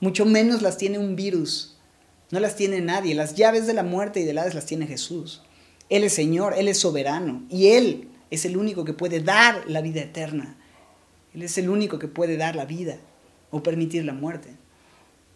mucho 0.00 0.24
menos 0.24 0.62
las 0.62 0.76
tiene 0.76 0.98
un 0.98 1.16
virus, 1.16 1.76
no 2.30 2.38
las 2.38 2.56
tiene 2.56 2.80
nadie. 2.80 3.14
Las 3.14 3.34
llaves 3.34 3.66
de 3.66 3.74
la 3.74 3.82
muerte 3.82 4.20
y 4.20 4.24
del 4.24 4.38
Hades 4.38 4.54
las 4.54 4.66
tiene 4.66 4.86
Jesús. 4.86 5.42
Él 5.88 6.04
es 6.04 6.14
Señor, 6.14 6.54
Él 6.56 6.68
es 6.68 6.78
soberano 6.78 7.44
y 7.48 7.68
Él 7.68 8.08
es 8.30 8.44
el 8.44 8.56
único 8.56 8.84
que 8.84 8.92
puede 8.92 9.20
dar 9.20 9.64
la 9.66 9.80
vida 9.80 10.00
eterna. 10.00 10.56
Él 11.34 11.42
es 11.42 11.58
el 11.58 11.68
único 11.68 11.98
que 11.98 12.08
puede 12.08 12.36
dar 12.36 12.54
la 12.56 12.64
vida 12.64 12.98
o 13.50 13.62
permitir 13.62 14.04
la 14.04 14.12
muerte. 14.12 14.50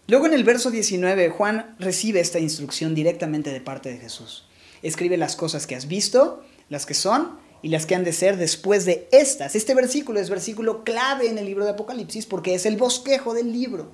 Luego 0.07 0.26
en 0.26 0.33
el 0.33 0.45
verso 0.45 0.70
19 0.70 1.31
Juan 1.31 1.76
recibe 1.79 2.20
esta 2.20 2.39
instrucción 2.39 2.95
directamente 2.95 3.53
de 3.53 3.61
parte 3.61 3.91
de 3.91 3.99
Jesús. 3.99 4.47
Escribe 4.83 5.16
las 5.16 5.37
cosas 5.37 5.66
que 5.66 5.74
has 5.74 5.89
visto, 5.89 6.45
las 6.68 6.87
que 6.87 6.95
son 6.95 7.39
y 7.63 7.69
las 7.69 7.87
que 7.87 7.95
han 7.95 8.05
de 8.05 8.13
ser 8.13 8.37
después 8.37 8.85
de 8.85 9.09
estas. 9.13 9.55
Este 9.55 9.75
versículo 9.75 10.21
es 10.21 10.31
versículo 10.31 10.85
clave 10.85 11.29
en 11.29 11.39
el 11.39 11.47
libro 11.47 11.65
de 11.65 11.73
Apocalipsis 11.73 12.27
porque 12.27 12.55
es 12.55 12.67
el 12.67 12.77
bosquejo 12.77 13.35
del 13.35 13.53
libro. 13.53 13.93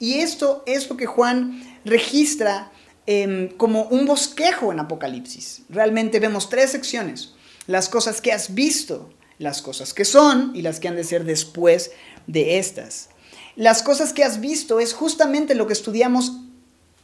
Y 0.00 0.14
esto 0.14 0.62
es 0.66 0.88
lo 0.88 0.96
que 0.96 1.06
Juan 1.06 1.80
registra 1.84 2.72
em, 3.06 3.48
como 3.56 3.84
un 3.84 4.06
bosquejo 4.06 4.72
en 4.72 4.80
Apocalipsis. 4.80 5.62
Realmente 5.68 6.20
vemos 6.20 6.48
tres 6.48 6.70
secciones. 6.70 7.34
Las 7.66 7.88
cosas 7.88 8.20
que 8.20 8.32
has 8.32 8.54
visto, 8.54 9.10
las 9.38 9.62
cosas 9.62 9.94
que 9.94 10.04
son 10.04 10.52
y 10.54 10.62
las 10.62 10.80
que 10.80 10.88
han 10.88 10.96
de 10.96 11.04
ser 11.04 11.24
después 11.24 11.92
de 12.26 12.58
estas. 12.58 13.10
Las 13.56 13.82
cosas 13.82 14.12
que 14.12 14.24
has 14.24 14.40
visto 14.40 14.80
es 14.80 14.92
justamente 14.94 15.54
lo 15.54 15.66
que 15.66 15.72
estudiamos 15.72 16.32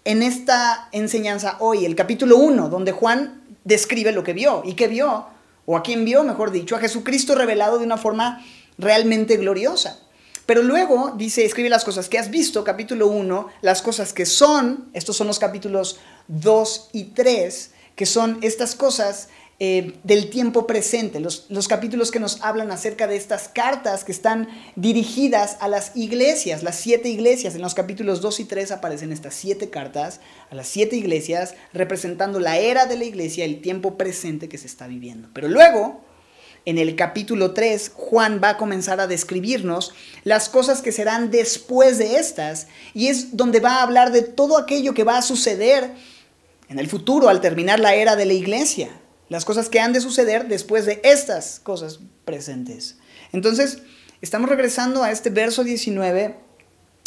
en 0.04 0.22
esta 0.22 0.88
enseñanza 0.92 1.56
hoy, 1.60 1.84
el 1.84 1.94
capítulo 1.94 2.38
1, 2.38 2.68
donde 2.68 2.92
Juan 2.92 3.42
describe 3.64 4.12
lo 4.12 4.24
que 4.24 4.32
vio. 4.32 4.62
¿Y 4.64 4.74
qué 4.74 4.88
vio? 4.88 5.26
O 5.70 5.76
a 5.76 5.84
quien 5.84 6.04
vio, 6.04 6.24
mejor 6.24 6.50
dicho, 6.50 6.74
a 6.74 6.80
Jesucristo 6.80 7.36
revelado 7.36 7.78
de 7.78 7.84
una 7.84 7.96
forma 7.96 8.44
realmente 8.76 9.36
gloriosa. 9.36 10.00
Pero 10.44 10.64
luego 10.64 11.12
dice, 11.16 11.44
escribe 11.44 11.68
las 11.68 11.84
cosas 11.84 12.08
que 12.08 12.18
has 12.18 12.28
visto, 12.28 12.64
capítulo 12.64 13.06
1, 13.06 13.46
las 13.62 13.80
cosas 13.80 14.12
que 14.12 14.26
son, 14.26 14.88
estos 14.94 15.16
son 15.16 15.28
los 15.28 15.38
capítulos 15.38 16.00
2 16.26 16.90
y 16.92 17.04
3, 17.04 17.70
que 17.94 18.04
son 18.04 18.38
estas 18.42 18.74
cosas 18.74 19.28
eh, 19.62 19.92
del 20.04 20.30
tiempo 20.30 20.66
presente, 20.66 21.20
los, 21.20 21.44
los 21.50 21.68
capítulos 21.68 22.10
que 22.10 22.18
nos 22.18 22.40
hablan 22.40 22.70
acerca 22.72 23.06
de 23.06 23.16
estas 23.16 23.46
cartas 23.46 24.04
que 24.04 24.12
están 24.12 24.48
dirigidas 24.74 25.58
a 25.60 25.68
las 25.68 25.94
iglesias, 25.94 26.62
las 26.62 26.76
siete 26.76 27.10
iglesias. 27.10 27.54
En 27.54 27.60
los 27.60 27.74
capítulos 27.74 28.22
2 28.22 28.40
y 28.40 28.44
3 28.46 28.72
aparecen 28.72 29.12
estas 29.12 29.34
siete 29.34 29.68
cartas 29.68 30.22
a 30.50 30.54
las 30.54 30.66
siete 30.66 30.96
iglesias 30.96 31.56
representando 31.74 32.40
la 32.40 32.56
era 32.56 32.86
de 32.86 32.96
la 32.96 33.04
iglesia, 33.04 33.44
el 33.44 33.60
tiempo 33.60 33.98
presente 33.98 34.48
que 34.48 34.56
se 34.56 34.66
está 34.66 34.86
viviendo. 34.86 35.28
Pero 35.34 35.48
luego, 35.48 36.00
en 36.64 36.78
el 36.78 36.96
capítulo 36.96 37.52
3, 37.52 37.92
Juan 37.94 38.40
va 38.42 38.50
a 38.50 38.56
comenzar 38.56 38.98
a 38.98 39.08
describirnos 39.08 39.92
las 40.24 40.48
cosas 40.48 40.80
que 40.80 40.90
serán 40.90 41.30
después 41.30 41.98
de 41.98 42.16
estas 42.16 42.68
y 42.94 43.08
es 43.08 43.36
donde 43.36 43.60
va 43.60 43.74
a 43.74 43.82
hablar 43.82 44.10
de 44.10 44.22
todo 44.22 44.56
aquello 44.56 44.94
que 44.94 45.04
va 45.04 45.18
a 45.18 45.22
suceder 45.22 45.90
en 46.70 46.78
el 46.78 46.88
futuro 46.88 47.28
al 47.28 47.42
terminar 47.42 47.78
la 47.78 47.94
era 47.94 48.16
de 48.16 48.24
la 48.24 48.32
iglesia 48.32 48.88
las 49.30 49.44
cosas 49.44 49.70
que 49.70 49.80
han 49.80 49.94
de 49.94 50.00
suceder 50.02 50.48
después 50.48 50.84
de 50.84 51.00
estas 51.04 51.60
cosas 51.60 52.00
presentes. 52.24 52.96
Entonces, 53.32 53.78
estamos 54.20 54.50
regresando 54.50 55.02
a 55.04 55.12
este 55.12 55.30
verso 55.30 55.64
19, 55.64 56.34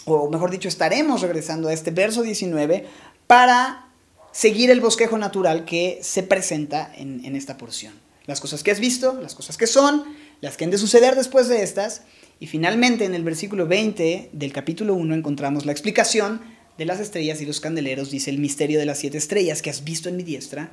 o 0.06 0.30
mejor 0.32 0.50
dicho, 0.50 0.70
estaremos 0.70 1.22
regresando 1.22 1.68
a 1.68 1.74
este 1.74 1.92
verso 1.92 2.24
19 2.24 2.88
para 3.28 3.90
seguir 4.32 4.72
el 4.72 4.80
bosquejo 4.80 5.18
natural 5.18 5.66
que 5.66 6.00
se 6.02 6.24
presenta 6.24 6.92
en, 6.96 7.24
en 7.26 7.36
esta 7.36 7.58
porción. 7.58 7.94
Las 8.26 8.40
cosas 8.40 8.64
que 8.64 8.72
has 8.72 8.80
visto, 8.80 9.20
las 9.22 9.36
cosas 9.36 9.58
que 9.58 9.68
son, 9.68 10.06
las 10.40 10.56
que 10.56 10.64
han 10.64 10.72
de 10.72 10.78
suceder 10.78 11.16
después 11.16 11.50
de 11.50 11.62
estas, 11.62 12.04
y 12.40 12.48
finalmente 12.48 13.04
en 13.04 13.16
el 13.16 13.24
versículo 13.26 13.68
20 13.68 14.30
del 14.32 14.54
capítulo 14.54 14.96
1 14.96 15.14
encontramos 15.14 15.66
la 15.66 15.74
explicación 15.74 16.42
de 16.78 16.86
las 16.86 17.02
estrellas 17.02 17.42
y 17.42 17.46
los 17.46 17.60
candeleros, 17.60 18.12
dice 18.12 18.30
el 18.30 18.40
misterio 18.40 18.80
de 18.80 18.86
las 18.86 19.00
siete 19.00 19.18
estrellas 19.18 19.62
que 19.62 19.70
has 19.70 19.84
visto 19.84 20.08
en 20.08 20.16
mi 20.16 20.24
diestra 20.24 20.72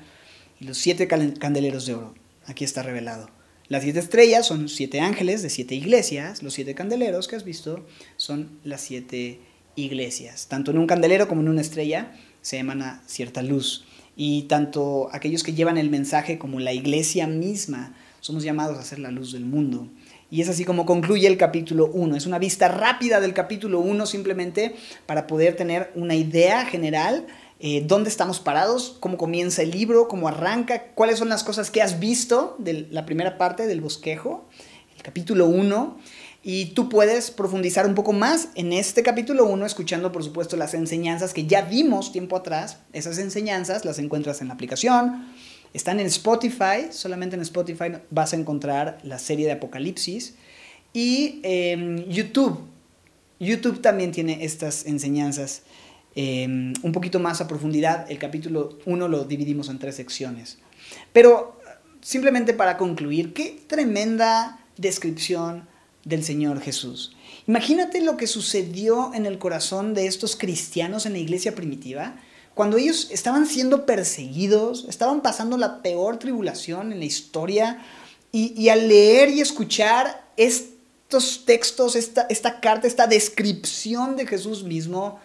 y 0.61 0.64
los 0.66 0.78
siete 0.78 1.08
candeleros 1.08 1.86
de 1.86 1.94
oro. 1.94 2.14
Aquí 2.46 2.64
está 2.64 2.82
revelado. 2.82 3.30
Las 3.68 3.82
siete 3.82 3.98
estrellas 3.98 4.46
son 4.46 4.68
siete 4.68 5.00
ángeles 5.00 5.42
de 5.42 5.50
siete 5.50 5.74
iglesias. 5.74 6.42
Los 6.42 6.54
siete 6.54 6.74
candeleros 6.74 7.28
que 7.28 7.36
has 7.36 7.44
visto 7.44 7.86
son 8.16 8.58
las 8.64 8.80
siete 8.80 9.40
iglesias. 9.76 10.48
Tanto 10.48 10.70
en 10.70 10.78
un 10.78 10.86
candelero 10.86 11.28
como 11.28 11.40
en 11.40 11.48
una 11.48 11.61
estrella 11.61 12.12
se 12.42 12.58
emana 12.58 13.02
cierta 13.06 13.42
luz. 13.42 13.86
Y 14.16 14.42
tanto 14.42 15.08
aquellos 15.12 15.42
que 15.42 15.54
llevan 15.54 15.78
el 15.78 15.88
mensaje 15.88 16.38
como 16.38 16.61
la 16.61 16.72
iglesia 16.72 17.26
misma 17.26 17.94
somos 18.20 18.42
llamados 18.42 18.78
a 18.78 18.82
ser 18.82 18.98
la 18.98 19.11
luz 19.11 19.32
del 19.32 19.46
mundo. 19.46 19.88
Y 20.30 20.42
es 20.42 20.48
así 20.48 20.64
como 20.64 20.86
concluye 20.86 21.26
el 21.26 21.36
capítulo 21.36 21.86
1. 21.86 22.16
Es 22.16 22.26
una 22.26 22.38
vista 22.38 22.68
rápida 22.68 23.20
del 23.20 23.34
capítulo 23.34 23.80
1 23.80 24.06
simplemente 24.06 24.74
para 25.06 25.26
poder 25.26 25.56
tener 25.56 25.90
una 25.94 26.14
idea 26.14 26.66
general 26.66 27.26
eh, 27.62 27.84
dónde 27.86 28.08
estamos 28.08 28.40
parados, 28.40 28.96
cómo 29.00 29.18
comienza 29.18 29.61
el 29.61 29.70
libro, 29.70 30.08
cómo 30.08 30.28
arranca, 30.28 30.94
cuáles 30.94 31.18
son 31.18 31.28
las 31.28 31.44
cosas 31.44 31.70
que 31.70 31.82
has 31.82 32.00
visto 32.00 32.56
de 32.58 32.88
la 32.90 33.04
primera 33.04 33.36
parte 33.36 33.66
del 33.66 33.82
bosquejo, 33.82 34.48
el 34.96 35.02
capítulo 35.02 35.46
1. 35.46 35.98
Y 36.42 36.66
tú 36.66 36.88
puedes 36.88 37.30
profundizar 37.30 37.86
un 37.86 37.94
poco 37.94 38.14
más 38.14 38.48
en 38.54 38.72
este 38.72 39.02
capítulo 39.02 39.44
1, 39.44 39.66
escuchando 39.66 40.11
por 40.11 40.24
supuesto 40.24 40.56
las 40.56 40.72
enseñanzas 40.72 41.34
que 41.34 41.46
ya 41.46 41.61
vimos 41.61 42.12
tiempo 42.12 42.36
atrás. 42.36 42.78
Esas 42.94 43.18
enseñanzas 43.18 43.84
las 43.84 43.98
encuentras 43.98 44.40
en 44.40 44.48
la 44.48 44.54
aplicación, 44.54 45.26
están 45.74 46.00
en 46.00 46.06
Spotify, 46.06 46.88
solamente 46.90 47.36
en 47.36 47.42
Spotify 47.42 47.92
vas 48.11 48.32
a 48.32 48.36
encontrar 48.36 48.98
la 49.02 49.18
serie 49.18 49.44
de 49.44 49.52
Apocalipsis. 49.52 50.34
Y 50.94 51.40
en 51.42 52.11
YouTube, 52.11 52.58
YouTube 53.38 53.82
también 53.82 54.11
tiene 54.12 54.44
estas 54.46 54.86
enseñanzas 54.86 55.62
Em, 56.16 56.72
un 56.82 56.92
poquito 56.92 57.20
más 57.20 57.40
a 57.40 57.46
profundidad. 57.46 58.11
El 58.11 58.18
capítulo 58.18 58.78
1 58.84 59.08
lo 59.08 59.24
dividimos 59.24 59.68
en 59.68 59.78
tres 59.78 59.94
secciones. 59.96 60.58
Pero 61.12 61.61
simplemente 62.00 62.52
para 62.52 62.76
concluir, 62.76 63.32
qué 63.32 63.62
tremenda 63.66 64.58
descripción 64.76 65.68
del 66.04 66.24
Señor 66.24 66.61
Jesús. 66.61 67.14
Imagínate 67.46 68.00
lo 68.00 68.16
que 68.16 68.26
sucedió 68.26 69.12
en 69.14 69.26
el 69.26 69.38
corazón 69.38 69.94
de 69.94 70.06
estos 70.06 70.34
cristianos 70.34 71.06
en 71.06 71.12
la 71.12 71.18
iglesia 71.18 71.54
primitiva, 71.54 72.16
cuando 72.54 72.76
ellos 72.76 73.08
estaban 73.11 73.46
siendo 73.46 73.86
perseguidos, 73.86 74.86
estaban 74.88 75.20
pasando 75.20 75.56
la 75.56 75.82
peor 75.82 76.18
tribulación 76.18 76.92
en 76.92 76.98
la 76.98 77.04
historia, 77.04 77.78
y, 78.32 78.68
al 78.68 78.86
leer 78.86 79.28
y 79.28 79.40
escuchar 79.40 80.24
estos 80.36 81.44
textos, 81.44 81.96
esta, 81.96 82.26
esta 82.30 82.61
carta, 82.61 82.86
esta 82.86 83.08
descripción 83.08 84.16
de 84.16 84.24
Jesús 84.24 84.62
mismo, 84.62 85.18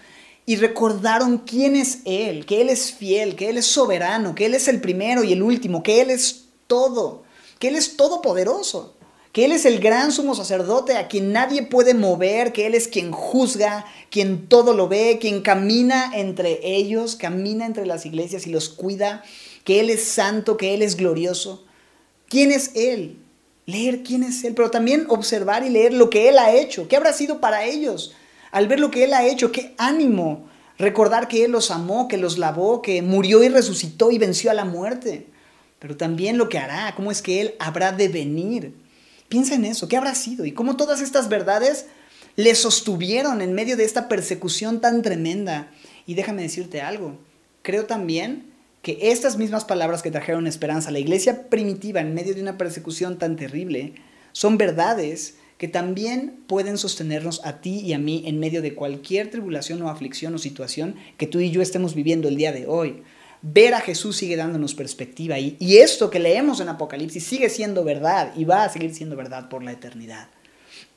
y 0.46 0.58
recordaron 0.58 1.40
quién 1.40 1.76
es 1.76 2.00
Él, 2.06 2.46
que 2.46 2.62
Él 2.62 2.70
es 2.70 2.92
fiel, 2.92 3.36
que 3.36 3.50
Él 3.50 3.58
es 3.58 3.66
soberano, 3.66 4.36
que 4.36 4.46
Él 4.46 4.54
es 4.54 4.68
el 4.68 4.80
primero 4.80 5.24
y 5.24 5.34
el 5.34 5.42
último, 5.42 5.82
que 5.82 6.02
Él 6.02 6.12
es 6.12 6.46
todo, 6.68 7.24
que 7.58 7.70
Él 7.70 7.76
es 7.76 7.98
todopoderoso, 7.98 8.96
que 9.32 9.46
Él 9.46 9.52
es 9.52 9.66
el 9.66 9.80
gran 9.80 10.12
sumo 10.12 10.36
sacerdote 10.36 10.98
a 10.98 11.08
quien 11.08 11.34
nadie 11.34 11.64
puede 11.64 11.96
mover, 11.96 12.54
que 12.54 12.68
Él 12.68 12.76
es 12.76 12.88
quien 12.88 13.12
juzga, 13.12 13.86
quien 14.12 14.48
todo 14.48 14.74
lo 14.74 14.88
ve, 14.88 15.18
quien 15.20 15.42
camina 15.42 16.12
entre 16.14 16.60
ellos, 16.64 17.16
camina 17.16 17.66
entre 17.66 17.88
las 17.88 18.06
iglesias 18.06 18.46
y 18.46 18.52
los 18.52 18.70
cuida, 18.70 19.24
que 19.64 19.80
Él 19.80 19.90
es 19.90 20.04
santo, 20.04 20.58
que 20.58 20.76
Él 20.76 20.84
es 20.84 20.96
glorioso. 20.96 21.66
¿Quién 22.30 22.52
es 22.52 22.72
Él? 22.76 23.18
Leer 23.66 24.04
quién 24.04 24.22
es 24.22 24.44
Él, 24.44 24.54
pero 24.54 24.70
también 24.70 25.08
observar 25.10 25.66
y 25.66 25.70
leer 25.70 25.92
lo 25.92 26.12
que 26.12 26.30
Él 26.30 26.38
ha 26.38 26.54
hecho, 26.54 26.88
qué 26.88 26.98
habrá 26.98 27.14
sido 27.14 27.42
para 27.42 27.66
ellos 27.66 28.14
al 28.56 28.70
ver 28.70 28.80
lo 28.80 28.90
que 28.90 29.04
Él 29.04 29.14
ha 29.14 29.26
hecho, 29.26 29.52
qué 29.52 29.76
ánimo 29.78 30.48
recordar 30.78 31.28
que 31.28 31.44
Él 31.44 31.52
los 31.52 31.72
amó, 31.72 32.08
que 32.08 32.18
los 32.18 32.38
lavó, 32.38 32.82
que 32.82 33.02
murió 33.02 33.44
y 33.44 33.50
resucitó 33.50 34.12
y 34.12 34.18
venció 34.18 34.50
a 34.50 34.54
la 34.54 34.64
muerte, 34.64 35.28
pero 35.78 35.98
también 35.98 36.38
lo 36.38 36.48
que 36.48 36.58
hará, 36.58 36.94
cómo 36.96 37.12
es 37.12 37.22
que 37.22 37.42
Él 37.42 37.56
habrá 37.60 37.92
de 37.92 38.08
venir. 38.08 38.74
Piensa 39.28 39.56
en 39.56 39.66
eso, 39.66 39.90
¿qué 39.90 39.98
habrá 39.98 40.16
sido? 40.16 40.46
Y 40.46 40.54
cómo 40.54 40.78
todas 40.78 41.02
estas 41.02 41.28
verdades 41.28 41.88
le 42.38 42.56
sostuvieron 42.56 43.42
en 43.42 43.52
medio 43.52 43.76
de 43.76 43.84
esta 43.84 44.08
persecución 44.08 44.80
tan 44.80 45.02
tremenda. 45.02 45.70
Y 46.08 46.14
déjame 46.14 46.44
decirte 46.44 46.80
algo, 46.80 47.18
creo 47.62 47.88
también 47.88 48.54
que 48.82 49.12
estas 49.12 49.36
mismas 49.36 49.66
palabras 49.66 50.02
que 50.02 50.12
trajeron 50.12 50.48
esperanza 50.48 50.88
a 50.88 50.94
la 50.94 51.00
iglesia 51.00 51.50
primitiva 51.50 52.00
en 52.00 52.14
medio 52.14 52.34
de 52.34 52.42
una 52.42 52.58
persecución 52.58 53.20
tan 53.20 53.36
terrible 53.36 53.96
son 54.32 54.58
verdades 54.58 55.40
que 55.58 55.68
también 55.68 56.40
pueden 56.48 56.78
sostenernos 56.78 57.42
a 57.46 57.62
ti 57.62 57.80
y 57.80 57.94
a 57.94 58.00
mí 58.00 58.24
en 58.26 58.40
medio 58.40 58.62
de 58.62 58.76
cualquier 58.76 59.30
tribulación 59.30 59.82
o 59.82 59.90
aflicción 59.90 60.36
o 60.36 60.38
situación 60.38 60.96
que 61.18 61.28
tú 61.28 61.40
y 61.40 61.52
yo 61.52 61.62
estemos 61.62 61.96
viviendo 61.96 62.28
el 62.28 62.36
día 62.36 62.52
de 62.52 62.68
hoy. 62.68 63.04
Ver 63.42 63.74
a 63.74 63.80
Jesús 63.80 64.18
sigue 64.18 64.36
dándonos 64.36 64.74
perspectiva 64.76 65.40
y, 65.40 65.58
esto 65.78 66.10
que 66.10 66.20
leemos 66.20 66.60
en 66.60 66.70
Apocalipsis 66.70 67.24
sigue 67.24 67.50
siendo 67.50 67.84
verdad 67.84 68.34
y 68.36 68.44
va 68.44 68.64
a 68.64 68.70
seguir 68.70 68.94
siendo 68.94 69.16
verdad 69.16 69.50
por 69.50 69.64
la 69.64 69.72
eternidad. 69.72 70.30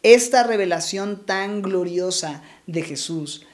Esta 0.02 0.42
revelación 0.44 1.24
tan 1.26 1.62
gloriosa 1.62 2.42
de 2.66 2.82
Jesús 2.82 3.46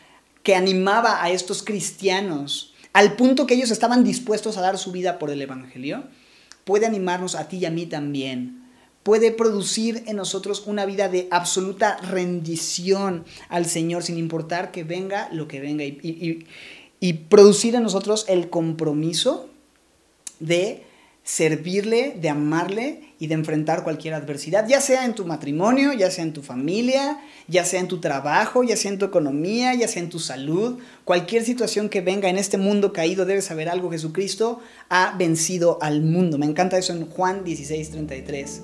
que 0.42 0.54
animaba 0.54 1.22
a 1.22 1.30
estos 1.30 1.62
cristianos 1.62 2.74
al 2.94 3.16
punto 3.16 3.46
que 3.46 3.54
ellos 3.54 3.72
estaban 3.72 4.04
dispuestos 4.04 4.56
a 4.56 4.60
dar 4.60 4.78
su 4.78 4.92
vida 4.92 5.18
por 5.18 5.30
el 5.30 5.42
Evangelio, 5.42 6.04
puede 6.64 6.86
animarnos 6.86 7.34
a 7.34 7.48
ti 7.48 7.58
y 7.58 7.64
a 7.66 7.70
mí 7.70 7.86
también. 7.86 8.63
Puede 9.04 9.30
producir 9.30 10.02
en 10.06 10.16
nosotros 10.16 10.64
una 10.66 10.84
vida 10.86 11.08
de 11.08 11.28
absoluta 11.30 11.98
rendición 11.98 13.24
al 13.48 13.66
Señor, 13.66 14.02
sin 14.02 14.18
importar 14.18 14.72
que 14.72 14.82
venga 14.82 15.28
lo 15.30 15.46
que 15.46 15.60
venga, 15.60 15.84
y, 15.84 16.46
y 16.98 17.12
producir 17.12 17.76
en 17.76 17.84
nosotros 17.84 18.24
el 18.28 18.50
compromiso 18.50 19.48
de 20.40 20.82
servirle, 21.24 22.16
de 22.20 22.28
amarle 22.28 23.00
y 23.18 23.28
de 23.28 23.34
enfrentar 23.34 23.82
cualquier 23.82 24.12
adversidad, 24.12 24.68
ya 24.68 24.80
sea 24.82 25.06
en 25.06 25.14
tu 25.14 25.24
matrimonio, 25.24 25.94
ya 25.94 26.10
sea 26.10 26.22
en 26.22 26.34
tu 26.34 26.42
familia, 26.42 27.18
ya 27.48 27.64
sea 27.64 27.80
en 27.80 27.88
tu 27.88 27.98
trabajo, 27.98 28.62
ya 28.62 28.76
sea 28.76 28.90
en 28.90 28.98
tu 28.98 29.06
economía, 29.06 29.74
ya 29.74 29.88
sea 29.88 30.02
en 30.02 30.10
tu 30.10 30.18
salud, 30.18 30.78
cualquier 31.04 31.42
situación 31.42 31.88
que 31.88 32.02
venga 32.02 32.28
en 32.28 32.36
este 32.36 32.58
mundo 32.58 32.92
caído, 32.92 33.24
debes 33.24 33.46
saber 33.46 33.70
algo, 33.70 33.90
Jesucristo 33.90 34.60
ha 34.90 35.16
vencido 35.16 35.78
al 35.80 36.02
mundo. 36.02 36.36
Me 36.36 36.46
encanta 36.46 36.76
eso 36.76 36.92
en 36.92 37.06
Juan 37.06 37.42
16, 37.42 37.90
33. 37.90 38.62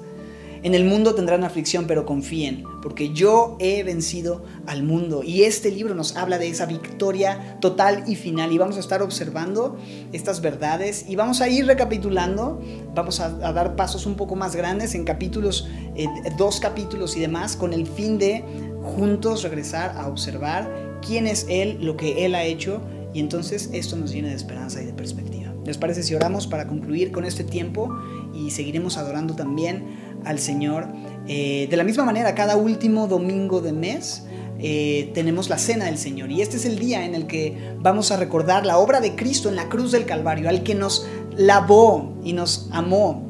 En 0.62 0.74
el 0.74 0.84
mundo 0.84 1.14
tendrán 1.14 1.42
aflicción, 1.42 1.86
pero 1.86 2.04
confíen, 2.04 2.64
porque 2.82 3.14
yo 3.14 3.56
he 3.60 3.82
vencido 3.82 4.44
al 4.66 4.82
mundo. 4.82 5.22
Y 5.24 5.44
este 5.44 5.70
libro 5.70 5.94
nos 5.94 6.16
habla 6.16 6.38
de 6.38 6.48
esa 6.48 6.66
victoria 6.66 7.56
total 7.60 8.04
y 8.06 8.14
final. 8.14 8.52
Y 8.52 8.58
vamos 8.58 8.76
a 8.76 8.80
estar 8.80 9.02
observando 9.02 9.78
estas 10.12 10.42
verdades 10.42 11.06
y 11.08 11.16
vamos 11.16 11.40
a 11.40 11.48
ir 11.48 11.66
recapitulando. 11.66 12.60
Vamos 12.94 13.20
a, 13.20 13.30
dar 13.30 13.74
pasos 13.74 14.04
un 14.04 14.16
poco 14.16 14.36
más 14.36 14.54
grandes 14.54 14.94
en 14.94 15.04
capítulos, 15.04 15.66
eh, 15.96 16.06
dos 16.36 16.60
capítulos 16.60 17.16
y 17.16 17.20
demás, 17.20 17.56
con 17.56 17.72
el 17.72 17.86
fin 17.86 18.18
de 18.18 18.44
juntos 18.82 19.42
regresar 19.42 19.96
a 19.96 20.08
observar 20.08 20.70
quién 21.06 21.26
es 21.26 21.46
Él, 21.48 21.78
lo 21.80 21.96
que 21.96 22.26
Él 22.26 22.34
ha 22.34 22.44
hecho. 22.44 22.82
Y 23.14 23.20
entonces 23.20 23.70
esto 23.72 23.96
nos 23.96 24.12
llena 24.12 24.28
de 24.28 24.34
esperanza 24.34 24.82
y 24.82 24.84
de 24.84 24.92
perspectiva. 24.92 25.40
¿Les 25.64 25.76
parece 25.76 26.02
si 26.02 26.14
oramos 26.14 26.46
para 26.46 26.66
concluir 26.66 27.12
con 27.12 27.24
este 27.24 27.44
tiempo 27.44 27.94
y 28.34 28.50
seguiremos 28.50 28.96
adorando 28.96 29.34
también? 29.34 30.09
Al 30.24 30.38
Señor. 30.38 30.88
Eh, 31.26 31.68
de 31.70 31.76
la 31.76 31.84
misma 31.84 32.04
manera, 32.04 32.34
cada 32.34 32.56
último 32.56 33.06
domingo 33.06 33.60
de 33.60 33.72
mes 33.72 34.24
eh, 34.58 35.10
tenemos 35.14 35.48
la 35.48 35.56
cena 35.56 35.86
del 35.86 35.96
Señor 35.96 36.30
y 36.30 36.42
este 36.42 36.58
es 36.58 36.66
el 36.66 36.78
día 36.78 37.06
en 37.06 37.14
el 37.14 37.26
que 37.26 37.74
vamos 37.78 38.10
a 38.10 38.18
recordar 38.18 38.66
la 38.66 38.76
obra 38.76 39.00
de 39.00 39.14
Cristo 39.14 39.48
en 39.48 39.56
la 39.56 39.68
cruz 39.68 39.92
del 39.92 40.04
Calvario, 40.04 40.48
al 40.48 40.62
que 40.62 40.74
nos 40.74 41.06
lavó 41.36 42.14
y 42.22 42.34
nos 42.34 42.68
amó. 42.72 43.26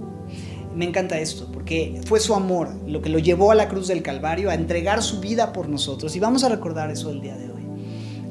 Me 0.74 0.84
encanta 0.84 1.18
esto, 1.18 1.48
porque 1.52 2.00
fue 2.06 2.20
su 2.20 2.34
amor 2.34 2.70
lo 2.86 3.02
que 3.02 3.10
lo 3.10 3.18
llevó 3.18 3.52
a 3.52 3.54
la 3.54 3.68
cruz 3.68 3.88
del 3.88 4.02
Calvario, 4.02 4.50
a 4.50 4.54
entregar 4.54 5.02
su 5.02 5.20
vida 5.20 5.52
por 5.52 5.68
nosotros. 5.68 6.16
Y 6.16 6.20
vamos 6.20 6.42
a 6.42 6.48
recordar 6.48 6.90
eso 6.90 7.10
el 7.10 7.20
día 7.20 7.36
de 7.36 7.50
hoy. 7.50 7.62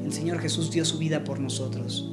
El 0.04 0.12
Señor 0.12 0.38
Jesús 0.40 0.70
dio 0.70 0.84
su 0.84 0.98
vida 0.98 1.22
por 1.24 1.38
nosotros. 1.38 2.10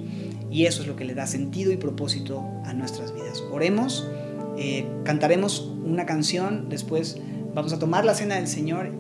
Y 0.50 0.66
eso 0.66 0.82
es 0.82 0.88
lo 0.88 0.96
que 0.96 1.06
le 1.06 1.14
da 1.14 1.28
sentido 1.28 1.72
y 1.72 1.78
propósito 1.78 2.44
a 2.66 2.74
nuestras 2.74 3.14
vidas. 3.14 3.44
Oremos 3.52 4.08
eh, 4.58 4.88
cantaremos 5.04 5.72
una 5.86 6.06
canción, 6.06 6.68
después 6.70 7.18
vamos 7.54 7.74
a 7.74 7.80
tomar 7.80 8.06
la 8.06 8.16
cena 8.16 8.36
del 8.36 8.48
Señor 8.48 8.92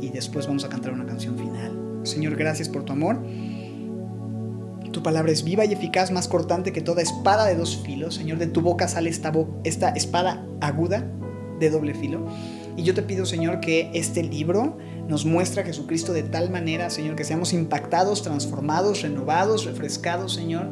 y, 0.00 0.10
después 0.10 0.46
vamos 0.46 0.64
a 0.64 0.68
cantar 0.68 0.92
una 0.92 1.04
canción 1.04 1.36
final. 1.36 2.00
Señor, 2.02 2.34
gracias 2.36 2.68
por 2.68 2.84
tu 2.84 2.92
amor. 2.92 3.22
Tu 4.90 5.02
palabra 5.02 5.30
es 5.30 5.44
viva 5.44 5.64
y 5.64 5.72
eficaz, 5.72 6.10
más 6.10 6.28
cortante 6.28 6.72
que 6.72 6.80
toda 6.80 7.02
espada 7.02 7.44
de 7.46 7.54
dos 7.54 7.76
filos. 7.76 8.14
Señor, 8.14 8.38
de 8.38 8.46
tu 8.46 8.62
boca 8.62 8.88
sale 8.88 9.10
esta, 9.10 9.32
esta 9.64 9.90
espada 9.90 10.46
aguda 10.60 11.06
de 11.60 11.70
doble 11.70 11.94
filo. 11.94 12.26
Y 12.76 12.84
yo 12.84 12.94
te 12.94 13.02
pido, 13.02 13.26
Señor, 13.26 13.60
que 13.60 13.90
este 13.92 14.22
libro 14.22 14.78
nos 15.08 15.24
muestre 15.24 15.62
a 15.62 15.64
Jesucristo 15.64 16.12
de 16.12 16.22
tal 16.22 16.50
manera, 16.50 16.90
Señor, 16.90 17.16
que 17.16 17.24
seamos 17.24 17.52
impactados, 17.52 18.22
transformados, 18.22 19.02
renovados, 19.02 19.66
refrescados, 19.66 20.34
Señor 20.34 20.70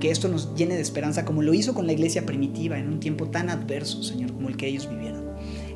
que 0.00 0.10
esto 0.10 0.28
nos 0.28 0.54
llene 0.56 0.74
de 0.74 0.80
esperanza 0.80 1.24
como 1.24 1.42
lo 1.42 1.54
hizo 1.54 1.74
con 1.74 1.86
la 1.86 1.92
iglesia 1.92 2.26
primitiva 2.26 2.78
en 2.78 2.88
un 2.88 2.98
tiempo 2.98 3.28
tan 3.28 3.50
adverso, 3.50 4.02
Señor, 4.02 4.32
como 4.32 4.48
el 4.48 4.56
que 4.56 4.66
ellos 4.66 4.88
vivieron. 4.88 5.30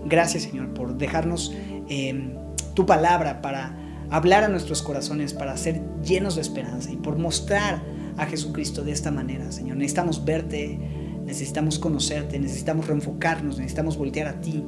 Gracias, 0.07 0.43
Señor, 0.43 0.75
por 0.75 0.99
dejarnos 0.99 1.53
em, 1.89 2.35
tu 2.75 2.87
palabra 2.87 3.41
para 3.41 3.79
hablar 4.11 4.45
a 4.45 4.49
nuestros 4.49 4.83
corazones, 4.83 5.33
para 5.33 5.57
ser 5.57 5.81
llenos 6.03 6.35
de 6.35 6.43
esperanza 6.43 6.91
y 6.91 6.97
por 6.97 7.19
mostrar 7.19 7.83
a 8.17 8.27
Jesucristo 8.27 8.83
de 8.83 8.93
esta 8.93 9.11
manera, 9.11 9.51
Señor. 9.53 9.77
Necesitamos 9.77 10.25
verte, 10.25 10.79
necesitamos 11.25 11.79
conocerte, 11.79 12.39
necesitamos 12.39 12.87
reenfocarnos, 12.87 13.59
necesitamos 13.59 13.97
voltear 13.97 14.29
a 14.29 14.41
ti. 14.41 14.65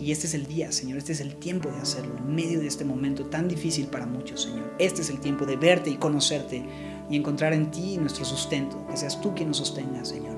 Y 0.00 0.10
este 0.10 0.26
es 0.26 0.34
el 0.34 0.46
día, 0.46 0.72
Señor, 0.72 0.98
este 0.98 1.12
es 1.12 1.20
el 1.20 1.36
tiempo 1.36 1.70
de 1.70 1.78
hacerlo, 1.78 2.16
en 2.16 2.34
medio 2.34 2.60
de 2.60 2.66
este 2.66 2.84
momento 2.84 3.26
tan 3.26 3.46
difícil 3.46 3.86
para 3.86 4.06
muchos, 4.06 4.42
Señor. 4.42 4.74
Este 4.78 5.02
es 5.02 5.10
el 5.10 5.20
tiempo 5.20 5.46
de 5.46 5.56
verte 5.56 5.90
y 5.90 5.96
conocerte 5.96 6.64
y 7.12 7.16
encontrar 7.16 7.52
en 7.52 7.70
ti 7.70 7.98
nuestro 7.98 8.24
sustento, 8.24 8.86
que 8.88 8.96
seas 8.96 9.20
tú 9.20 9.34
quien 9.34 9.48
nos 9.48 9.58
sostenga, 9.58 10.02
Señor, 10.02 10.34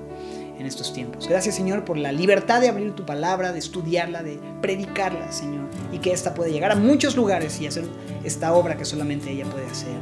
en 0.58 0.66
estos 0.66 0.92
tiempos. 0.92 1.28
Gracias, 1.28 1.54
Señor, 1.54 1.84
por 1.84 1.96
la 1.96 2.10
libertad 2.10 2.60
de 2.60 2.68
abrir 2.68 2.96
tu 2.96 3.06
palabra, 3.06 3.52
de 3.52 3.60
estudiarla, 3.60 4.24
de 4.24 4.40
predicarla, 4.60 5.30
Señor, 5.30 5.68
y 5.92 5.98
que 5.98 6.12
ésta 6.12 6.34
pueda 6.34 6.50
llegar 6.50 6.72
a 6.72 6.74
muchos 6.74 7.14
lugares 7.14 7.60
y 7.60 7.68
hacer 7.68 7.84
esta 8.24 8.52
obra 8.52 8.76
que 8.76 8.84
solamente 8.84 9.30
ella 9.30 9.44
puede 9.44 9.66
hacer. 9.66 9.96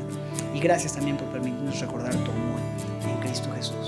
Y 0.55 0.61
gracias 0.61 0.95
también 0.95 1.18
por 1.18 1.29
permitirnos 1.29 1.79
recordar 1.79 2.12
tu 2.12 2.31
amor 2.31 2.61
en 3.07 3.20
Cristo 3.20 3.51
Jesús. 3.55 3.82